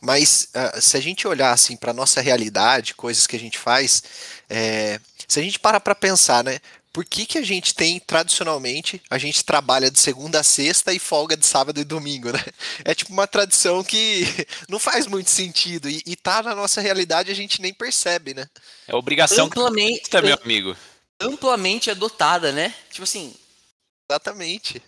Mas 0.00 0.48
uh, 0.54 0.80
se 0.80 0.96
a 0.96 1.00
gente 1.00 1.26
olhar 1.26 1.52
assim 1.52 1.76
para 1.76 1.94
nossa 1.94 2.20
realidade, 2.20 2.94
coisas 2.94 3.26
que 3.26 3.36
a 3.36 3.38
gente 3.38 3.56
faz, 3.56 4.02
é, 4.50 5.00
se 5.28 5.40
a 5.40 5.42
gente 5.42 5.58
parar 5.58 5.80
para 5.80 5.94
pensar, 5.94 6.44
né? 6.44 6.58
Por 6.92 7.04
que, 7.04 7.24
que 7.24 7.38
a 7.38 7.42
gente 7.42 7.74
tem, 7.74 7.98
tradicionalmente, 7.98 9.00
a 9.08 9.16
gente 9.16 9.44
trabalha 9.44 9.90
de 9.90 9.98
segunda 9.98 10.40
a 10.40 10.42
sexta 10.42 10.92
e 10.92 10.98
folga 10.98 11.36
de 11.36 11.46
sábado 11.46 11.80
e 11.80 11.84
domingo, 11.84 12.30
né? 12.30 12.44
É 12.84 12.94
tipo 12.94 13.12
uma 13.12 13.26
tradição 13.26 13.82
que 13.82 14.24
não 14.68 14.78
faz 14.78 15.06
muito 15.06 15.30
sentido 15.30 15.88
e, 15.88 16.02
e 16.04 16.16
tá 16.16 16.42
na 16.42 16.54
nossa 16.54 16.80
realidade 16.80 17.30
a 17.30 17.34
gente 17.34 17.62
nem 17.62 17.72
percebe, 17.72 18.34
né? 18.34 18.46
É 18.86 18.94
obrigação 18.94 19.46
amplamente, 19.46 20.10
que 20.10 20.20
meu 20.20 20.38
amigo. 20.42 20.76
Amplamente 21.20 21.90
adotada, 21.90 22.50
né? 22.50 22.74
Tipo 22.90 23.04
assim, 23.04 23.32
Exatamente. 24.12 24.82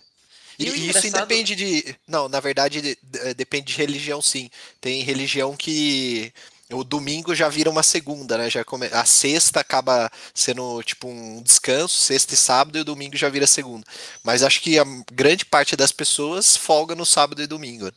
E, 0.57 0.69
e 0.69 0.89
isso 0.89 1.07
independe 1.07 1.55
de. 1.55 1.95
Não, 2.07 2.29
na 2.29 2.39
verdade, 2.39 2.97
depende 3.35 3.73
de 3.73 3.77
religião, 3.77 4.21
sim. 4.21 4.49
Tem 4.79 5.01
religião 5.01 5.55
que 5.55 6.31
o 6.71 6.83
domingo 6.83 7.35
já 7.35 7.47
vira 7.47 7.69
uma 7.69 7.83
segunda, 7.83 8.37
né? 8.37 8.49
Já 8.49 8.63
come... 8.63 8.87
A 8.87 9.05
sexta 9.05 9.59
acaba 9.59 10.11
sendo 10.33 10.81
tipo 10.83 11.07
um 11.07 11.41
descanso, 11.41 11.95
sexta 11.95 12.33
e 12.33 12.37
sábado, 12.37 12.77
e 12.77 12.81
o 12.81 12.85
domingo 12.85 13.15
já 13.15 13.29
vira 13.29 13.45
segunda. 13.45 13.85
Mas 14.23 14.41
acho 14.41 14.61
que 14.61 14.79
a 14.79 14.85
grande 15.11 15.45
parte 15.45 15.75
das 15.75 15.91
pessoas 15.91 16.57
folga 16.57 16.95
no 16.95 17.05
sábado 17.05 17.41
e 17.41 17.47
domingo. 17.47 17.91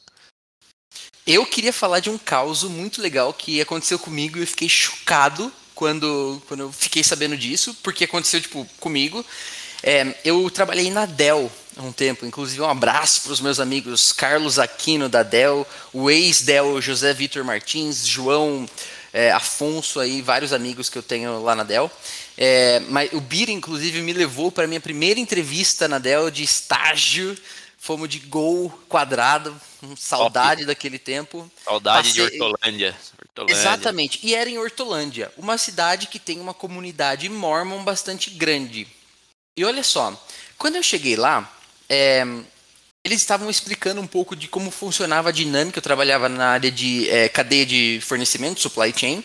Eu 1.27 1.47
queria 1.47 1.73
falar 1.73 2.01
de 2.01 2.11
um 2.11 2.19
caos 2.19 2.63
muito 2.63 3.01
legal 3.01 3.33
que 3.33 3.61
aconteceu 3.61 3.99
comigo 3.99 4.39
e 4.39 4.43
eu 4.43 4.47
fiquei 4.47 4.69
chocado 4.69 5.53
quando, 5.75 6.43
quando 6.49 6.61
eu 6.61 6.73
fiquei 6.73 7.05
sabendo 7.05 7.37
disso, 7.37 7.75
porque 7.83 8.05
aconteceu 8.05 8.41
tipo 8.41 8.67
comigo. 8.81 9.25
É, 9.83 10.15
eu 10.25 10.51
trabalhei 10.51 10.91
na 10.91 11.07
Dell 11.07 11.51
um 11.79 11.93
tempo, 11.93 12.27
inclusive 12.27 12.61
um 12.61 12.69
abraço 12.69 13.23
para 13.23 13.33
os 13.33 13.41
meus 13.41 13.61
amigos 13.61 14.13
Carlos 14.13 14.59
Aquino 14.59 15.09
da 15.09 15.23
Dell, 15.23 15.67
o 15.93 16.11
ex-Dell 16.11 16.81
José 16.81 17.15
Vitor 17.15 17.45
Martins, 17.45 18.07
João 18.07 18.69
é, 19.13 19.31
Afonso, 19.33 20.01
aí, 20.01 20.21
vários 20.21 20.53
amigos 20.53 20.89
que 20.89 20.99
eu 20.99 21.03
tenho 21.03 21.43
lá 21.43 21.55
na 21.55 21.65
Dell. 21.65 21.91
É, 22.37 22.81
mas 22.89 23.13
o 23.13 23.21
Bira, 23.21 23.51
inclusive, 23.51 24.01
me 24.03 24.13
levou 24.13 24.53
para 24.53 24.65
a 24.65 24.67
minha 24.67 24.81
primeira 24.81 25.19
entrevista 25.19 25.89
na 25.89 25.99
Dell 25.99 26.31
de 26.31 26.43
estágio. 26.43 27.37
Fomos 27.81 28.09
de 28.09 28.19
gol 28.19 28.71
quadrado, 28.89 29.59
saudade 29.97 30.63
Top. 30.63 30.67
daquele 30.67 30.99
tempo. 30.99 31.51
Saudade 31.65 32.09
Passei... 32.09 32.13
de 32.13 32.21
Hortolândia. 32.23 32.97
Hortolândia. 33.21 33.55
Exatamente, 33.55 34.21
e 34.23 34.35
era 34.35 34.51
em 34.51 34.59
Hortolândia, 34.59 35.33
uma 35.37 35.57
cidade 35.57 36.09
que 36.09 36.19
tem 36.19 36.41
uma 36.41 36.53
comunidade 36.53 37.29
mormon 37.29 37.85
bastante 37.85 38.31
grande. 38.31 38.87
E 39.57 39.65
olha 39.65 39.83
só, 39.83 40.13
quando 40.57 40.77
eu 40.77 40.83
cheguei 40.83 41.17
lá, 41.17 41.51
é, 41.89 42.25
eles 43.05 43.21
estavam 43.21 43.49
explicando 43.49 44.01
um 44.01 44.07
pouco 44.07 44.37
de 44.37 44.49
como 44.49 44.71
funcionava 44.71 45.31
a 45.31 45.33
dinâmica. 45.33 45.79
Eu 45.79 45.83
trabalhava 45.83 46.29
na 46.29 46.49
área 46.49 46.71
de 46.71 47.09
é, 47.09 47.29
cadeia 47.29 47.65
de 47.65 48.01
fornecimento, 48.03 48.61
supply 48.61 48.93
chain, 48.95 49.25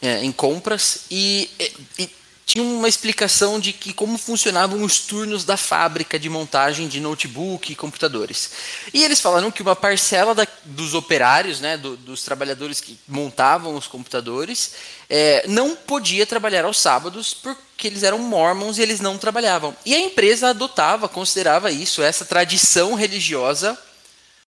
é, 0.00 0.24
em 0.24 0.32
compras, 0.32 1.04
e, 1.10 1.50
e 1.98 2.08
tinha 2.52 2.62
uma 2.62 2.86
explicação 2.86 3.58
de 3.58 3.72
que 3.72 3.94
como 3.94 4.18
funcionavam 4.18 4.82
os 4.82 4.98
turnos 4.98 5.42
da 5.42 5.56
fábrica 5.56 6.18
de 6.18 6.28
montagem 6.28 6.86
de 6.86 7.00
notebook 7.00 7.72
e 7.72 7.74
computadores. 7.74 8.50
E 8.92 9.02
eles 9.02 9.20
falaram 9.20 9.50
que 9.50 9.62
uma 9.62 9.74
parcela 9.74 10.34
da, 10.34 10.46
dos 10.62 10.92
operários, 10.92 11.60
né, 11.60 11.78
do, 11.78 11.96
dos 11.96 12.22
trabalhadores 12.22 12.78
que 12.78 12.98
montavam 13.08 13.74
os 13.74 13.86
computadores, 13.86 14.72
é, 15.08 15.46
não 15.48 15.74
podia 15.74 16.26
trabalhar 16.26 16.66
aos 16.66 16.78
sábados 16.78 17.32
porque 17.32 17.86
eles 17.86 18.02
eram 18.02 18.18
mormons 18.18 18.76
e 18.76 18.82
eles 18.82 19.00
não 19.00 19.16
trabalhavam. 19.16 19.74
E 19.86 19.94
a 19.94 20.00
empresa 20.00 20.50
adotava, 20.50 21.08
considerava 21.08 21.70
isso, 21.70 22.02
essa 22.02 22.26
tradição 22.26 22.92
religiosa, 22.92 23.78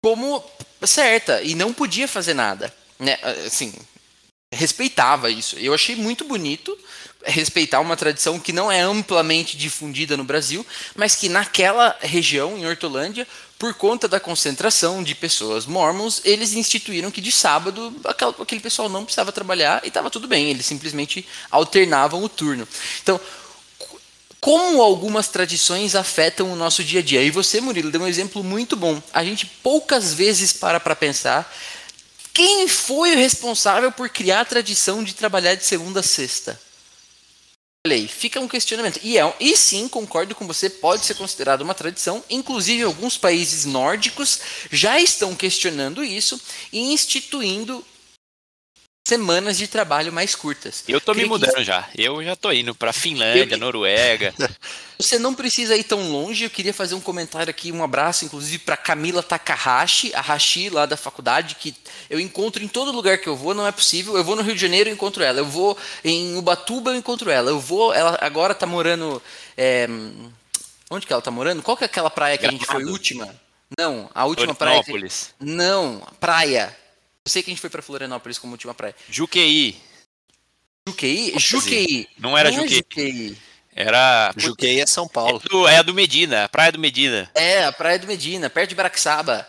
como 0.03 0.45
certa 0.85 1.43
e 1.43 1.55
não 1.55 1.73
podia 1.73 2.09
fazer 2.09 2.35
nada. 2.35 2.75
Né? 2.99 3.17
Assim, 3.47 3.73
respeitava 4.53 5.31
isso. 5.31 5.57
Eu 5.61 5.73
achei 5.73 5.95
muito 5.95 6.25
bonito 6.25 6.77
respeitar 7.25 7.81
uma 7.81 7.97
tradição 7.97 8.39
que 8.39 8.53
não 8.53 8.71
é 8.71 8.81
amplamente 8.81 9.57
difundida 9.57 10.17
no 10.17 10.25
Brasil, 10.25 10.67
mas 10.95 11.15
que 11.15 11.29
naquela 11.29 11.97
região, 12.01 12.57
em 12.57 12.67
Hortolândia, 12.67 13.27
por 13.59 13.75
conta 13.75 14.07
da 14.07 14.21
concentração 14.21 15.03
de 15.03 15.15
pessoas 15.15 15.65
mormons, 15.67 16.21
eles 16.25 16.55
instituíram 16.55 17.11
que 17.11 17.21
de 17.21 17.33
sábado 17.33 17.95
aquele 18.41 18.61
pessoal 18.61 18.89
não 18.89 19.05
precisava 19.05 19.33
trabalhar 19.33 19.81
e 19.85 19.89
estava 19.89 20.11
tudo 20.11 20.29
bem, 20.29 20.51
eles 20.51 20.67
simplesmente 20.67 21.27
alternavam 21.51 22.23
o 22.23 22.29
turno. 22.29 22.69
Então, 23.03 23.21
como 24.41 24.83
algumas 24.83 25.29
tradições 25.29 25.95
afetam 25.95 26.53
o 26.53 26.57
nosso 26.57 26.85
dia 26.85 27.01
a 27.01 27.03
dia. 27.03 27.23
E 27.23 27.31
você, 27.31 27.63
Murilo, 27.63 27.91
deu 27.91 28.03
um 28.03 28.07
exemplo 28.07 28.45
muito 28.45 28.77
bom. 28.77 29.03
A 29.11 29.25
gente 29.25 29.47
poucas 29.47 30.13
vezes 30.13 30.53
para 30.53 30.79
para 30.79 30.95
pensar 30.95 31.51
quem 32.35 32.69
foi 32.69 33.15
o 33.15 33.17
responsável 33.17 33.91
por 33.91 34.11
criar 34.11 34.41
a 34.41 34.45
tradição 34.45 35.03
de 35.03 35.15
trabalhar 35.15 35.55
de 35.55 35.65
segunda 35.65 36.01
a 36.01 36.03
sexta 36.03 36.61
lei. 37.87 38.09
Fica 38.09 38.41
um 38.41 38.49
questionamento. 38.49 38.99
E, 39.03 39.19
é, 39.19 39.35
e 39.39 39.55
sim, 39.55 39.87
concordo 39.89 40.35
com 40.35 40.47
você, 40.47 40.71
pode 40.71 41.05
ser 41.05 41.17
considerado 41.17 41.61
uma 41.61 41.75
tradição. 41.75 42.25
Inclusive, 42.31 42.83
alguns 42.83 43.19
países 43.19 43.67
nórdicos 43.67 44.41
já 44.71 44.99
estão 44.99 45.35
questionando 45.35 46.03
isso 46.03 46.41
e 46.73 46.95
instituindo 46.95 47.85
semanas 49.07 49.59
de 49.59 49.69
trabalho 49.69 50.11
mais 50.11 50.35
curtas. 50.35 50.83
Eu 50.89 50.99
tô 50.99 51.13
me 51.13 51.27
mudando 51.27 51.57
que... 51.57 51.65
já. 51.65 51.87
Eu 51.95 52.25
já 52.25 52.35
tô 52.35 52.51
indo 52.51 52.75
para 52.75 52.91
Finlândia, 52.91 53.55
eu... 53.55 53.59
Noruega. 53.59 54.35
Você 54.99 55.19
não 55.19 55.35
precisa 55.35 55.77
ir 55.77 55.85
tão 55.85 56.11
longe. 56.11 56.45
Eu 56.45 56.51
queria 56.51 56.73
fazer 56.73 56.95
um 56.95 57.01
comentário 57.01 57.51
aqui, 57.51 57.71
um 57.71 57.85
abraço, 57.85 58.25
inclusive, 58.25 58.59
para 58.59 58.79
Camila 58.79 59.23
Takahashi, 59.23 60.11
a 60.15 60.23
Hashi 60.23 60.71
lá 60.71 60.87
da 60.87 60.97
faculdade, 60.97 61.57
que 61.57 61.75
eu 62.09 62.19
encontro 62.19 62.65
em 62.65 62.69
todo 62.69 62.93
lugar 62.93 63.19
que 63.19 63.29
eu 63.29 63.37
vou. 63.37 63.53
Não 63.53 63.67
é 63.67 63.73
possível. 63.73 64.17
Eu 64.17 64.25
vou 64.25 64.37
no 64.37 64.43
Rio 64.43 64.55
de 64.55 64.61
Janeiro, 64.61 64.89
eu 64.89 64.95
encontro 64.95 65.23
ela. 65.23 65.39
Eu 65.39 65.47
vou 65.47 65.77
em 66.03 66.37
Ubatuba, 66.39 66.93
eu 66.93 66.97
encontro 66.97 67.31
ela. 67.31 67.51
Eu 67.51 67.61
vou. 67.61 67.93
Ela 67.93 68.17
agora 68.23 68.55
tá 68.55 68.67
morando. 68.67 69.23
É... 69.55 69.87
Onde 70.89 71.07
que 71.07 71.13
ela 71.13 71.21
tá 71.21 71.31
morando? 71.31 71.63
Qual 71.63 71.77
que 71.77 71.85
é 71.85 71.87
aquela 71.87 72.11
praia 72.11 72.39
que 72.39 72.43
Gramado. 72.43 72.65
a 72.65 72.67
gente 72.67 72.73
foi 72.73 72.91
última? 72.91 73.35
Não, 73.79 74.09
a 74.15 74.25
última 74.25 74.55
praia. 74.55 74.83
Que... 74.83 74.93
Não, 75.41 76.01
praia. 76.19 76.75
Eu 77.27 77.31
sei 77.31 77.43
que 77.43 77.51
a 77.51 77.53
gente 77.53 77.61
foi 77.61 77.71
para 77.71 77.81
Florianópolis 77.81 78.39
como 78.39 78.53
última 78.53 78.75
praia. 78.75 78.95
Juqueí. 79.09 79.81
Juqueí? 80.87 81.33
Juqueí. 81.39 82.09
Não 82.19 82.37
era 82.37 82.51
Não 82.51 82.65
é 82.65 82.69
Juqueí. 82.69 82.77
É 82.77 82.83
Juqueí. 82.83 83.39
Era. 83.75 84.33
Juqueí 84.37 84.81
é 84.81 84.87
São 84.87 85.09
Paulo. 85.09 85.41
É, 85.43 85.49
do, 85.49 85.67
é 85.67 85.79
a 85.79 85.83
do 85.83 85.95
Medina, 85.95 86.45
a 86.45 86.49
Praia 86.51 86.71
do 86.71 86.79
Medina. 86.79 87.31
É, 87.35 87.65
a 87.65 87.73
Praia 87.73 87.99
do 87.99 88.07
Medina, 88.07 88.51
perto 88.51 88.69
de 88.69 88.75
Baraxaba. 88.75 89.49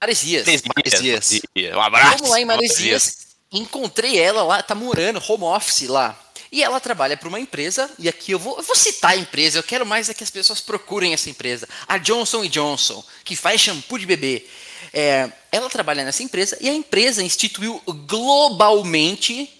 Maresias. 0.00 0.44
Maresias. 0.76 1.40
Um 1.72 1.80
abraço. 1.80 2.18
Vamos 2.18 2.30
lá 2.30 2.40
em 2.40 2.44
Maresias. 2.44 3.28
Encontrei 3.52 4.18
ela 4.18 4.42
lá, 4.42 4.60
tá 4.60 4.74
morando, 4.74 5.22
home 5.26 5.44
office 5.44 5.88
lá. 5.88 6.18
E 6.50 6.62
ela 6.62 6.80
trabalha 6.80 7.16
para 7.16 7.28
uma 7.28 7.40
empresa, 7.40 7.90
e 7.98 8.08
aqui 8.08 8.32
eu 8.32 8.38
vou, 8.38 8.56
eu 8.58 8.62
vou 8.62 8.76
citar 8.76 9.12
a 9.12 9.16
empresa, 9.16 9.58
eu 9.58 9.62
quero 9.62 9.86
mais 9.86 10.08
é 10.08 10.14
que 10.14 10.22
as 10.22 10.30
pessoas 10.30 10.60
procurem 10.60 11.12
essa 11.12 11.30
empresa. 11.30 11.68
A 11.86 11.96
Johnson 11.98 12.46
Johnson, 12.46 13.04
que 13.24 13.34
faz 13.34 13.60
shampoo 13.60 13.98
de 13.98 14.06
bebê. 14.06 14.46
É, 14.94 15.28
ela 15.50 15.68
trabalha 15.68 16.04
nessa 16.04 16.22
empresa 16.22 16.56
e 16.60 16.68
a 16.68 16.72
empresa 16.72 17.20
instituiu 17.20 17.82
globalmente, 18.06 19.50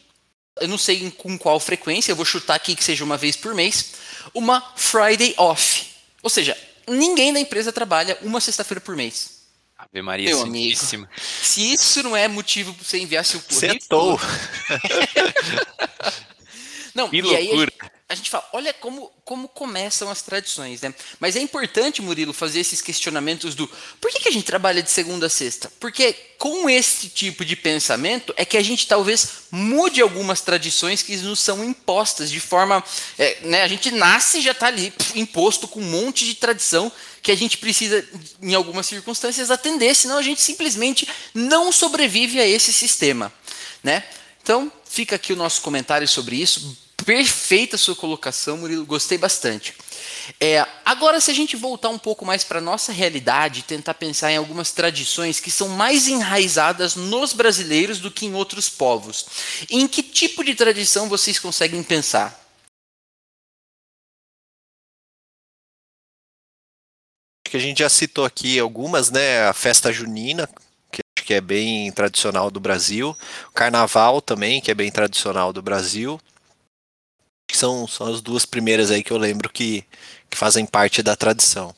eu 0.61 0.68
não 0.68 0.78
sei 0.78 1.11
com 1.11 1.37
qual 1.37 1.59
frequência, 1.59 2.12
eu 2.12 2.16
vou 2.16 2.24
chutar 2.24 2.55
aqui 2.55 2.76
que 2.76 2.85
seja 2.85 3.03
uma 3.03 3.16
vez 3.16 3.35
por 3.35 3.53
mês, 3.53 3.95
uma 4.32 4.61
Friday 4.76 5.35
off. 5.37 5.87
Ou 6.22 6.30
seja, 6.30 6.57
ninguém 6.87 7.32
da 7.32 7.41
empresa 7.41 7.72
trabalha 7.72 8.16
uma 8.22 8.41
sexta-feira 8.41 8.80
por 8.80 8.95
mês. 8.95 9.43
Ave 9.76 10.01
Maria 10.01 10.28
Meu 10.28 10.39
Santíssima. 10.39 11.11
Se 11.43 11.72
isso 11.72 12.01
não 12.05 12.16
é 12.16 12.28
motivo 12.28 12.72
para 12.72 12.85
você 12.85 12.99
enviar 12.99 13.24
seu 13.24 13.41
currículo. 13.41 13.80
Setou. 13.80 14.20
Não, 16.95 17.09
Que 17.09 17.20
e 17.20 17.37
aí 17.37 17.49
a 18.07 18.15
gente, 18.15 18.29
fala, 18.29 18.47
olha 18.53 18.73
como, 18.75 19.11
como 19.25 19.49
começam 19.49 20.11
as 20.11 20.21
tradições, 20.21 20.83
né? 20.83 20.95
Mas 21.19 21.37
é 21.37 21.41
importante, 21.41 22.03
Murilo, 22.03 22.35
fazer 22.35 22.61
esses 22.61 22.83
questionamentos 22.83 23.55
do 23.55 23.67
por 23.99 24.11
que, 24.11 24.21
que 24.21 24.29
a 24.29 24.33
gente 24.33 24.45
trabalha 24.45 24.83
de 24.83 24.91
segunda 24.91 25.27
a 25.27 25.31
sexta? 25.31 25.73
Porque 25.81 26.13
com 26.39 26.69
esse 26.69 27.09
tipo 27.09 27.47
de 27.47 27.57
pensamento 27.57 28.35
é 28.37 28.45
que 28.45 28.59
a 28.59 28.63
gente 28.63 28.87
talvez 28.87 29.45
mude 29.51 30.03
algumas 30.03 30.43
tradições 30.43 31.01
que 31.01 31.17
nos 31.17 31.41
são 31.41 31.65
impostas 31.65 32.31
de 32.31 32.41
forma. 32.41 32.85
é, 33.19 33.41
né, 33.41 33.63
a 33.63 33.69
gente 33.69 33.91
nasce 33.91 34.39
e 34.39 34.43
já 34.43 34.53
está 34.53 34.67
ali 34.67 34.93
imposto 35.15 35.67
com 35.67 35.81
um 35.81 35.91
monte 35.91 36.27
de 36.27 36.35
tradição 36.35 36.93
que 37.23 37.33
a 37.33 37.37
gente 37.37 37.57
precisa, 37.57 38.07
em 38.43 38.55
algumas 38.55 38.85
circunstâncias, 38.85 39.51
atender, 39.51 39.95
senão 39.95 40.19
a 40.19 40.23
gente 40.23 40.43
simplesmente 40.43 41.09
não 41.33 41.73
sobrevive 41.73 42.39
a 42.39 42.47
esse 42.47 42.71
sistema. 42.71 43.33
Né? 43.83 44.05
Então, 44.43 44.71
fica 44.85 45.17
aqui 45.17 45.33
o 45.33 45.37
nosso 45.37 45.63
comentário 45.63 46.07
sobre 46.07 46.37
isso. 46.37 46.84
Perfeita 47.05 47.77
sua 47.77 47.95
colocação, 47.95 48.57
Murilo, 48.57 48.87
gostei 48.87 49.19
bastante. 49.19 49.75
É, 50.41 50.67
agora, 50.85 51.21
se 51.21 51.31
a 51.31 51.35
gente 51.35 51.55
voltar 51.55 51.91
um 51.91 51.99
pouco 51.99 52.25
mais 52.25 52.45
para 52.45 52.59
a 52.59 52.63
nossa 52.63 52.93
realidade 52.93 53.61
e 53.61 53.63
tentar 53.63 53.95
pensar 53.95 54.33
em 54.33 54.39
algumas 54.39 54.71
tradições 54.73 55.39
que 55.39 55.51
são 55.51 55.69
mais 55.69 56.09
enraizadas 56.09 56.97
nos 56.97 57.35
brasileiros 57.35 57.99
do 57.99 58.11
que 58.11 58.25
em 58.25 58.35
outros 58.35 58.71
povos, 58.71 59.27
em 59.69 59.87
que 59.87 60.03
tipo 60.03 60.43
de 60.43 60.55
tradição 60.55 61.09
vocês 61.09 61.39
conseguem 61.39 61.83
pensar? 61.83 62.41
Que 67.45 67.59
a 67.59 67.61
gente 67.61 67.81
já 67.81 67.89
citou 67.89 68.25
aqui 68.25 68.59
algumas, 68.59 69.11
né? 69.11 69.47
A 69.47 69.53
festa 69.53 69.93
junina, 69.93 70.49
que 70.91 71.03
acho 71.17 71.27
que 71.27 71.35
é 71.35 71.41
bem 71.41 71.93
tradicional 71.93 72.51
do 72.51 72.59
Brasil. 72.59 73.17
O 73.49 73.53
carnaval 73.53 74.23
também, 74.23 74.61
que 74.61 74.71
é 74.71 74.75
bem 74.75 74.91
tradicional 74.91 75.53
do 75.53 75.61
Brasil. 75.61 76.19
Que 77.49 77.57
são, 77.57 77.87
são 77.87 78.13
as 78.13 78.21
duas 78.21 78.45
primeiras 78.47 78.91
aí 78.91 79.03
que 79.03 79.13
eu 79.13 79.19
lembro 79.19 79.49
que, 79.51 79.85
que 80.31 80.37
fazem 80.37 80.67
parte 80.67 81.03
da 81.03 81.15
tradição. 81.17 81.75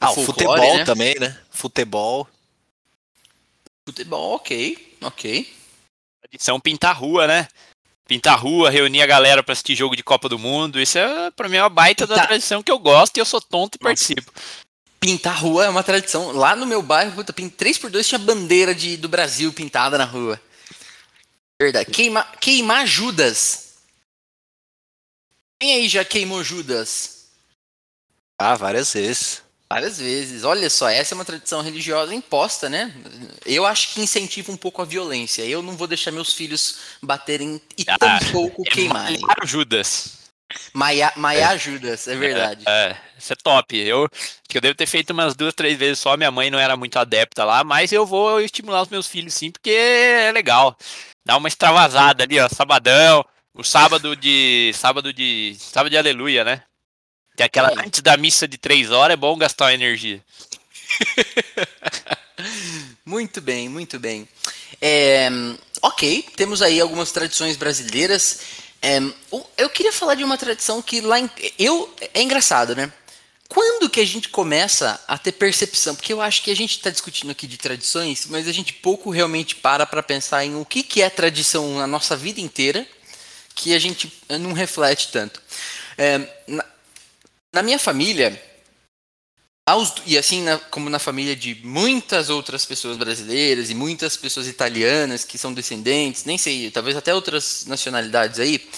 Ah, 0.00 0.10
o 0.10 0.14
folclore, 0.14 0.60
futebol 0.60 0.76
né? 0.78 0.84
também, 0.84 1.14
né? 1.18 1.38
Futebol. 1.50 2.28
Futebol, 3.88 4.34
ok, 4.34 4.96
ok. 5.00 5.54
Tradição 6.22 6.60
pintar 6.60 6.96
rua, 6.96 7.26
né? 7.26 7.48
Pintar 8.06 8.38
rua, 8.38 8.70
reunir 8.70 9.02
a 9.02 9.06
galera 9.06 9.42
pra 9.42 9.52
assistir 9.52 9.74
jogo 9.74 9.96
de 9.96 10.02
Copa 10.02 10.28
do 10.28 10.38
Mundo. 10.38 10.80
Isso 10.80 10.98
é, 10.98 11.30
pra 11.30 11.48
mim, 11.48 11.56
é 11.56 11.62
uma 11.62 11.68
baita 11.68 12.06
da 12.06 12.14
Pintar- 12.14 12.28
tradição 12.28 12.62
que 12.62 12.70
eu 12.70 12.78
gosto 12.78 13.16
e 13.16 13.20
eu 13.20 13.24
sou 13.24 13.40
tonto 13.40 13.76
e 13.76 13.78
participo. 13.78 14.32
Pintar 15.00 15.40
rua 15.40 15.64
é 15.64 15.68
uma 15.68 15.82
tradição. 15.82 16.32
Lá 16.32 16.54
no 16.54 16.66
meu 16.66 16.82
bairro, 16.82 17.12
puta, 17.12 17.32
pin- 17.32 17.48
3x2 17.50 18.04
tinha 18.06 18.18
bandeira 18.18 18.74
de, 18.74 18.96
do 18.96 19.08
Brasil 19.08 19.52
pintada 19.52 19.96
na 19.96 20.04
rua. 20.04 20.40
Verdade. 21.60 21.90
Queima, 21.90 22.24
queimar 22.40 22.86
Judas. 22.86 23.76
Quem 25.60 25.74
aí 25.74 25.88
já 25.88 26.04
queimou 26.04 26.44
Judas? 26.44 27.28
Ah, 28.38 28.54
várias 28.54 28.92
vezes. 28.92 29.42
Várias 29.68 29.98
vezes. 29.98 30.44
Olha 30.44 30.68
só, 30.68 30.88
essa 30.88 31.14
é 31.14 31.16
uma 31.16 31.24
tradição 31.24 31.62
religiosa 31.62 32.14
imposta, 32.14 32.68
né? 32.68 32.94
Eu 33.44 33.64
acho 33.66 33.94
que 33.94 34.00
incentiva 34.00 34.52
um 34.52 34.56
pouco 34.56 34.82
a 34.82 34.84
violência. 34.84 35.42
Eu 35.42 35.62
não 35.62 35.76
vou 35.76 35.86
deixar 35.86 36.12
meus 36.12 36.32
filhos 36.34 36.78
baterem 37.02 37.60
e 37.76 37.84
Ah, 37.88 37.98
tampouco 37.98 38.62
É 38.66 38.70
queimarem. 38.70 39.20
Judas. 39.44 40.18
Maia, 40.72 41.12
Maia 41.16 41.56
Judas, 41.56 42.06
é 42.06 42.14
verdade. 42.14 42.64
É, 42.68 42.96
isso 43.18 43.32
é 43.32 43.36
top. 43.36 43.76
Eu, 43.76 44.08
que 44.48 44.56
eu 44.56 44.60
devo 44.60 44.76
ter 44.76 44.86
feito 44.86 45.10
umas 45.10 45.34
duas, 45.34 45.52
três 45.54 45.76
vezes 45.76 45.98
só. 45.98 46.16
Minha 46.16 46.30
mãe 46.30 46.50
não 46.50 46.58
era 46.58 46.76
muito 46.76 46.96
adepta 46.98 47.44
lá, 47.44 47.64
mas 47.64 47.90
eu 47.90 48.06
vou 48.06 48.40
estimular 48.40 48.82
os 48.82 48.88
meus 48.88 49.08
filhos 49.08 49.34
sim, 49.34 49.50
porque 49.50 49.70
é 49.70 50.30
legal. 50.30 50.76
Dá 51.26 51.36
uma 51.36 51.48
extravasada 51.48 52.22
ali, 52.22 52.38
ó. 52.38 52.48
Sabadão. 52.48 53.24
O 53.52 53.64
sábado 53.64 54.14
de. 54.14 54.72
Sábado 54.76 55.12
de. 55.12 55.56
Sábado 55.58 55.90
de 55.90 55.98
aleluia, 55.98 56.44
né? 56.44 56.62
Aquela. 57.40 57.72
É. 57.72 57.84
Antes 57.84 58.00
da 58.00 58.16
missa 58.16 58.46
de 58.46 58.56
três 58.56 58.92
horas 58.92 59.14
é 59.14 59.16
bom 59.16 59.36
gastar 59.36 59.64
uma 59.64 59.74
energia. 59.74 60.22
Muito 63.04 63.40
bem, 63.40 63.68
muito 63.68 63.98
bem. 63.98 64.28
É, 64.80 65.28
ok, 65.80 66.22
temos 66.36 66.60
aí 66.60 66.80
algumas 66.80 67.10
tradições 67.10 67.56
brasileiras. 67.56 68.40
É, 68.82 68.98
eu 69.56 69.70
queria 69.70 69.92
falar 69.92 70.16
de 70.16 70.24
uma 70.24 70.36
tradição 70.36 70.82
que 70.82 71.00
lá 71.00 71.18
em, 71.18 71.30
eu 71.58 71.94
é 72.12 72.20
engraçado, 72.20 72.76
né? 72.76 72.92
Quando 73.48 73.88
que 73.88 74.00
a 74.00 74.04
gente 74.04 74.28
começa 74.28 75.00
a 75.06 75.16
ter 75.16 75.32
percepção? 75.32 75.94
Porque 75.94 76.12
eu 76.12 76.20
acho 76.20 76.42
que 76.42 76.50
a 76.50 76.56
gente 76.56 76.72
está 76.76 76.90
discutindo 76.90 77.30
aqui 77.30 77.46
de 77.46 77.56
tradições, 77.56 78.26
mas 78.26 78.48
a 78.48 78.52
gente 78.52 78.72
pouco 78.72 79.10
realmente 79.10 79.54
para 79.56 79.86
para 79.86 80.02
pensar 80.02 80.44
em 80.44 80.56
o 80.56 80.64
que, 80.64 80.82
que 80.82 81.00
é 81.00 81.08
tradição 81.08 81.76
na 81.78 81.86
nossa 81.86 82.16
vida 82.16 82.40
inteira, 82.40 82.86
que 83.54 83.74
a 83.74 83.78
gente 83.78 84.12
não 84.28 84.52
reflete 84.52 85.08
tanto. 85.12 85.40
É, 85.96 86.18
na, 86.46 86.64
na 87.54 87.62
minha 87.62 87.78
família, 87.78 88.40
aos- 89.66 89.94
e 90.04 90.18
assim 90.18 90.42
na- 90.42 90.58
como 90.58 90.90
na 90.90 90.98
família 90.98 91.34
de 91.34 91.54
muitas 91.64 92.28
outras 92.30 92.64
pessoas 92.64 92.96
brasileiras 92.96 93.70
e 93.70 93.74
muitas 93.74 94.16
pessoas 94.16 94.46
italianas 94.46 95.24
que 95.24 95.38
são 95.38 95.54
descendentes, 95.54 96.24
nem 96.24 96.36
sei, 96.36 96.70
talvez 96.70 96.96
até 96.96 97.14
outras 97.14 97.64
nacionalidades 97.66 98.38
aí, 98.38 98.68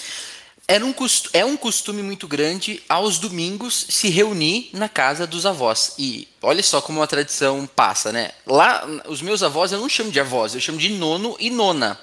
era 0.69 0.85
um 0.85 0.93
é 1.33 1.43
um 1.43 1.57
costume 1.57 2.03
muito 2.03 2.27
grande 2.27 2.79
aos 2.87 3.17
domingos 3.17 3.87
se 3.89 4.07
reunir 4.07 4.69
na 4.71 4.87
casa 4.87 5.25
dos 5.25 5.43
avós. 5.47 5.95
E 5.97 6.27
olha 6.43 6.61
só 6.61 6.79
como 6.79 7.01
a 7.01 7.07
tradição 7.07 7.65
passa, 7.65 8.11
né? 8.11 8.29
Lá, 8.45 8.87
os 9.07 9.19
meus 9.19 9.41
avós 9.41 9.71
eu 9.71 9.79
não 9.79 9.89
chamo 9.89 10.11
de 10.11 10.19
avós, 10.19 10.53
eu 10.53 10.61
chamo 10.61 10.77
de 10.77 10.89
nono 10.89 11.35
e 11.39 11.49
nona. 11.49 11.99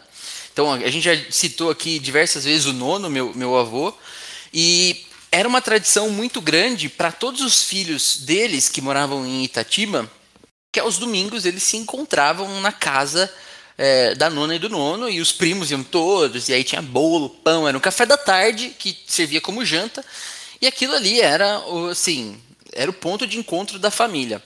Então 0.53 0.73
a 0.73 0.91
gente 0.91 1.03
já 1.03 1.13
citou 1.31 1.71
aqui 1.71 2.01
diversas 2.01 2.43
vezes 2.45 2.67
o 2.67 2.73
nono, 2.73 3.09
meu, 3.09 3.33
meu 3.37 3.57
avô, 3.57 3.95
e 4.53 5.07
era 5.31 5.49
uma 5.49 5.63
tradição 5.63 6.11
muito 6.11 6.41
grande 6.41 6.89
para 6.89 7.13
todos 7.13 7.43
os 7.43 7.63
filhos 7.63 8.17
deles 8.17 8.69
que 8.69 8.81
moravam 8.81 9.25
em 9.25 9.45
Itatiba, 9.45 10.11
que 10.73 10.81
aos 10.81 10.99
domingos 10.99 11.47
eles 11.47 11.63
se 11.63 11.77
encontravam 11.77 12.61
na 12.61 12.73
casa 12.73 13.33
é, 13.79 14.15
da 14.15 14.31
nona 14.31 14.55
e 14.55 14.59
do 14.59 14.69
nono, 14.69 15.09
e 15.09 15.21
os 15.21 15.33
primos 15.33 15.71
iam 15.71 15.83
todos, 15.83 16.49
e 16.49 16.55
aí 16.55 16.65
tinha 16.65 16.83
bolo, 16.83 17.29
pão, 17.29 17.69
era 17.69 17.77
um 17.77 17.81
café 17.81 18.07
da 18.07 18.17
tarde 18.17 18.75
que 18.79 18.97
servia 19.07 19.41
como 19.41 19.65
janta, 19.65 20.05
e 20.61 20.67
aquilo 20.67 20.95
ali 20.95 21.21
era, 21.21 21.63
assim, 21.91 22.41
era 22.73 22.91
o 22.91 22.95
ponto 22.95 23.27
de 23.27 23.39
encontro 23.39 23.79
da 23.79 23.91
família. 23.91 24.43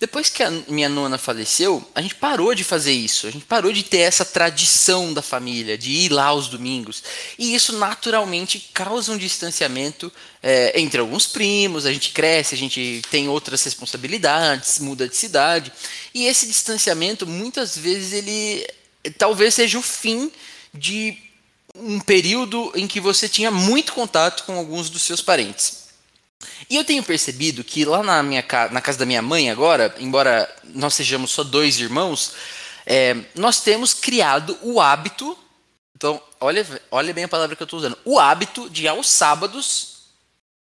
Depois 0.00 0.28
que 0.28 0.42
a 0.42 0.50
minha 0.50 0.88
nona 0.88 1.16
faleceu, 1.16 1.86
a 1.94 2.02
gente 2.02 2.16
parou 2.16 2.54
de 2.54 2.64
fazer 2.64 2.92
isso, 2.92 3.26
a 3.26 3.30
gente 3.30 3.44
parou 3.44 3.72
de 3.72 3.82
ter 3.82 3.98
essa 3.98 4.24
tradição 4.24 5.14
da 5.14 5.22
família, 5.22 5.78
de 5.78 5.90
ir 5.90 6.08
lá 6.10 6.26
aos 6.26 6.48
domingos, 6.48 7.02
e 7.38 7.54
isso 7.54 7.76
naturalmente 7.78 8.70
causa 8.72 9.12
um 9.12 9.18
distanciamento 9.18 10.12
é, 10.42 10.78
entre 10.80 11.00
alguns 11.00 11.26
primos, 11.26 11.86
a 11.86 11.92
gente 11.92 12.10
cresce, 12.10 12.54
a 12.54 12.58
gente 12.58 13.02
tem 13.10 13.28
outras 13.28 13.62
responsabilidades, 13.62 14.78
muda 14.78 15.08
de 15.08 15.16
cidade, 15.16 15.72
e 16.12 16.26
esse 16.26 16.46
distanciamento 16.46 17.26
muitas 17.26 17.76
vezes 17.76 18.12
ele 18.12 18.66
talvez 19.16 19.54
seja 19.54 19.78
o 19.78 19.82
fim 19.82 20.30
de 20.72 21.16
um 21.74 22.00
período 22.00 22.72
em 22.74 22.86
que 22.86 23.00
você 23.00 23.28
tinha 23.28 23.50
muito 23.50 23.92
contato 23.92 24.44
com 24.44 24.56
alguns 24.56 24.88
dos 24.88 25.02
seus 25.02 25.20
parentes. 25.20 25.83
E 26.68 26.76
eu 26.76 26.84
tenho 26.84 27.02
percebido 27.02 27.64
que 27.64 27.84
lá 27.84 28.02
na, 28.02 28.22
minha, 28.22 28.44
na 28.70 28.80
casa 28.80 28.98
da 28.98 29.06
minha 29.06 29.22
mãe 29.22 29.50
agora, 29.50 29.94
embora 29.98 30.48
nós 30.64 30.94
sejamos 30.94 31.30
só 31.30 31.42
dois 31.44 31.78
irmãos, 31.78 32.32
é, 32.86 33.16
nós 33.34 33.60
temos 33.60 33.94
criado 33.94 34.58
o 34.62 34.80
hábito, 34.80 35.36
então 35.96 36.20
olha, 36.40 36.66
olha 36.90 37.14
bem 37.14 37.24
a 37.24 37.28
palavra 37.28 37.56
que 37.56 37.62
eu 37.62 37.66
estou 37.66 37.78
usando, 37.78 37.98
o 38.04 38.18
hábito 38.18 38.68
de 38.68 38.86
aos 38.86 39.08
sábados 39.08 39.94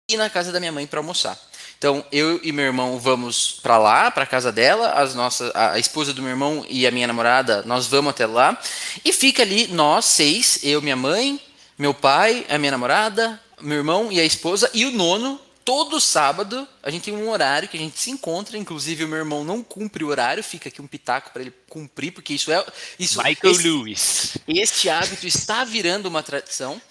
ir 0.10 0.18
na 0.18 0.30
casa 0.30 0.52
da 0.52 0.60
minha 0.60 0.72
mãe 0.72 0.86
para 0.86 1.00
almoçar. 1.00 1.38
Então 1.78 2.06
eu 2.12 2.40
e 2.44 2.52
meu 2.52 2.66
irmão 2.66 3.00
vamos 3.00 3.60
para 3.64 3.78
lá, 3.78 4.12
para 4.12 4.26
casa 4.26 4.52
dela, 4.52 4.92
as 4.92 5.16
nossas, 5.16 5.52
a 5.56 5.80
esposa 5.80 6.14
do 6.14 6.22
meu 6.22 6.30
irmão 6.30 6.64
e 6.70 6.86
a 6.86 6.92
minha 6.92 7.08
namorada, 7.08 7.64
nós 7.66 7.88
vamos 7.88 8.12
até 8.12 8.28
lá 8.28 8.60
e 9.04 9.12
fica 9.12 9.42
ali 9.42 9.68
nós 9.68 10.06
seis, 10.06 10.60
eu, 10.62 10.80
minha 10.80 10.96
mãe, 10.96 11.42
meu 11.80 11.92
pai, 11.92 12.46
a 12.48 12.60
minha 12.60 12.72
namorada, 12.72 13.42
meu 13.60 13.78
irmão 13.78 14.12
e 14.12 14.20
a 14.20 14.24
esposa 14.24 14.70
e 14.76 14.86
o 14.86 14.92
nono. 14.92 15.42
Todo 15.64 16.00
sábado 16.02 16.68
a 16.82 16.90
gente 16.90 17.04
tem 17.04 17.16
um 17.16 17.30
horário 17.30 17.70
que 17.70 17.78
a 17.78 17.80
gente 17.80 18.00
se 18.00 18.10
encontra. 18.10 18.58
Inclusive 18.58 19.04
o 19.04 19.08
meu 19.08 19.20
irmão 19.20 19.44
não 19.44 19.62
cumpre 19.64 20.04
o 20.04 20.08
horário, 20.08 20.44
fica 20.44 20.70
aqui 20.70 20.82
um 20.82 20.88
pitaco 20.88 21.32
para 21.32 21.42
ele 21.44 21.54
cumprir, 21.70 22.12
porque 22.12 22.34
isso 22.34 22.52
é 22.52 22.66
isso. 22.98 23.18
Michael 23.22 23.54
esse- 23.54 23.64
Lewis. 23.64 24.38
este 24.48 24.90
hábito 24.90 25.28
está 25.28 25.64
virando 25.64 26.08
uma 26.08 26.24
tradição 26.24 26.82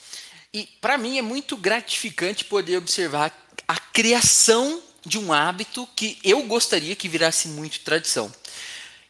e 0.55 0.69
para 0.81 0.97
mim 0.97 1.19
é 1.19 1.23
muito 1.23 1.57
gratificante 1.57 2.45
poder 2.45 2.77
observar 2.79 3.33
a 3.67 3.77
criação 3.79 4.83
de 5.05 5.19
um 5.19 5.33
hábito 5.33 5.89
que 5.97 6.19
eu 6.23 6.43
gostaria 6.45 6.95
que 6.95 7.09
virasse 7.09 7.49
muito 7.49 7.81
tradição. 7.81 8.33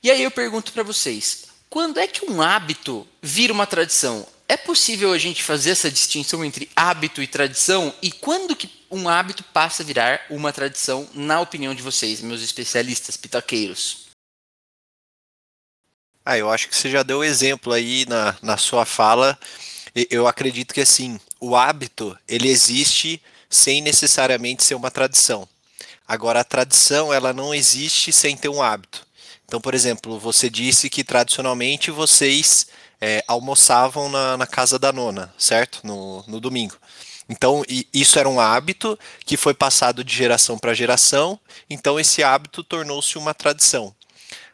E 0.02 0.11
aí 0.11 0.22
eu 0.22 0.30
pergunto 0.30 0.72
para 0.72 0.82
vocês, 0.82 1.44
quando 1.68 1.98
é 1.98 2.06
que 2.06 2.24
um 2.24 2.40
hábito 2.40 3.06
vira 3.20 3.52
uma 3.52 3.66
tradição? 3.66 4.26
É 4.48 4.56
possível 4.56 5.12
a 5.12 5.18
gente 5.18 5.42
fazer 5.42 5.70
essa 5.70 5.90
distinção 5.90 6.44
entre 6.44 6.68
hábito 6.74 7.22
e 7.22 7.26
tradição? 7.26 7.94
E 8.02 8.11
quando 8.11 8.56
que 8.56 8.80
um 8.91 9.09
hábito 9.09 9.45
passa 9.45 9.82
a 9.82 9.86
virar 9.86 10.20
uma 10.28 10.53
tradição, 10.53 11.09
na 11.14 11.41
opinião 11.41 11.74
de 11.74 11.82
vocês, 11.82 12.20
meus 12.20 12.43
especialistas 12.43 13.16
pitaqueiros? 13.16 14.09
Ah, 16.24 16.36
eu 16.36 16.51
acho 16.51 16.68
que 16.68 16.76
você 16.76 16.91
já 16.91 17.03
deu 17.03 17.24
exemplo 17.24 17.72
aí 17.72 18.05
na, 18.07 18.36
na 18.43 18.57
sua 18.57 18.84
fala. 18.84 19.38
Eu 20.11 20.26
acredito 20.26 20.74
que 20.74 20.80
assim, 20.80 21.18
o 21.41 21.57
hábito 21.57 22.16
ele 22.28 22.49
existe 22.49 23.22
sem 23.49 23.80
necessariamente 23.80 24.62
ser 24.62 24.74
uma 24.74 24.91
tradição. 24.91 25.49
Agora, 26.07 26.41
a 26.41 26.45
tradição 26.45 27.14
ela 27.14 27.32
não 27.32 27.55
existe 27.55 28.12
sem 28.12 28.36
ter 28.36 28.49
um 28.49 28.62
hábito. 28.62 29.07
Então, 29.45 29.61
por 29.61 29.74
exemplo, 29.74 30.18
você 30.18 30.51
disse 30.51 30.91
que 30.91 31.03
tradicionalmente 31.03 31.91
vocês 31.91 32.66
é, 33.01 33.24
almoçavam 33.26 34.09
na, 34.09 34.36
na, 34.36 34.47
casa 34.47 34.78
da 34.78 34.93
nona, 34.93 35.32
certo? 35.38 35.80
No, 35.84 36.22
no 36.28 36.38
domingo. 36.38 36.76
Então, 37.31 37.62
isso 37.95 38.18
era 38.18 38.28
um 38.28 38.41
hábito 38.41 38.99
que 39.24 39.37
foi 39.37 39.55
passado 39.55 40.03
de 40.03 40.12
geração 40.12 40.59
para 40.59 40.74
geração, 40.74 41.39
então 41.70 41.99
esse 41.99 42.24
hábito 42.24 42.64
tornou-se 42.64 43.16
uma 43.16 43.33
tradição. 43.33 43.95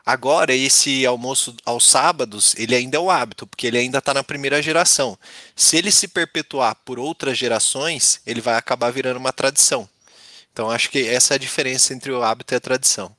Agora, 0.05 0.55
esse 0.55 1.07
almoço 1.07 1.57
aos 1.65 1.87
sábados, 1.87 2.55
ele 2.59 2.77
ainda 2.77 2.99
é 2.99 3.01
o 3.01 3.11
hábito, 3.11 3.47
porque 3.47 3.67
ele 3.67 3.79
ainda 3.79 3.97
está 3.97 4.13
na 4.13 4.23
primeira 4.23 4.61
geração. 4.63 5.19
Se 5.57 5.79
ele 5.79 5.91
se 5.91 6.07
perpetuar 6.07 6.77
por 6.85 6.99
outras 6.99 7.39
gerações, 7.39 8.21
ele 8.27 8.43
vai 8.43 8.57
acabar 8.57 8.91
virando 8.91 9.17
uma 9.17 9.33
tradição. 9.33 9.89
Então, 10.53 10.71
acho 10.71 10.91
que 10.91 10.99
essa 11.09 11.33
é 11.33 11.37
a 11.37 11.39
diferença 11.39 11.95
entre 11.95 12.13
o 12.13 12.23
hábito 12.23 12.53
e 12.53 12.57
a 12.57 12.61
tradição. 12.61 13.11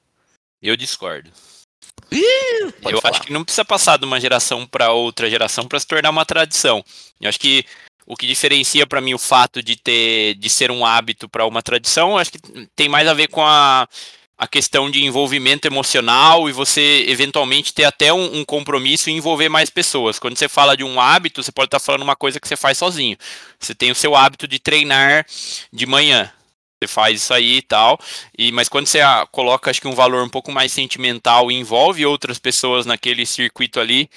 Eu 0.62 0.78
discordo. 0.78 1.32
eu 2.12 3.02
falar. 3.02 3.16
acho 3.16 3.24
que 3.24 3.34
não 3.34 3.44
precisa 3.44 3.66
passar 3.66 3.98
de 3.98 4.06
uma 4.06 4.22
geração 4.22 4.68
para 4.68 4.92
outra 4.92 5.28
geração 5.30 5.68
para 5.68 5.80
se 5.80 5.88
tornar 5.88 6.12
uma 6.12 6.26
tradição. 6.26 6.86
Eu 7.20 7.28
acho 7.28 7.40
que 7.40 7.66
o 8.08 8.16
que 8.16 8.26
diferencia 8.26 8.88
para 8.88 9.02
mim 9.02 9.14
o 9.14 9.20
fato 9.20 9.62
de 9.62 9.76
ter 9.76 10.34
de 10.36 10.50
ser 10.50 10.72
um 10.72 10.86
hábito 10.86 11.28
para 11.28 11.46
uma 11.46 11.62
tradição, 11.62 12.18
acho 12.18 12.32
que 12.32 12.40
tem 12.76 12.88
mais 12.88 13.08
a 13.08 13.14
ver 13.14 13.28
com 13.28 13.46
a 13.46 13.88
a 14.38 14.48
questão 14.48 14.90
de 14.92 15.04
envolvimento 15.04 15.68
emocional 15.68 16.48
e 16.48 16.52
você 16.52 17.06
eventualmente 17.08 17.74
ter 17.74 17.86
até 17.86 18.14
um, 18.14 18.38
um, 18.38 18.46
compromisso 18.46 19.10
e 19.10 19.14
envolver 19.14 19.50
mais 19.50 19.70
pessoas. 19.70 20.20
Quando 20.20 20.38
você 20.38 20.48
fala 20.48 20.78
de 20.78 20.84
um 20.84 21.02
hábito, 21.02 21.42
você 21.42 21.52
pode 21.52 21.68
estar 21.68 21.80
falando 21.80 22.04
uma 22.04 22.16
coisa 22.16 22.40
que 22.40 22.48
você 22.48 22.56
faz 22.56 22.78
sozinho. 22.78 23.18
Você 23.60 23.74
tem 23.74 23.90
o 23.90 23.96
seu 23.96 24.16
hábito 24.16 24.48
de 24.48 24.60
treinar 24.60 25.26
de 25.74 25.86
manhã. 25.88 26.32
Você 26.80 26.88
faz 26.88 27.20
isso 27.20 27.34
aí 27.34 27.58
e 27.58 27.62
tal. 27.64 28.00
E, 28.38 28.52
mas 28.52 28.70
quando 28.70 28.86
você 28.86 29.00
coloca, 29.32 29.72
acho 29.72 29.82
que 29.82 29.88
um 29.88 29.96
valor 29.96 30.24
um 30.24 30.30
pouco 30.30 30.52
mais 30.52 30.72
sentimental 30.72 31.52
e 31.52 31.56
envolve 31.56 32.06
outras 32.06 32.38
pessoas 32.38 32.86
naquele 32.86 33.26
circuito 33.26 33.80
ali, 33.80 34.08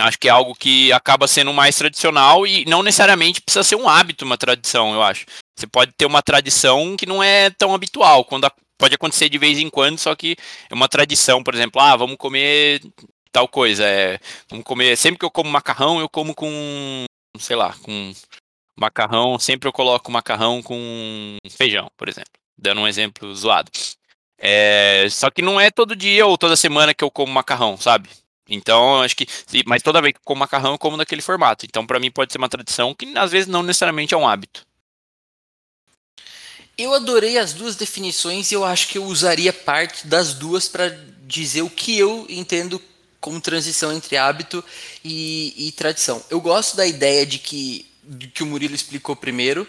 acho 0.00 0.18
que 0.18 0.28
é 0.28 0.30
algo 0.30 0.54
que 0.54 0.92
acaba 0.92 1.26
sendo 1.26 1.52
mais 1.52 1.76
tradicional 1.76 2.46
e 2.46 2.64
não 2.66 2.82
necessariamente 2.82 3.40
precisa 3.40 3.64
ser 3.64 3.76
um 3.76 3.88
hábito, 3.88 4.24
uma 4.24 4.38
tradição, 4.38 4.94
eu 4.94 5.02
acho. 5.02 5.26
Você 5.58 5.66
pode 5.66 5.92
ter 5.92 6.06
uma 6.06 6.22
tradição 6.22 6.96
que 6.96 7.06
não 7.06 7.22
é 7.22 7.50
tão 7.50 7.74
habitual. 7.74 8.24
Quando 8.24 8.44
a 8.44 8.52
pode 8.78 8.94
acontecer 8.94 9.28
de 9.28 9.38
vez 9.38 9.58
em 9.58 9.70
quando, 9.70 9.98
só 9.98 10.14
que 10.14 10.36
é 10.70 10.74
uma 10.74 10.88
tradição, 10.88 11.42
por 11.42 11.54
exemplo, 11.54 11.80
ah, 11.80 11.96
vamos 11.96 12.16
comer 12.16 12.80
tal 13.32 13.48
coisa, 13.48 13.84
é, 13.84 14.18
vamos 14.48 14.64
comer, 14.64 14.96
sempre 14.96 15.18
que 15.18 15.24
eu 15.24 15.30
como 15.30 15.50
macarrão, 15.50 16.00
eu 16.00 16.08
como 16.08 16.34
com, 16.34 17.04
sei 17.38 17.56
lá, 17.56 17.74
com 17.82 18.12
macarrão, 18.78 19.38
sempre 19.38 19.68
eu 19.68 19.72
coloco 19.72 20.10
macarrão 20.10 20.62
com 20.62 21.36
feijão, 21.50 21.90
por 21.96 22.08
exemplo, 22.08 22.32
dando 22.56 22.80
um 22.80 22.88
exemplo 22.88 23.34
zoado. 23.34 23.70
É, 24.38 25.06
só 25.10 25.30
que 25.30 25.42
não 25.42 25.60
é 25.60 25.70
todo 25.70 25.96
dia 25.96 26.26
ou 26.26 26.36
toda 26.36 26.56
semana 26.56 26.94
que 26.94 27.02
eu 27.02 27.10
como 27.10 27.32
macarrão, 27.32 27.76
sabe? 27.76 28.08
Então, 28.48 29.02
acho 29.02 29.16
que. 29.16 29.26
Mas 29.66 29.82
toda 29.82 30.00
vez 30.00 30.12
que 30.12 30.18
eu 30.18 30.24
como 30.24 30.40
macarrão, 30.40 30.72
eu 30.72 30.78
como 30.78 30.96
daquele 30.96 31.22
formato. 31.22 31.66
Então, 31.66 31.86
para 31.86 31.98
mim, 31.98 32.10
pode 32.10 32.32
ser 32.32 32.38
uma 32.38 32.48
tradição 32.48 32.94
que 32.94 33.16
às 33.16 33.32
vezes 33.32 33.48
não 33.48 33.62
necessariamente 33.62 34.14
é 34.14 34.16
um 34.16 34.28
hábito. 34.28 34.64
Eu 36.78 36.94
adorei 36.94 37.38
as 37.38 37.54
duas 37.54 37.74
definições 37.74 38.50
e 38.50 38.54
eu 38.54 38.64
acho 38.64 38.88
que 38.88 38.98
eu 38.98 39.04
usaria 39.04 39.52
parte 39.52 40.06
das 40.06 40.34
duas 40.34 40.68
para 40.68 40.88
dizer 41.22 41.62
o 41.62 41.70
que 41.70 41.98
eu 41.98 42.26
entendo 42.28 42.80
como 43.18 43.40
transição 43.40 43.92
entre 43.92 44.16
hábito 44.16 44.62
e, 45.02 45.54
e, 45.56 45.72
tradição. 45.72 46.22
Eu 46.30 46.40
gosto 46.40 46.76
da 46.76 46.86
ideia 46.86 47.24
de 47.24 47.38
que, 47.38 47.86
de 48.04 48.28
que 48.28 48.42
o 48.42 48.46
Murilo 48.46 48.74
explicou 48.74 49.16
primeiro, 49.16 49.66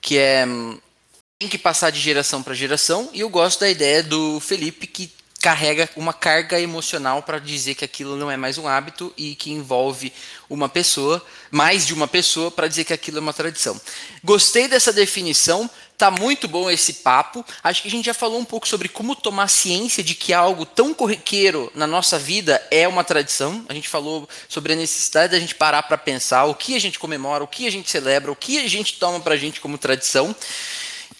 que 0.00 0.18
é 0.18 0.46
tem 1.38 1.48
que 1.50 1.58
passar 1.58 1.90
de 1.90 2.00
geração 2.00 2.42
para 2.42 2.54
geração, 2.54 3.10
e 3.12 3.20
eu 3.20 3.28
gosto 3.28 3.60
da 3.60 3.68
ideia 3.68 4.02
do 4.02 4.40
Felipe 4.40 4.86
que 4.86 5.10
carrega 5.46 5.88
uma 5.94 6.12
carga 6.12 6.58
emocional 6.58 7.22
para 7.22 7.38
dizer 7.38 7.76
que 7.76 7.84
aquilo 7.84 8.16
não 8.16 8.28
é 8.28 8.36
mais 8.36 8.58
um 8.58 8.66
hábito 8.66 9.14
e 9.16 9.36
que 9.36 9.52
envolve 9.52 10.12
uma 10.50 10.68
pessoa, 10.68 11.24
mais 11.52 11.86
de 11.86 11.94
uma 11.94 12.08
pessoa, 12.08 12.50
para 12.50 12.66
dizer 12.66 12.82
que 12.82 12.92
aquilo 12.92 13.18
é 13.18 13.20
uma 13.20 13.32
tradição. 13.32 13.80
Gostei 14.24 14.66
dessa 14.66 14.92
definição, 14.92 15.70
tá 15.96 16.10
muito 16.10 16.48
bom 16.48 16.68
esse 16.68 16.94
papo. 16.94 17.44
Acho 17.62 17.80
que 17.80 17.86
a 17.86 17.90
gente 17.92 18.06
já 18.06 18.12
falou 18.12 18.40
um 18.40 18.44
pouco 18.44 18.66
sobre 18.66 18.88
como 18.88 19.14
tomar 19.14 19.46
ciência 19.46 20.02
de 20.02 20.16
que 20.16 20.32
algo 20.32 20.66
tão 20.66 20.92
corriqueiro 20.92 21.70
na 21.76 21.86
nossa 21.86 22.18
vida 22.18 22.60
é 22.68 22.88
uma 22.88 23.04
tradição. 23.04 23.64
A 23.68 23.72
gente 23.72 23.88
falou 23.88 24.28
sobre 24.48 24.72
a 24.72 24.76
necessidade 24.76 25.30
da 25.30 25.38
gente 25.38 25.54
parar 25.54 25.84
para 25.84 25.96
pensar 25.96 26.46
o 26.46 26.56
que 26.56 26.74
a 26.74 26.80
gente 26.80 26.98
comemora, 26.98 27.44
o 27.44 27.46
que 27.46 27.68
a 27.68 27.70
gente 27.70 27.88
celebra, 27.88 28.32
o 28.32 28.36
que 28.36 28.58
a 28.58 28.68
gente 28.68 28.94
toma 28.94 29.20
para 29.20 29.34
a 29.34 29.38
gente 29.38 29.60
como 29.60 29.78
tradição. 29.78 30.34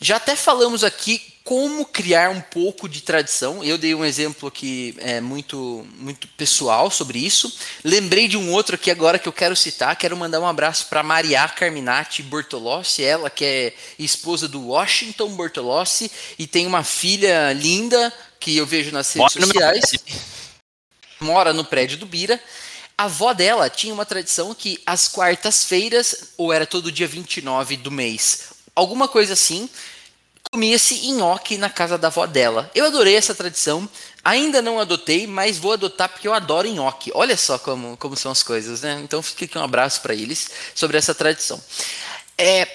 Já 0.01 0.17
até 0.17 0.35
falamos 0.35 0.83
aqui 0.83 1.36
como 1.47 1.87
criar 1.87 2.29
um 2.31 2.41
pouco 2.41 2.89
de 2.89 3.01
tradição. 3.03 3.63
Eu 3.63 3.79
dei 3.79 3.95
um 3.95 4.05
exemplo 4.05 4.49
aqui 4.49 4.97
é, 4.99 5.21
muito, 5.21 5.87
muito 5.97 6.27
pessoal 6.27 6.91
sobre 6.91 7.21
isso. 7.21 7.57
Lembrei 7.85 8.27
de 8.27 8.37
um 8.37 8.53
outro 8.53 8.75
aqui 8.75 8.91
agora 8.91 9.17
que 9.17 9.29
eu 9.29 9.33
quero 9.33 9.55
citar. 9.55 9.95
Quero 9.95 10.17
mandar 10.17 10.41
um 10.41 10.47
abraço 10.47 10.87
para 10.87 11.05
Maria 11.05 11.47
Carminati 11.47 12.21
Bortolossi, 12.25 13.05
ela 13.05 13.31
que 13.31 13.45
é 13.45 13.75
esposa 13.97 14.49
do 14.49 14.61
Washington 14.61 15.29
Bortolossi 15.37 16.11
e 16.37 16.49
tem 16.49 16.67
uma 16.67 16.83
filha 16.83 17.53
linda 17.53 18.13
que 18.41 18.57
eu 18.57 18.67
vejo 18.67 18.91
nas 18.91 19.13
redes 19.13 19.37
Mora 19.37 19.47
sociais. 19.47 19.85
No 21.21 21.27
Mora 21.29 21.53
no 21.53 21.65
prédio 21.65 21.97
do 21.97 22.07
Bira. 22.07 22.43
A 22.99 23.05
avó 23.05 23.33
dela 23.33 23.71
tinha 23.71 23.95
uma 23.95 24.05
tradição 24.05 24.53
que 24.53 24.83
às 24.85 25.07
quartas-feiras, 25.07 26.31
ou 26.37 26.53
era 26.53 26.67
todo 26.67 26.91
dia 26.91 27.07
29 27.07 27.77
do 27.77 27.93
mês, 27.93 28.49
alguma 28.75 29.07
coisa 29.07 29.35
assim, 29.35 29.71
comia-se 30.53 31.13
nhoque 31.13 31.57
na 31.59 31.69
casa 31.71 31.99
da 31.99 32.09
avó 32.09 32.27
dela. 32.27 32.71
Eu 32.75 32.87
adorei 32.87 33.17
essa 33.17 33.35
tradição, 33.35 33.89
ainda 34.25 34.63
não 34.63 34.81
adotei, 34.81 35.27
mas 35.27 35.59
vou 35.59 35.73
adotar 35.73 36.09
porque 36.09 36.27
eu 36.27 36.35
adoro 36.35 36.69
nhoque. 36.69 37.11
Olha 37.15 37.37
só 37.37 37.59
como, 37.59 37.97
como 37.97 38.17
são 38.17 38.33
as 38.33 38.43
coisas, 38.43 38.83
né? 38.83 39.01
Então 39.03 39.23
fica 39.23 39.45
aqui 39.45 39.59
um 39.59 39.63
abraço 39.63 40.01
para 40.01 40.15
eles 40.15 40.51
sobre 40.75 40.97
essa 40.97 41.15
tradição. 41.15 41.63
É... 42.39 42.69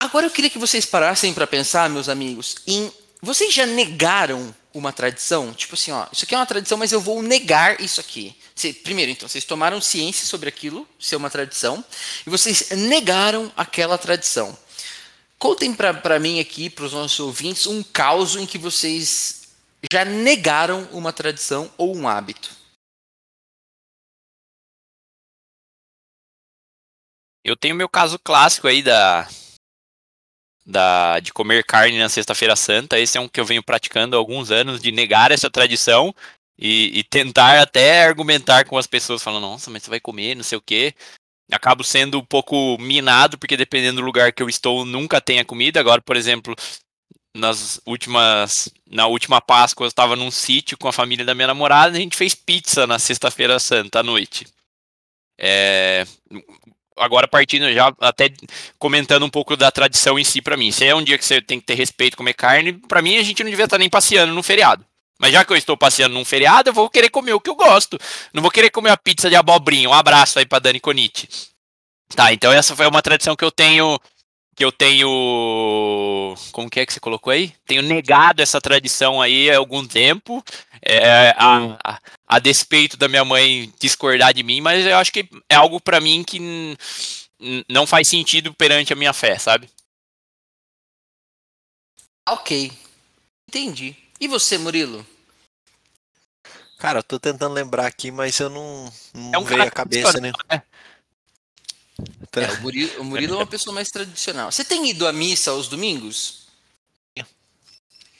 Agora 0.00 0.26
eu 0.26 0.30
queria 0.30 0.50
que 0.50 0.58
vocês 0.58 0.84
parassem 0.84 1.32
para 1.32 1.46
pensar, 1.46 1.88
meus 1.88 2.08
amigos, 2.08 2.56
em 2.66 2.92
vocês 3.24 3.54
já 3.54 3.64
negaram 3.64 4.54
uma 4.74 4.92
tradição? 4.92 5.54
Tipo 5.54 5.74
assim, 5.74 5.92
ó, 5.92 6.06
isso 6.12 6.24
aqui 6.24 6.34
é 6.34 6.38
uma 6.38 6.44
tradição, 6.44 6.76
mas 6.76 6.92
eu 6.92 7.00
vou 7.00 7.22
negar 7.22 7.80
isso 7.80 8.00
aqui. 8.00 8.36
primeiro, 8.82 9.10
então, 9.10 9.28
vocês 9.28 9.44
tomaram 9.44 9.80
ciência 9.80 10.26
sobre 10.26 10.48
aquilo, 10.48 10.86
ser 11.00 11.16
uma 11.16 11.30
tradição, 11.30 11.82
e 12.26 12.30
vocês 12.30 12.70
negaram 12.70 13.50
aquela 13.56 13.96
tradição. 13.96 14.56
Contem 15.38 15.74
para 15.74 16.18
mim 16.18 16.40
aqui, 16.40 16.70
para 16.70 16.84
os 16.84 16.92
nossos 16.92 17.20
ouvintes, 17.20 17.66
um 17.66 17.82
caso 17.82 18.38
em 18.40 18.46
que 18.46 18.56
vocês 18.58 19.54
já 19.92 20.04
negaram 20.04 20.88
uma 20.92 21.12
tradição 21.12 21.70
ou 21.76 21.94
um 21.94 22.08
hábito. 22.08 22.50
Eu 27.44 27.56
tenho 27.56 27.74
meu 27.74 27.88
caso 27.88 28.18
clássico 28.18 28.66
aí 28.66 28.82
da, 28.82 29.28
da 30.64 31.20
de 31.20 31.30
comer 31.30 31.62
carne 31.64 31.98
na 31.98 32.08
Sexta-feira 32.08 32.56
Santa. 32.56 32.98
Esse 32.98 33.18
é 33.18 33.20
um 33.20 33.28
que 33.28 33.38
eu 33.38 33.44
venho 33.44 33.62
praticando 33.62 34.16
há 34.16 34.18
alguns 34.18 34.50
anos, 34.50 34.80
de 34.80 34.90
negar 34.90 35.30
essa 35.30 35.50
tradição 35.50 36.14
e, 36.58 36.98
e 36.98 37.04
tentar 37.04 37.60
até 37.60 38.06
argumentar 38.06 38.64
com 38.64 38.78
as 38.78 38.86
pessoas, 38.86 39.22
falando, 39.22 39.42
nossa, 39.42 39.70
mas 39.70 39.82
você 39.82 39.90
vai 39.90 40.00
comer, 40.00 40.34
não 40.34 40.42
sei 40.42 40.56
o 40.56 40.62
quê 40.62 40.94
acabo 41.54 41.82
sendo 41.84 42.18
um 42.18 42.24
pouco 42.24 42.76
minado, 42.78 43.38
porque 43.38 43.56
dependendo 43.56 44.00
do 44.00 44.04
lugar 44.06 44.32
que 44.32 44.42
eu 44.42 44.48
estou, 44.48 44.84
nunca 44.84 45.20
tem 45.20 45.38
a 45.38 45.44
comida. 45.44 45.80
Agora, 45.80 46.02
por 46.02 46.16
exemplo, 46.16 46.54
nas 47.36 47.80
últimas 47.84 48.68
na 48.88 49.06
última 49.06 49.40
Páscoa 49.40 49.84
eu 49.84 49.88
estava 49.88 50.14
num 50.14 50.30
sítio 50.30 50.78
com 50.78 50.86
a 50.86 50.92
família 50.92 51.24
da 51.24 51.34
minha 51.34 51.48
namorada, 51.48 51.96
a 51.96 52.00
gente 52.00 52.16
fez 52.16 52.34
pizza 52.34 52.86
na 52.86 52.98
sexta-feira 52.98 53.58
santa 53.58 54.00
à 54.00 54.02
noite. 54.02 54.46
É, 55.36 56.06
agora 56.96 57.26
partindo 57.26 57.72
já 57.72 57.92
até 58.00 58.30
comentando 58.78 59.24
um 59.24 59.30
pouco 59.30 59.56
da 59.56 59.70
tradição 59.70 60.18
em 60.18 60.24
si 60.24 60.40
para 60.40 60.56
mim. 60.56 60.70
Se 60.70 60.84
é 60.84 60.94
um 60.94 61.02
dia 61.02 61.18
que 61.18 61.24
você 61.24 61.42
tem 61.42 61.58
que 61.58 61.66
ter 61.66 61.74
respeito 61.74 62.16
comer 62.16 62.34
carne, 62.34 62.72
para 62.72 63.02
mim 63.02 63.16
a 63.16 63.22
gente 63.22 63.42
não 63.42 63.50
devia 63.50 63.64
estar 63.64 63.78
nem 63.78 63.90
passeando 63.90 64.32
no 64.32 64.42
feriado. 64.42 64.86
Mas 65.24 65.32
já 65.32 65.42
que 65.42 65.50
eu 65.54 65.56
estou 65.56 65.74
passeando 65.74 66.12
num 66.12 66.22
feriado, 66.22 66.68
eu 66.68 66.74
vou 66.74 66.90
querer 66.90 67.08
comer 67.08 67.32
o 67.32 67.40
que 67.40 67.48
eu 67.48 67.54
gosto. 67.54 67.98
Não 68.30 68.42
vou 68.42 68.50
querer 68.50 68.68
comer 68.68 68.90
a 68.90 68.96
pizza 68.96 69.30
de 69.30 69.34
abobrinha. 69.34 69.88
Um 69.88 69.94
abraço 69.94 70.38
aí 70.38 70.44
para 70.44 70.58
Dani 70.58 70.78
Conite. 70.78 71.26
Tá, 72.14 72.30
então 72.30 72.52
essa 72.52 72.76
foi 72.76 72.86
uma 72.86 73.00
tradição 73.00 73.34
que 73.34 73.42
eu 73.42 73.50
tenho 73.50 73.98
que 74.54 74.62
eu 74.62 74.70
tenho. 74.70 76.34
Como 76.52 76.68
que 76.68 76.78
é 76.78 76.84
que 76.84 76.92
você 76.92 77.00
colocou 77.00 77.30
aí? 77.32 77.54
Tenho 77.64 77.80
negado 77.80 78.42
essa 78.42 78.60
tradição 78.60 79.18
aí 79.22 79.50
há 79.50 79.56
algum 79.56 79.86
tempo, 79.86 80.44
é, 80.82 81.30
a, 81.38 81.78
a, 81.82 81.98
a, 82.28 82.38
despeito 82.38 82.98
da 82.98 83.08
minha 83.08 83.24
mãe 83.24 83.72
discordar 83.80 84.34
de 84.34 84.42
mim, 84.42 84.60
mas 84.60 84.84
eu 84.84 84.98
acho 84.98 85.10
que 85.10 85.26
é 85.48 85.54
algo 85.54 85.80
para 85.80 86.02
mim 86.02 86.22
que 86.22 86.38
não 87.66 87.86
faz 87.86 88.08
sentido 88.08 88.52
perante 88.52 88.92
a 88.92 88.96
minha 88.96 89.14
fé, 89.14 89.38
sabe? 89.38 89.70
Ok. 92.28 92.70
Entendi. 93.48 93.96
E 94.20 94.28
você, 94.28 94.58
Murilo? 94.58 95.13
Cara, 96.84 96.98
eu 96.98 97.02
tô 97.02 97.18
tentando 97.18 97.54
lembrar 97.54 97.86
aqui, 97.86 98.10
mas 98.10 98.38
eu 98.38 98.50
não, 98.50 98.92
não 99.14 99.32
É 99.32 99.38
um 99.38 99.44
veio 99.44 99.62
a 99.62 99.70
cabeça, 99.70 100.20
né? 100.20 100.32
né? 100.50 100.62
É, 102.36 102.52
o 102.52 102.60
Murilo, 102.60 103.00
o 103.00 103.04
Murilo 103.04 103.34
é 103.36 103.38
uma 103.38 103.46
pessoa 103.46 103.72
mais 103.72 103.90
tradicional. 103.90 104.52
Você 104.52 104.62
tem 104.62 104.90
ido 104.90 105.08
à 105.08 105.12
missa 105.12 105.50
aos 105.50 105.66
domingos? 105.66 106.44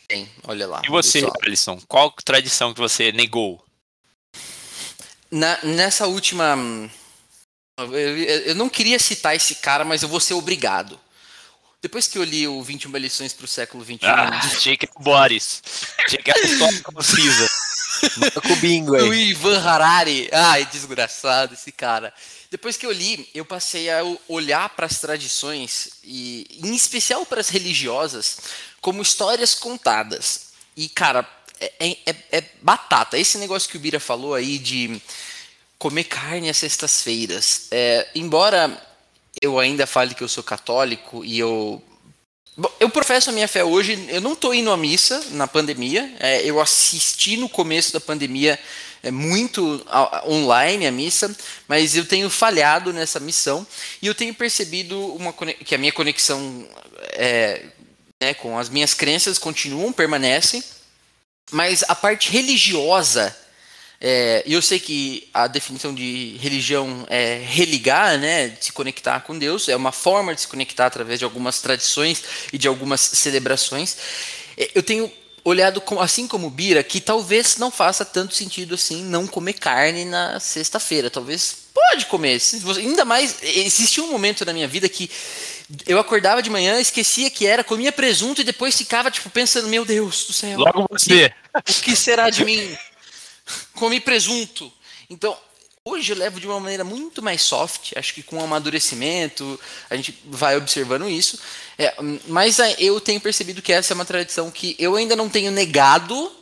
Tem, 0.09 0.31
olha 0.45 0.67
lá. 0.67 0.81
E 0.83 0.89
você, 0.89 1.21
só. 1.21 1.31
Alisson? 1.43 1.79
Qual 1.87 2.11
tradição 2.25 2.73
que 2.73 2.81
você 2.81 3.13
negou? 3.13 3.63
Na- 5.31 5.63
nessa 5.63 6.07
última. 6.07 6.57
Eu, 7.77 7.95
eu- 7.95 8.55
não 8.55 8.71
queria 8.71 8.99
citar 8.99 9.37
esse 9.37 9.57
cara, 9.57 9.85
mas 9.85 10.03
eu 10.03 10.09
vou 10.09 10.21
ser 10.21 10.33
obrigado. 10.33 10.99
Depois 11.83 12.09
que 12.09 12.17
eu 12.17 12.25
li 12.25 12.49
o 12.49 12.63
21 12.63 12.97
lições 12.97 13.35
para 13.35 13.45
o 13.45 13.49
século 13.49 13.85
XXI, 13.85 13.99
Ah, 14.05 14.39
achei 14.39 14.75
que 14.75 14.87
era 14.87 14.95
o 14.97 15.03
Boris. 15.03 15.61
Achei 16.07 16.19
que 16.19 16.31
era 16.31 16.41
concisa. 16.83 17.47
Tá 18.33 18.41
com 18.41 18.53
o 18.53 18.57
bingo 18.57 18.95
Ivan 19.15 19.59
Harari. 19.61 20.29
Ai, 20.33 20.67
desgraçado 20.67 21.55
esse 21.55 21.73
cara. 21.73 22.13
Depois 22.51 22.77
que 22.77 22.87
eu 22.87 22.93
li, 22.93 23.29
eu 23.35 23.45
passei 23.45 23.91
a 23.91 24.01
olhar 24.29 24.69
para 24.71 24.87
as 24.87 25.01
tradições, 25.01 25.89
e 26.05 26.47
em 26.63 26.75
especial 26.75 27.27
para 27.27 27.41
as 27.41 27.49
religiosas, 27.49 28.39
como 28.81 29.03
histórias 29.03 29.55
contadas. 29.55 30.53
E, 30.77 30.89
cara, 30.89 31.29
é, 31.61 31.73
é- 32.07 32.17
é 32.33 32.45
batata. 32.63 33.19
Esse 33.19 33.39
negócio 33.39 33.69
que 33.69 33.77
o 33.77 33.81
Bira 33.81 33.99
falou 34.01 34.35
aí 34.35 34.59
de 34.59 35.01
comer 35.79 36.05
carne 36.05 36.49
às 36.49 36.57
sextas-feiras. 36.57 37.67
É, 37.71 38.09
embora 38.15 38.81
eu 39.43 39.59
ainda 39.59 39.87
fale 39.87 40.15
que 40.15 40.23
eu 40.23 40.29
sou 40.29 40.43
católico 40.45 41.25
e 41.25 41.39
eu. 41.39 41.83
Eu 42.79 42.89
professo 42.89 43.31
a 43.31 43.33
minha 43.33 43.49
fé 43.49 43.65
hoje, 43.65 44.07
eu 44.09 44.21
não 44.21 44.35
estou 44.35 44.55
indo 44.55 44.71
à 44.71 44.77
missa 44.77 45.21
na 45.31 45.47
pandemia, 45.49 46.15
é, 46.21 46.41
eu 46.49 46.61
assisti 46.61 47.37
no 47.37 47.49
começo 47.49 47.93
da 47.93 48.01
pandemia 48.01 48.59
é, 49.03 49.11
muito 49.11 49.85
a- 49.89 50.19
a- 50.21 50.29
online 50.29 50.87
a 50.87 50.93
missa, 50.93 51.35
mas 51.67 51.97
eu 51.97 52.07
tenho 52.07 52.31
falhado 52.31 52.93
nessa 52.93 53.19
missão 53.19 53.67
e 54.01 54.07
eu 54.07 54.15
tenho 54.15 54.33
percebido 54.33 54.99
uma, 55.17 55.33
que 55.33 55.75
a 55.75 55.79
minha 55.79 55.93
conexão 55.93 56.67
é, 57.15 57.65
né, 58.23 58.35
com 58.35 58.57
as 58.57 58.69
minhas 58.69 58.95
crenças 58.95 59.37
continuam, 59.37 59.93
permanecem, 59.93 60.63
mas 61.51 61.83
a 61.89 61.95
parte 61.95 62.31
religiosa 62.31 63.37
é, 64.07 64.43
e 64.45 64.53
eu 64.53 64.61
sei 64.61 64.79
que 64.79 65.27
a 65.33 65.47
definição 65.47 65.95
de 65.95 66.37
religião 66.39 67.07
é 67.09 67.39
religar, 67.43 68.19
né, 68.19 68.49
de 68.49 68.67
se 68.67 68.71
conectar 68.71 69.21
com 69.21 69.39
Deus, 69.39 69.67
é 69.67 69.75
uma 69.75 69.93
forma 69.93 70.35
de 70.35 70.43
se 70.43 70.47
conectar 70.47 70.85
através 70.85 71.19
de 71.19 71.25
algumas 71.25 71.63
tradições 71.63 72.23
e 72.53 72.59
de 72.59 72.69
algumas 72.69 73.01
celebrações. 73.01 73.97
É, 74.59 74.71
Eu 74.75 74.83
tenho 74.83 75.11
olhado, 75.43 75.81
com, 75.81 76.03
assim 76.03 76.29
como 76.29 76.51
Bira, 76.51 76.83
que 76.83 77.01
talvez 77.01 77.57
não 77.57 77.71
faça 77.71 78.05
tanto 78.05 78.35
sentido 78.35 78.75
assim 78.75 79.03
não 79.03 79.27
comer 79.27 79.55
carne 79.55 80.05
na 80.05 80.39
sexta-feira. 80.39 81.09
Talvez 81.09 81.57
pode 81.73 82.05
comer. 82.05 82.39
Ainda 82.77 83.07
mais, 83.07 83.37
existiu 83.43 84.05
um 84.05 84.11
momento 84.11 84.45
na 84.45 84.53
minha 84.53 84.69
vida 84.69 84.87
que 84.87 85.11
eu 85.87 85.99
acordava 85.99 86.43
de 86.43 86.51
manhã, 86.51 86.79
esquecia 86.79 87.31
que 87.31 87.47
era, 87.47 87.65
comia 87.65 87.91
presunto 87.91 88.43
e 88.43 88.45
depois 88.45 88.77
ficava 88.77 89.11
tipo 89.11 89.31
pensando, 89.31 89.67
meu 89.67 89.83
Deus 89.83 90.27
do 90.27 90.35
céu. 90.35 90.59
Logo 90.59 90.87
você. 90.91 91.33
O 91.57 91.63
que 91.63 91.97
será 91.97 92.29
de 92.29 92.45
mim? 92.45 92.77
Comi 93.75 94.01
presunto. 94.01 94.73
Então, 95.09 95.37
hoje 95.85 96.13
eu 96.13 96.17
levo 96.17 96.41
de 96.41 96.47
uma 96.47 96.59
maneira 96.59 96.85
muito 96.85 97.23
mais 97.23 97.43
soft. 97.43 97.93
Acho 97.97 98.15
que 98.15 98.23
com 98.23 98.39
o 98.39 98.43
amadurecimento 98.43 99.61
a 99.91 99.97
gente 99.97 100.19
vai 100.27 100.57
observando 100.57 101.09
isso. 101.09 101.39
É, 101.79 101.95
mas 102.27 102.59
eu 102.79 103.01
tenho 103.01 103.21
percebido 103.21 103.61
que 103.61 103.73
essa 103.73 103.93
é 103.93 103.95
uma 103.95 104.05
tradição 104.05 104.51
que 104.51 104.75
eu 104.79 104.97
ainda 104.97 105.15
não 105.15 105.29
tenho 105.29 105.51
negado, 105.51 106.33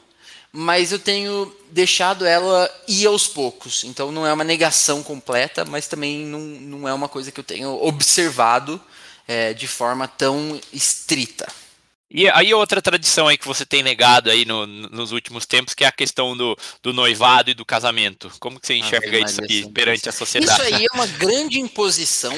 mas 0.52 0.92
eu 0.92 0.98
tenho 0.98 1.54
deixado 1.70 2.26
ela 2.26 2.70
ir 2.86 3.06
aos 3.06 3.26
poucos. 3.26 3.84
Então 3.84 4.12
não 4.12 4.26
é 4.26 4.32
uma 4.32 4.44
negação 4.44 5.02
completa, 5.02 5.64
mas 5.64 5.88
também 5.88 6.24
não, 6.26 6.40
não 6.40 6.88
é 6.88 6.92
uma 6.92 7.08
coisa 7.08 7.32
que 7.32 7.40
eu 7.40 7.44
tenho 7.44 7.82
observado 7.82 8.80
é, 9.26 9.52
de 9.54 9.66
forma 9.66 10.06
tão 10.06 10.60
estrita. 10.72 11.46
E 12.14 12.28
aí 12.28 12.52
outra 12.52 12.82
tradição 12.82 13.26
aí 13.26 13.38
que 13.38 13.46
você 13.46 13.64
tem 13.64 13.82
negado 13.82 14.30
aí 14.30 14.44
no- 14.44 14.66
nos 14.66 15.12
últimos 15.12 15.46
tempos, 15.46 15.72
que 15.74 15.82
é 15.84 15.86
a 15.86 15.92
questão 15.92 16.36
do, 16.36 16.56
do 16.82 16.92
noivado 16.92 17.50
e 17.50 17.54
do 17.54 17.64
casamento. 17.64 18.30
Como 18.38 18.60
que 18.60 18.66
você 18.66 18.74
enxerga 18.74 19.18
isso 19.18 19.36
Santa. 19.36 19.72
perante 19.72 20.06
a 20.06 20.10
Isso 20.10 20.18
sociedade? 20.18 20.60
aí 20.74 20.84
é 20.84 20.94
uma 20.94 21.06
grande 21.06 21.58
imposição. 21.58 22.36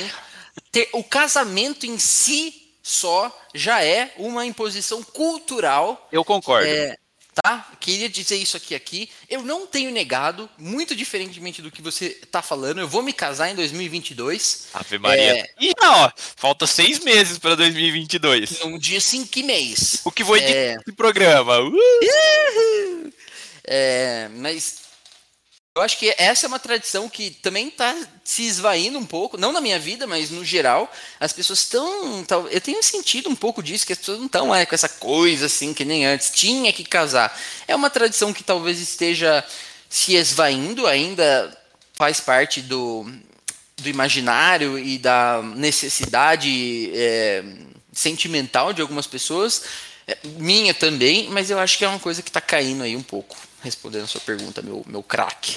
Ter- 0.70 0.88
o 0.92 1.02
casamento 1.02 1.84
em 1.86 1.98
si 1.98 2.54
só 2.82 3.36
já 3.52 3.82
é 3.82 4.14
uma 4.18 4.46
imposição 4.46 5.02
cultural. 5.02 6.08
Eu 6.12 6.24
concordo. 6.24 6.68
É, 6.68 6.96
tá? 7.42 7.70
Queria 7.80 8.08
dizer 8.08 8.36
isso 8.36 8.56
aqui 8.56 8.74
aqui. 8.74 9.10
Eu 9.28 9.42
não 9.42 9.66
tenho 9.66 9.90
negado, 9.90 10.48
muito 10.58 10.94
diferentemente 10.94 11.60
do 11.60 11.70
que 11.70 11.82
você 11.82 12.10
tá 12.30 12.40
falando. 12.42 12.80
Eu 12.80 12.88
vou 12.88 13.02
me 13.02 13.12
casar 13.12 13.50
em 13.50 13.54
2022, 13.54 14.68
Ave 14.72 14.98
Maria. 14.98 15.40
é- 15.40 15.50
E 15.60 15.72
ó, 15.82 16.10
falta 16.36 16.66
seis 16.66 17.00
meses 17.00 17.38
para 17.38 17.54
2022. 17.56 18.60
num 18.60 18.78
dia 18.78 19.00
5 19.00 19.40
mês. 19.44 20.00
O 20.04 20.10
que 20.12 20.24
foi 20.24 20.40
de 20.40 20.52
É. 20.52 20.74
esse 20.76 20.92
programa? 20.92 21.60
Uh! 21.60 23.12
É, 23.66 24.28
mas 24.36 24.83
eu 25.76 25.82
acho 25.82 25.98
que 25.98 26.14
essa 26.16 26.46
é 26.46 26.48
uma 26.48 26.60
tradição 26.60 27.08
que 27.08 27.30
também 27.30 27.66
está 27.66 27.96
se 28.22 28.44
esvaindo 28.46 28.96
um 28.96 29.04
pouco, 29.04 29.36
não 29.36 29.50
na 29.50 29.60
minha 29.60 29.78
vida, 29.78 30.06
mas 30.06 30.30
no 30.30 30.44
geral. 30.44 30.92
As 31.18 31.32
pessoas 31.32 31.60
estão. 31.60 32.24
Eu 32.48 32.60
tenho 32.60 32.80
sentido 32.80 33.28
um 33.28 33.34
pouco 33.34 33.60
disso, 33.60 33.84
que 33.84 33.92
as 33.92 33.98
pessoas 33.98 34.18
não 34.18 34.26
estão 34.26 34.46
mais 34.46 34.68
com 34.68 34.74
essa 34.74 34.88
coisa 34.88 35.46
assim 35.46 35.74
que 35.74 35.84
nem 35.84 36.06
antes. 36.06 36.30
Tinha 36.30 36.72
que 36.72 36.84
casar. 36.84 37.36
É 37.66 37.74
uma 37.74 37.90
tradição 37.90 38.32
que 38.32 38.44
talvez 38.44 38.80
esteja 38.80 39.44
se 39.88 40.14
esvaindo, 40.14 40.86
ainda 40.86 41.56
faz 41.94 42.20
parte 42.20 42.60
do, 42.60 43.04
do 43.76 43.88
imaginário 43.88 44.78
e 44.78 44.96
da 44.96 45.42
necessidade 45.42 46.90
é, 46.94 47.42
sentimental 47.92 48.72
de 48.72 48.80
algumas 48.80 49.08
pessoas. 49.08 49.62
É, 50.06 50.18
minha 50.38 50.74
também, 50.74 51.28
mas 51.30 51.50
eu 51.50 51.58
acho 51.58 51.78
que 51.78 51.84
é 51.84 51.88
uma 51.88 51.98
coisa 51.98 52.22
que 52.22 52.28
está 52.28 52.40
caindo 52.40 52.82
aí 52.82 52.94
um 52.94 53.02
pouco, 53.02 53.36
respondendo 53.64 54.04
a 54.04 54.08
sua 54.08 54.20
pergunta, 54.20 54.62
meu, 54.62 54.84
meu 54.86 55.02
craque. 55.02 55.56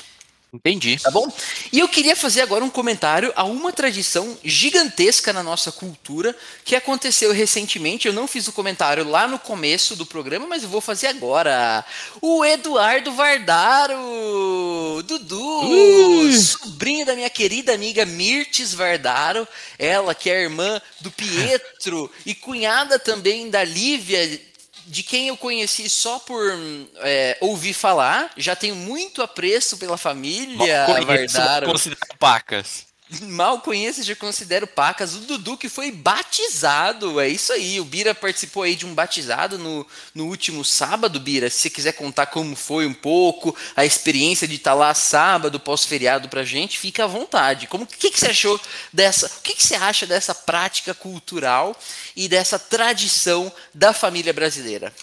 Entendi. 0.54 0.98
Tá 0.98 1.12
bom? 1.12 1.30
E 1.74 1.80
eu 1.80 1.90
queria 1.90 2.16
fazer 2.16 2.42
agora 2.42 2.64
um 2.64 2.70
comentário 2.70 3.34
a 3.36 3.44
uma 3.44 3.74
tradição 3.74 4.38
gigantesca 4.44 5.34
na 5.34 5.44
nossa 5.44 5.74
cultura 5.74 6.34
que 6.64 6.74
aconteceu 6.74 7.34
recentemente. 7.34 8.08
Eu 8.08 8.14
não 8.14 8.28
fiz 8.28 8.48
o 8.48 8.54
comentário 8.54 9.08
lá 9.08 9.28
no 9.28 9.38
começo 9.38 9.94
do 9.96 10.06
programa, 10.06 10.48
mas 10.48 10.64
eu 10.64 10.70
vou 10.70 10.80
fazer 10.80 11.08
agora. 11.08 11.84
O 12.22 12.46
Eduardo 12.46 13.12
Vardaro! 13.12 15.04
Dudu! 15.04 16.32
Sobrinho 16.42 17.06
da 17.06 17.14
minha 17.14 17.30
querida 17.30 17.74
amiga 17.74 18.06
Mirtes 18.06 18.74
Vardaro. 18.74 19.46
Ela 19.78 20.16
que 20.16 20.30
é 20.30 20.44
irmã 20.44 20.82
do 21.02 21.12
Pietro 21.12 22.10
e 22.26 22.34
cunhada 22.34 22.98
também 22.98 23.50
da 23.50 23.66
Lívia, 23.66 24.40
de 24.88 25.04
quem 25.04 25.28
eu 25.28 25.38
conheci 25.38 25.90
só 25.90 26.18
por 26.18 26.42
é, 27.02 27.38
ouvir 27.42 27.74
falar, 27.74 28.32
já 28.38 28.56
tenho 28.56 28.76
muito 28.76 29.22
apreço 29.22 29.78
pela 29.78 29.98
família 29.98 30.88
Vardaro. 31.06 31.66
considero 31.68 32.00
pacas. 32.18 32.87
Mal 33.22 33.62
conheço, 33.62 34.04
já 34.04 34.16
considero 34.16 34.68
pacas. 34.68 35.16
O 35.16 35.20
Dudu 35.20 35.56
que 35.56 35.70
foi 35.70 35.92
batizado, 35.92 37.22
é 37.22 37.30
isso 37.30 37.54
aí. 37.54 37.80
O 37.80 37.86
Bira 37.86 38.14
participou 38.14 38.64
aí 38.64 38.76
de 38.76 38.86
um 38.86 38.94
batizado 38.94 39.58
no, 39.58 39.88
no 40.14 40.26
último 40.26 40.66
sábado, 40.66 41.18
Bira. 41.18 41.50
Se 41.50 41.62
você 41.62 41.70
quiser 41.70 41.94
contar 41.94 42.26
como 42.26 42.54
foi 42.54 42.86
um 42.86 42.94
pouco, 42.94 43.56
a 43.78 43.86
experiência 43.86 44.46
de 44.46 44.56
estar 44.56 44.74
lá 44.74 44.94
sábado, 44.94 45.58
pós-feriado 45.58 46.28
pra 46.28 46.44
gente, 46.44 46.78
fica 46.78 47.06
à 47.06 47.08
vontade. 47.08 47.68
Como 47.68 47.88
que, 47.88 48.12
que 48.12 48.20
você 48.20 48.28
achou 48.28 48.60
dessa? 48.92 49.28
O 49.28 49.42
que, 49.42 49.56
que 49.56 49.64
você 49.64 49.76
acha 49.76 50.06
dessa 50.06 50.36
prática 50.36 50.94
cultural 50.94 51.74
e 52.14 52.28
dessa 52.28 52.60
tradição 52.60 53.50
da 53.74 53.94
família 53.94 54.34
brasileira? 54.34 54.94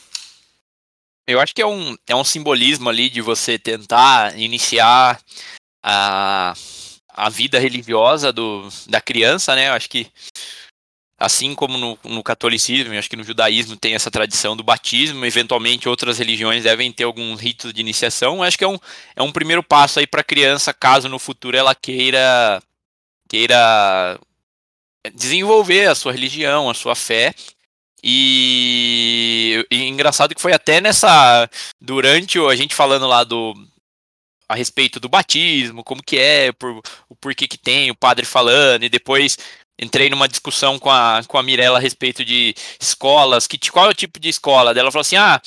Eu 1.27 1.41
acho 1.41 1.55
que 1.55 1.63
é 1.63 1.67
um, 1.67 1.97
é 2.07 2.15
um 2.15 2.25
simbolismo 2.25 2.91
ali 2.91 3.09
de 3.09 3.23
você 3.23 3.59
tentar 3.59 4.39
iniciar 4.39 5.19
a, 5.83 6.55
a 7.15 7.31
vida 7.31 7.59
religiosa 7.59 8.33
do, 8.33 8.69
da 8.89 9.01
criança, 9.01 9.55
né? 9.55 9.69
Eu 9.69 9.73
acho 9.73 9.89
que 9.89 10.09
assim 11.17 11.55
como 11.55 11.79
no, 11.79 11.99
no 12.05 12.23
catolicismo, 12.23 12.93
acho 12.99 13.09
que 13.09 13.17
no 13.17 13.25
judaísmo 13.25 13.77
tem 13.77 13.95
essa 13.95 14.11
tradição 14.11 14.57
do 14.57 14.65
batismo, 14.65 15.25
eventualmente 15.25 15.89
outras 15.89 16.19
religiões 16.19 16.65
devem 16.65 16.93
ter 16.93 17.05
algum 17.05 17.35
rito 17.35 17.73
de 17.73 17.81
iniciação. 17.81 18.43
Acho 18.43 18.59
que 18.59 18.65
é 18.65 18.69
um, 18.69 18.79
é 19.17 19.23
um 19.23 19.33
primeiro 19.33 19.63
passo 19.63 20.01
aí 20.01 20.07
para 20.07 20.21
a 20.21 20.25
criança, 20.25 20.75
caso 20.75 21.09
no 21.09 21.19
futuro 21.19 21.57
ela 21.57 21.75
queira 21.75 22.61
queira 23.29 24.19
desenvolver 25.15 25.89
a 25.89 25.95
sua 25.95 26.13
religião, 26.13 26.69
a 26.69 26.75
sua 26.75 26.95
fé. 26.95 27.35
E, 28.07 29.67
e 29.71 29.85
engraçado 29.85 30.35
que 30.35 30.43
foi 30.43 30.53
até 30.53 30.79
nessa 30.79 31.49
durante 31.81 32.39
a 32.39 32.55
gente 32.55 32.75
falando 32.75 33.07
lá 33.07 33.25
do 33.25 33.55
a 34.49 34.55
respeito 34.55 35.01
do 35.01 35.09
batismo, 35.09 35.85
como 35.85 36.03
que 36.03 36.19
é, 36.19 36.53
por, 36.53 36.81
o 37.09 37.17
porquê 37.17 37.49
que 37.49 37.59
tem, 37.59 37.91
o 37.91 37.97
padre 37.97 38.25
falando, 38.25 38.85
e 38.85 38.89
depois 38.89 39.37
entrei 39.79 40.09
numa 40.09 40.29
discussão 40.29 40.79
com 40.79 40.91
a, 40.91 41.23
com 41.27 41.39
a 41.39 41.43
Mirella 41.43 41.79
a 41.79 41.81
respeito 41.81 42.25
de 42.25 42.55
escolas, 42.81 43.47
que 43.47 43.59
qual 43.71 43.87
é 43.87 43.91
o 43.91 43.95
tipo 43.95 44.21
de 44.21 44.29
escola? 44.29 44.71
Ela 44.71 44.93
falou 44.93 45.03
assim: 45.03 45.17
ah, 45.17 45.41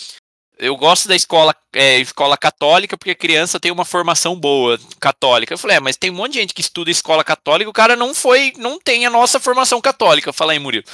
eu 0.59 0.75
gosto 0.75 1.07
da 1.07 1.15
escola, 1.15 1.55
é, 1.73 1.99
escola 1.99 2.37
católica 2.37 2.97
porque 2.97 3.11
a 3.11 3.15
criança 3.15 3.59
tem 3.59 3.71
uma 3.71 3.85
formação 3.85 4.35
boa 4.35 4.79
católica. 4.99 5.53
Eu 5.53 5.57
falei, 5.57 5.77
é, 5.77 5.79
mas 5.79 5.97
tem 5.97 6.09
um 6.09 6.15
monte 6.15 6.33
de 6.33 6.39
gente 6.39 6.53
que 6.53 6.61
estuda 6.61 6.89
escola 6.89 7.23
católica, 7.23 7.69
o 7.69 7.73
cara 7.73 7.95
não 7.95 8.13
foi, 8.13 8.53
não 8.57 8.79
tem 8.79 9.05
a 9.05 9.09
nossa 9.09 9.39
formação 9.39 9.79
católica. 9.79 10.33
Fala 10.33 10.53
aí, 10.53 10.59
Murilo. 10.59 10.85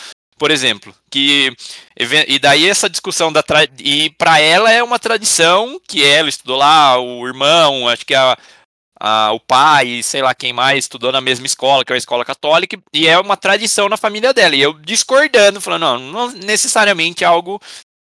Por 0.44 0.52
exemplo, 0.52 0.94
que 1.10 1.56
e 2.28 2.38
daí 2.38 2.68
essa 2.68 2.90
discussão 2.90 3.32
da 3.32 3.42
tra... 3.42 3.66
e 3.80 4.10
para 4.10 4.42
ela 4.42 4.70
é 4.70 4.84
uma 4.84 5.00
tradição 5.00 5.80
que 5.88 6.04
ela 6.04 6.28
estudou 6.28 6.58
lá, 6.58 7.00
o 7.00 7.26
irmão, 7.26 7.88
acho 7.88 8.06
que 8.06 8.14
a, 8.14 8.38
a, 9.00 9.32
o 9.32 9.40
pai, 9.40 10.04
sei 10.04 10.22
lá 10.22 10.36
quem 10.36 10.52
mais, 10.52 10.80
estudou 10.80 11.14
na 11.14 11.22
mesma 11.22 11.46
escola, 11.46 11.86
que 11.86 11.94
é 11.94 11.96
a 11.96 11.98
escola 11.98 12.26
católica, 12.26 12.78
e 12.92 13.08
é 13.08 13.18
uma 13.18 13.38
tradição 13.38 13.88
na 13.88 13.96
família 13.96 14.34
dela. 14.34 14.54
E 14.54 14.62
eu 14.62 14.74
discordando, 14.74 15.62
falando, 15.62 15.84
não, 15.84 16.00
não 16.00 16.32
necessariamente 16.34 17.24
é 17.24 17.28
algo 17.28 17.58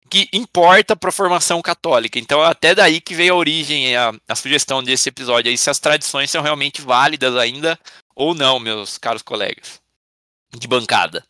que 0.09 0.27
importa 0.33 0.97
para 0.97 1.07
a 1.07 1.13
formação 1.13 1.61
católica. 1.61 2.19
Então, 2.19 2.43
até 2.43 2.75
daí 2.75 2.99
que 2.99 3.15
veio 3.15 3.35
a 3.35 3.37
origem, 3.37 3.95
a, 3.95 4.13
a 4.27 4.35
sugestão 4.35 4.83
desse 4.83 5.07
episódio, 5.07 5.49
aí 5.49 5.57
se 5.57 5.69
as 5.69 5.79
tradições 5.79 6.29
são 6.29 6.41
realmente 6.41 6.81
válidas 6.81 7.37
ainda 7.37 7.79
ou 8.13 8.35
não, 8.35 8.59
meus 8.59 8.97
caros 8.97 9.21
colegas 9.21 9.79
de 10.57 10.67
bancada. 10.67 11.23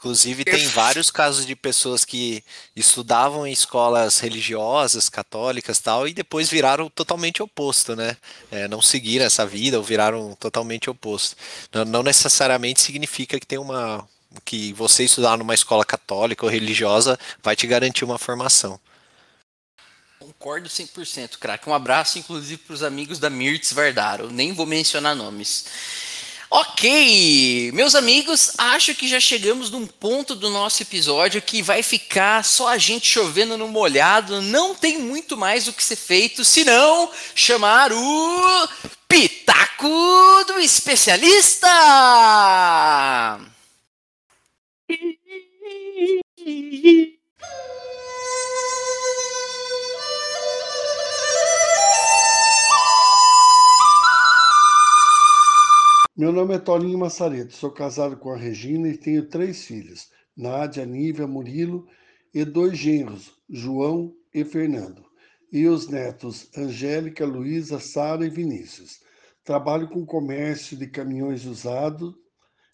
Inclusive, 0.00 0.46
tem 0.46 0.64
vários 0.68 1.10
casos 1.10 1.44
de 1.44 1.54
pessoas 1.54 2.06
que 2.06 2.42
estudavam 2.74 3.46
em 3.46 3.52
escolas 3.52 4.18
religiosas, 4.18 5.10
católicas 5.10 5.78
tal, 5.78 6.08
e 6.08 6.14
depois 6.14 6.48
viraram 6.48 6.88
totalmente 6.88 7.42
oposto, 7.42 7.94
né? 7.94 8.16
É, 8.50 8.66
não 8.66 8.80
seguiram 8.80 9.26
essa 9.26 9.44
vida 9.44 9.76
ou 9.76 9.84
viraram 9.84 10.34
totalmente 10.40 10.88
oposto. 10.88 11.36
Não, 11.70 11.84
não 11.84 12.02
necessariamente 12.02 12.80
significa 12.80 13.38
que 13.38 13.46
tem 13.46 13.58
uma, 13.58 14.08
que 14.42 14.72
você 14.72 15.04
estudar 15.04 15.36
numa 15.36 15.52
escola 15.52 15.84
católica 15.84 16.46
ou 16.46 16.50
religiosa 16.50 17.18
vai 17.42 17.54
te 17.54 17.66
garantir 17.66 18.02
uma 18.02 18.16
formação. 18.16 18.80
Concordo 20.18 20.66
100%, 20.66 21.36
craque. 21.38 21.68
Um 21.68 21.74
abraço, 21.74 22.18
inclusive, 22.18 22.56
para 22.58 22.74
os 22.74 22.82
amigos 22.82 23.18
da 23.18 23.28
Mirtz 23.28 23.72
Vardaro. 23.74 24.30
Nem 24.30 24.54
vou 24.54 24.64
mencionar 24.64 25.14
nomes. 25.14 25.66
Ok, 26.52 27.70
meus 27.72 27.94
amigos, 27.94 28.50
acho 28.58 28.92
que 28.92 29.06
já 29.06 29.20
chegamos 29.20 29.70
num 29.70 29.86
ponto 29.86 30.34
do 30.34 30.50
nosso 30.50 30.82
episódio 30.82 31.40
que 31.40 31.62
vai 31.62 31.80
ficar 31.80 32.44
só 32.44 32.66
a 32.66 32.76
gente 32.76 33.06
chovendo 33.06 33.56
no 33.56 33.68
molhado. 33.68 34.42
Não 34.42 34.74
tem 34.74 34.98
muito 34.98 35.36
mais 35.36 35.68
o 35.68 35.72
que 35.72 35.84
ser 35.84 35.94
feito, 35.94 36.44
senão 36.44 37.08
chamar 37.36 37.92
o 37.92 38.68
Pitaco 39.06 40.44
do 40.48 40.58
Especialista! 40.58 41.68
Meu 56.30 56.42
nome 56.42 56.54
é 56.54 56.60
Toninho 56.60 56.96
Massareto, 56.96 57.52
sou 57.52 57.72
casado 57.72 58.16
com 58.16 58.30
a 58.30 58.36
Regina 58.36 58.86
e 58.86 58.96
tenho 58.96 59.28
três 59.28 59.64
filhos, 59.64 60.12
Nádia, 60.36 60.86
Nívia, 60.86 61.26
Murilo 61.26 61.88
e 62.32 62.44
dois 62.44 62.78
genros, 62.78 63.32
João 63.50 64.14
e 64.32 64.44
Fernando. 64.44 65.04
E 65.50 65.66
os 65.66 65.88
netos 65.88 66.48
Angélica, 66.56 67.26
Luísa, 67.26 67.80
Sara 67.80 68.24
e 68.24 68.30
Vinícius. 68.30 69.00
Trabalho 69.42 69.88
com 69.88 70.06
comércio 70.06 70.76
de 70.76 70.86
caminhões 70.86 71.44
usados, 71.44 72.14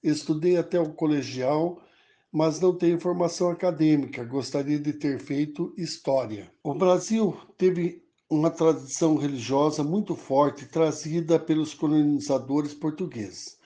estudei 0.03 0.59
até 0.59 0.79
o 0.79 0.93
colegial 0.93 1.83
mas 2.31 2.61
não 2.61 2.77
tenho 2.77 3.01
formação 3.01 3.49
acadêmica, 3.49 4.23
gostaria 4.23 4.79
de 4.79 4.93
ter 4.93 5.19
feito 5.19 5.73
história. 5.75 6.53
O 6.63 6.75
Brasil 6.75 7.35
teve 7.57 8.06
uma 8.29 8.51
tradição 8.51 9.16
religiosa 9.16 9.85
muito 9.85 10.16
forte 10.16 10.66
trazida 10.66 11.39
pelos 11.39 11.72
colonizadores 11.74 12.74
portugueses. 12.74 13.57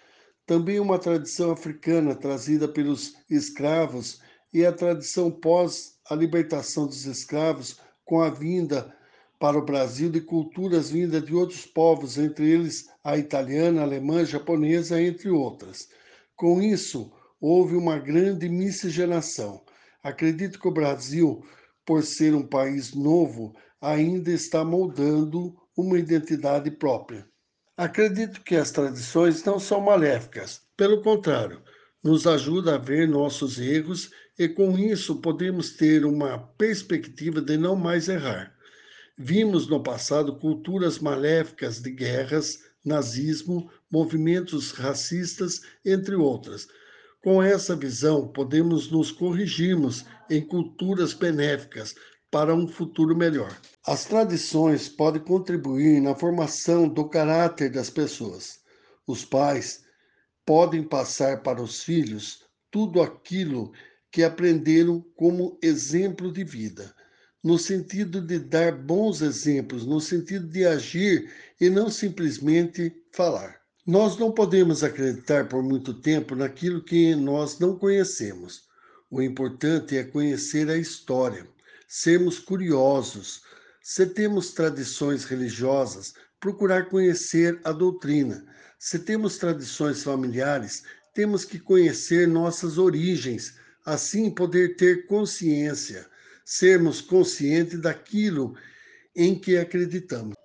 Também 0.46 0.78
uma 0.78 0.98
tradição 0.98 1.50
africana 1.50 2.14
trazida 2.14 2.68
pelos 2.68 3.14
escravos 3.30 4.20
e 4.52 4.64
a 4.64 4.72
tradição 4.72 5.30
pós 5.30 5.98
a 6.08 6.14
libertação 6.14 6.86
dos 6.86 7.06
escravos 7.06 7.78
com 8.04 8.20
a 8.20 8.28
vinda 8.28 8.94
para 9.38 9.56
o 9.56 9.64
Brasil 9.64 10.11
de 10.11 10.20
culturas 10.20 10.90
vindas 10.90 11.24
de 11.24 11.34
outros 11.34 11.64
povos, 11.64 12.18
entre 12.18 12.50
eles 12.50 12.90
a 13.02 13.16
italiana, 13.16 13.80
a 13.80 13.84
alemã, 13.84 14.20
a 14.20 14.24
japonesa, 14.24 15.00
entre 15.00 15.30
outras. 15.30 15.88
Com 16.36 16.61
isso, 16.61 17.11
houve 17.40 17.76
uma 17.76 17.98
grande 17.98 18.48
miscigenação. 18.48 19.62
Acredito 20.02 20.61
que 20.61 20.68
o 20.68 20.72
Brasil, 20.72 21.42
por 21.86 22.02
ser 22.02 22.34
um 22.34 22.46
país 22.46 22.92
novo, 22.94 23.54
ainda 23.81 24.31
está 24.31 24.64
moldando 24.64 25.57
uma 25.76 25.99
identidade 25.99 26.70
própria. 26.70 27.26
Acredito 27.76 28.43
que 28.43 28.57
as 28.57 28.70
tradições 28.70 29.43
não 29.45 29.59
são 29.59 29.81
maléficas, 29.81 30.61
pelo 30.76 31.03
contrário, 31.03 31.62
nos 32.05 32.26
ajuda 32.26 32.74
a 32.74 32.78
ver 32.78 33.09
nossos 33.09 33.59
erros 33.59 34.11
e 34.39 34.49
com 34.49 34.78
isso 34.78 35.20
podemos 35.20 35.70
ter 35.70 36.05
uma 36.05 36.39
perspectiva 36.39 37.41
de 37.41 37.57
não 37.57 37.76
mais 37.76 38.09
errar. 38.09 38.55
Vimos 39.16 39.66
no 39.66 39.83
passado 39.83 40.39
culturas 40.39 40.99
maléficas 40.99 41.81
de 41.81 41.91
guerras, 41.91 42.59
nazismo, 42.85 43.70
movimentos 43.91 44.72
racistas, 44.72 45.62
entre 45.85 46.14
outras, 46.14 46.66
com 47.22 47.43
essa 47.43 47.76
visão, 47.76 48.28
podemos 48.28 48.91
nos 48.91 49.12
corrigirmos 49.12 50.07
em 50.31 50.41
culturas 50.41 51.12
benéficas 51.12 51.95
para 52.31 52.55
um 52.55 52.68
futuro 52.68 53.16
melhor. 53.16 53.57
As 53.87 54.05
tradições 54.05 54.89
podem 54.89 55.22
contribuir 55.22 56.01
na 56.01 56.14
formação 56.14 56.89
do 56.89 57.09
caráter 57.09 57.70
das 57.70 57.91
pessoas. 57.91 58.61
Os 59.07 59.24
pais 59.24 59.83
podem 60.47 60.83
passar 60.83 61.43
para 61.43 61.62
os 61.62 61.83
filhos 61.83 62.45
tudo 62.70 63.03
aquilo 63.03 63.72
que 64.12 64.22
aprenderam 64.22 65.05
como 65.16 65.59
exemplo 65.62 66.33
de 66.33 66.45
vida, 66.45 66.95
no 67.43 67.59
sentido 67.59 68.20
de 68.20 68.39
dar 68.39 68.72
bons 68.72 69.22
exemplos, 69.22 69.87
no 69.87 70.01
sentido 70.01 70.47
de 70.47 70.64
agir 70.64 71.31
e 71.61 71.70
não 71.70 71.91
simplesmente 71.91 72.93
falar. 73.12 73.61
Nós 73.87 74.16
não 74.18 74.31
podemos 74.31 74.85
acreditar 74.85 75.49
por 75.49 75.62
muito 75.62 75.95
tempo 75.95 76.35
naquilo 76.35 76.85
que 76.85 77.14
nós 77.14 77.59
não 77.59 77.76
conhecemos. 77.76 78.64
O 79.11 79.22
importante 79.22 79.97
é 79.97 80.05
conhecer 80.05 80.68
a 80.70 80.76
história, 80.76 81.47
sermos 81.93 82.38
curiosos. 82.38 83.43
Se 83.82 84.07
temos 84.07 84.53
tradições 84.53 85.24
religiosas, 85.24 86.14
procurar 86.38 86.88
conhecer 86.88 87.61
a 87.64 87.72
doutrina. 87.72 88.47
Se 88.78 89.01
temos 89.01 89.38
tradições 89.38 90.05
familiares, 90.05 90.84
temos 91.12 91.45
que 91.45 91.59
conhecer 91.59 92.28
nossas 92.28 92.78
origens, 92.78 93.55
assim 93.84 94.30
poder 94.30 94.76
ter 94.76 95.09
consciência, 95.09 96.07
sermos 96.45 97.01
conscientes 97.01 97.80
daquilo 97.80 98.55
em 99.16 99.36
que 99.36 99.59
acreditamos. 99.59 100.36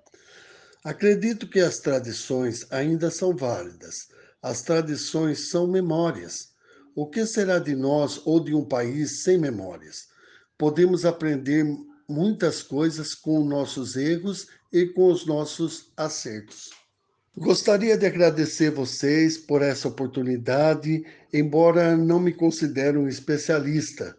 Acredito 0.84 1.48
que 1.48 1.60
as 1.60 1.78
tradições 1.78 2.66
ainda 2.72 3.12
são 3.12 3.36
válidas. 3.36 4.08
As 4.42 4.64
tradições 4.64 5.50
são 5.50 5.68
memórias. 5.68 6.50
O 6.96 7.08
que 7.08 7.24
será 7.24 7.60
de 7.60 7.76
nós 7.76 8.20
ou 8.26 8.44
de 8.44 8.56
um 8.56 8.66
país 8.66 9.22
sem 9.22 9.38
memórias? 9.38 10.15
Podemos 10.58 11.06
aprender 11.06 11.66
muitas 12.08 12.62
coisas 12.62 13.14
com 13.14 13.44
nossos 13.44 13.96
erros 13.96 14.48
e 14.72 14.86
com 14.86 15.12
os 15.12 15.26
nossos 15.26 15.92
acertos. 15.98 16.70
Gostaria 17.38 17.98
de 17.98 18.06
agradecer 18.06 18.72
vocês 18.72 19.38
por 19.38 19.62
essa 19.62 19.90
oportunidade, 19.90 21.06
embora 21.34 21.98
não 21.98 22.20
me 22.20 22.34
considere 22.34 22.98
um 22.98 23.10
especialista, 23.10 24.16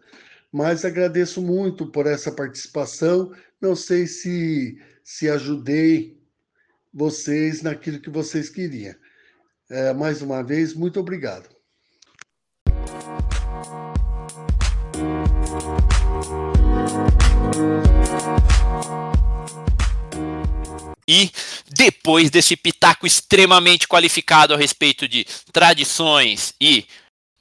mas 0.51 0.85
agradeço 0.85 1.41
muito 1.41 1.87
por 1.87 2.05
essa 2.05 2.31
participação. 2.31 3.31
Não 3.59 3.75
sei 3.75 4.05
se 4.05 4.77
se 5.03 5.29
ajudei 5.29 6.21
vocês 6.93 7.61
naquilo 7.61 8.01
que 8.01 8.09
vocês 8.09 8.49
queriam. 8.49 8.93
É, 9.69 9.93
mais 9.93 10.21
uma 10.21 10.43
vez, 10.43 10.73
muito 10.73 10.99
obrigado. 10.99 11.56
E 21.07 21.31
depois 21.69 22.29
desse 22.29 22.55
pitaco 22.57 23.07
extremamente 23.07 23.87
qualificado 23.87 24.53
a 24.53 24.57
respeito 24.57 25.07
de 25.07 25.25
tradições 25.53 26.53
e 26.59 26.85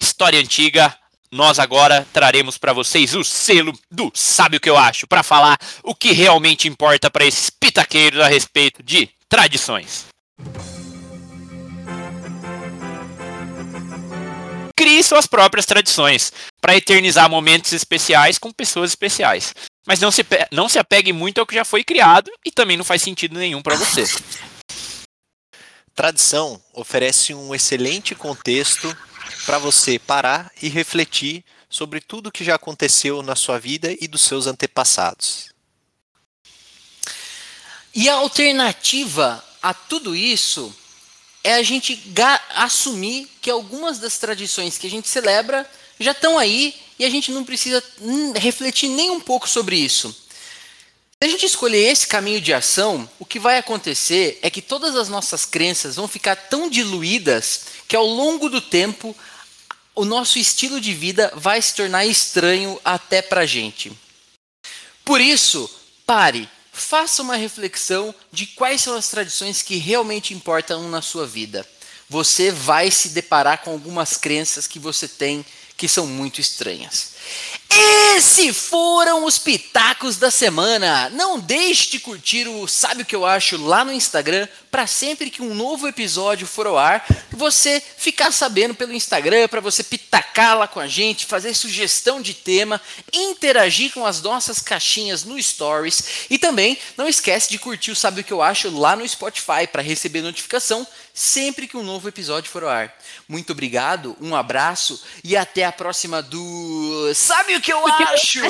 história 0.00 0.38
antiga, 0.38 0.96
nós 1.32 1.58
agora 1.58 2.06
traremos 2.12 2.56
para 2.56 2.72
vocês 2.72 3.14
o 3.14 3.24
selo 3.24 3.76
do 3.90 4.12
Sabe 4.14 4.58
o 4.58 4.60
que 4.60 4.70
eu 4.70 4.76
acho, 4.76 5.06
para 5.06 5.22
falar 5.22 5.58
o 5.82 5.94
que 5.94 6.12
realmente 6.12 6.68
importa 6.68 7.10
para 7.10 7.24
esses 7.24 7.50
pitaqueiros 7.50 8.20
a 8.20 8.28
respeito 8.28 8.82
de 8.82 9.08
tradições. 9.28 10.06
crie 14.86 15.02
suas 15.02 15.26
próprias 15.26 15.66
tradições 15.66 16.32
para 16.60 16.76
eternizar 16.76 17.28
momentos 17.28 17.72
especiais 17.72 18.38
com 18.38 18.52
pessoas 18.52 18.90
especiais. 18.90 19.52
Mas 19.87 20.01
não 20.01 20.11
se, 20.11 20.26
não 20.51 20.68
se 20.68 20.78
apegue 20.78 21.12
muito 21.12 21.39
ao 21.39 21.47
que 21.47 21.55
já 21.55 21.64
foi 21.64 21.84
criado 21.84 22.30
e 22.45 22.51
também 22.51 22.76
não 22.76 22.84
faz 22.84 23.01
sentido 23.03 23.39
nenhum 23.39 23.62
para 23.62 23.76
você. 23.76 24.05
Tradição 25.95 26.61
oferece 26.74 27.32
um 27.32 27.55
excelente 27.55 28.14
contexto 28.14 28.95
para 29.47 29.59
você 29.59 29.99
parar 29.99 30.51
e 30.61 30.68
refletir 30.68 31.45
sobre 31.70 32.01
tudo 32.01 32.32
que 32.32 32.45
já 32.45 32.57
aconteceu 32.57 33.22
na 33.22 33.37
sua 33.37 33.59
vida 33.59 33.97
e 34.01 34.09
dos 34.09 34.22
seus 34.22 34.47
antepassados. 34.47 35.51
E 37.95 38.09
a 38.09 38.14
alternativa 38.14 39.43
a 39.62 39.72
tudo 39.72 40.14
isso 40.14 40.74
é 41.43 41.55
a 41.55 41.62
gente 41.62 41.99
assumir 42.51 43.30
que 43.41 43.51
algumas 43.51 43.99
das 43.99 44.18
tradições 44.18 44.76
que 44.76 44.87
a 44.87 44.91
gente 44.91 45.09
celebra 45.09 45.68
já 45.99 46.11
estão 46.11 46.37
aí 46.37 46.74
e 46.99 47.05
a 47.05 47.11
gente 47.11 47.30
não 47.30 47.44
precisa 47.44 47.82
refletir 48.36 48.88
nem 48.88 49.11
um 49.11 49.20
pouco 49.20 49.49
sobre 49.49 49.76
isso. 49.76 50.14
Se 51.18 51.26
a 51.26 51.28
gente 51.28 51.47
escolher 51.47 51.90
esse 51.90 52.07
caminho 52.07 52.40
de 52.40 52.53
ação, 52.53 53.09
o 53.18 53.24
que 53.24 53.38
vai 53.38 53.57
acontecer 53.57 54.38
é 54.42 54.51
que 54.51 54.61
todas 54.61 54.94
as 54.97 55.09
nossas 55.09 55.47
crenças 55.47 55.97
vão 55.97 56.07
ficar 56.07 56.36
tão 56.36 56.68
diluídas 56.68 57.62
que 57.88 57.97
ao 57.97 58.07
longo 58.07 58.51
do 58.51 58.61
tempo 58.61 59.16
o 59.94 60.05
nosso 60.05 60.38
estilo 60.38 60.78
de 60.78 60.92
vida 60.92 61.32
vai 61.34 61.61
se 61.62 61.74
tornar 61.74 62.05
estranho 62.05 62.78
até 62.84 63.22
para 63.22 63.47
gente. 63.47 63.90
Por 65.03 65.20
isso, 65.20 65.70
pare, 66.05 66.47
faça 66.70 67.22
uma 67.22 67.36
reflexão 67.36 68.14
de 68.30 68.47
quais 68.49 68.82
são 68.82 68.94
as 68.94 69.09
tradições 69.09 69.62
que 69.62 69.76
realmente 69.76 70.34
importam 70.34 70.86
na 70.90 71.01
sua 71.01 71.26
vida. 71.26 71.66
Você 72.11 72.51
vai 72.51 72.90
se 72.90 73.09
deparar 73.09 73.62
com 73.62 73.70
algumas 73.70 74.18
crenças 74.18 74.66
que 74.66 74.78
você 74.78 75.09
tem 75.09 75.44
que 75.77 75.89
são 75.89 76.07
muito 76.07 76.41
estranhas. 76.41 77.16
Esses 78.16 78.57
foram 78.57 79.24
os 79.24 79.39
pitacos 79.39 80.16
da 80.16 80.31
semana. 80.31 81.11
Não 81.11 81.39
deixe 81.39 81.91
de 81.91 81.99
curtir 81.99 82.49
o 82.49 82.66
Sabe 82.66 83.03
o 83.03 83.05
que 83.05 83.14
eu 83.14 83.27
acho 83.27 83.62
lá 83.62 83.85
no 83.85 83.93
Instagram 83.93 84.49
para 84.70 84.87
sempre 84.87 85.31
que 85.31 85.43
um 85.43 85.55
novo 85.55 85.87
episódio 85.87 86.47
for 86.47 86.66
ao 86.66 86.79
ar, 86.79 87.05
você 87.31 87.83
ficar 87.97 88.31
sabendo 88.31 88.74
pelo 88.74 88.93
Instagram, 88.93 89.49
para 89.49 89.61
você 89.61 89.83
pitacar 89.83 90.57
lá 90.57 90.68
com 90.68 90.81
a 90.81 90.87
gente, 90.87 91.27
fazer 91.27 91.55
sugestão 91.55 92.20
de 92.20 92.35
tema, 92.35 92.81
interagir 93.12 93.93
com 93.93 94.07
as 94.07 94.20
nossas 94.22 94.61
caixinhas 94.61 95.24
no 95.24 95.43
Stories 95.43 96.27
e 96.31 96.39
também 96.39 96.79
não 96.97 97.09
esquece 97.09 97.51
de 97.51 97.59
curtir 97.59 97.91
o 97.91 97.97
Sabe 97.97 98.20
o 98.20 98.24
que 98.24 98.33
eu 98.33 98.43
acho 98.43 98.70
lá 98.70 98.95
no 98.95 99.07
Spotify 99.07 99.66
para 99.70 99.83
receber 99.83 100.22
notificação 100.22 100.87
sempre 101.16 101.66
que 101.66 101.78
um 101.78 101.82
novo 101.82 102.06
episódio 102.06 102.50
for 102.50 102.62
ao 102.62 102.68
ar. 102.68 102.94
Muito 103.26 103.52
obrigado, 103.52 104.14
um 104.20 104.36
abraço 104.36 105.02
e 105.24 105.34
até 105.34 105.64
a 105.64 105.72
próxima 105.72 106.22
do 106.22 107.10
Sabe 107.14 107.56
o 107.56 107.60
que 107.60 107.72
eu 107.72 107.86
acho? 107.86 108.40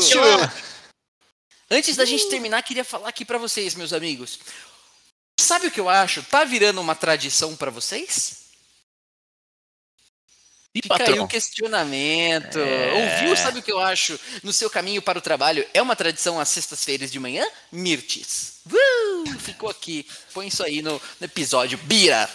Antes 1.71 1.97
da 1.97 2.05
gente 2.05 2.29
terminar, 2.29 2.63
queria 2.63 2.85
falar 2.85 3.09
aqui 3.09 3.25
para 3.25 3.39
vocês, 3.39 3.77
meus 3.77 3.93
amigos. 3.93 4.41
Sabe 5.39 5.69
o 5.69 5.71
que 5.71 5.79
eu 5.79 5.89
acho? 5.89 6.25
Tá 6.25 6.43
virando 6.45 6.81
uma 6.81 6.97
tradição 6.97 7.55
para 7.55 7.71
vocês? 7.71 8.47
E 10.75 10.83
Fica 10.83 10.89
patrão? 10.89 11.15
aí 11.15 11.21
o 11.21 11.29
questionamento. 11.29 12.59
É... 12.59 12.93
Ouviu? 12.93 13.37
Sabe 13.37 13.61
o 13.61 13.63
que 13.63 13.73
eu 13.73 13.79
acho? 13.79 14.19
No 14.43 14.53
seu 14.53 14.69
caminho 14.69 15.01
para 15.01 15.19
o 15.19 15.23
trabalho, 15.23 15.67
é 15.73 15.81
uma 15.81 15.97
tradição 15.97 16.39
às 16.41 16.49
sextas-feiras 16.49 17.11
de 17.11 17.21
manhã? 17.21 17.47
Mirtes. 17.71 18.55
Uh! 18.67 19.39
Ficou 19.39 19.71
aqui. 19.71 20.07
Põe 20.35 20.49
isso 20.49 20.63
aí 20.63 20.83
no, 20.83 21.01
no 21.21 21.25
episódio. 21.25 21.79
Bira! 21.79 22.29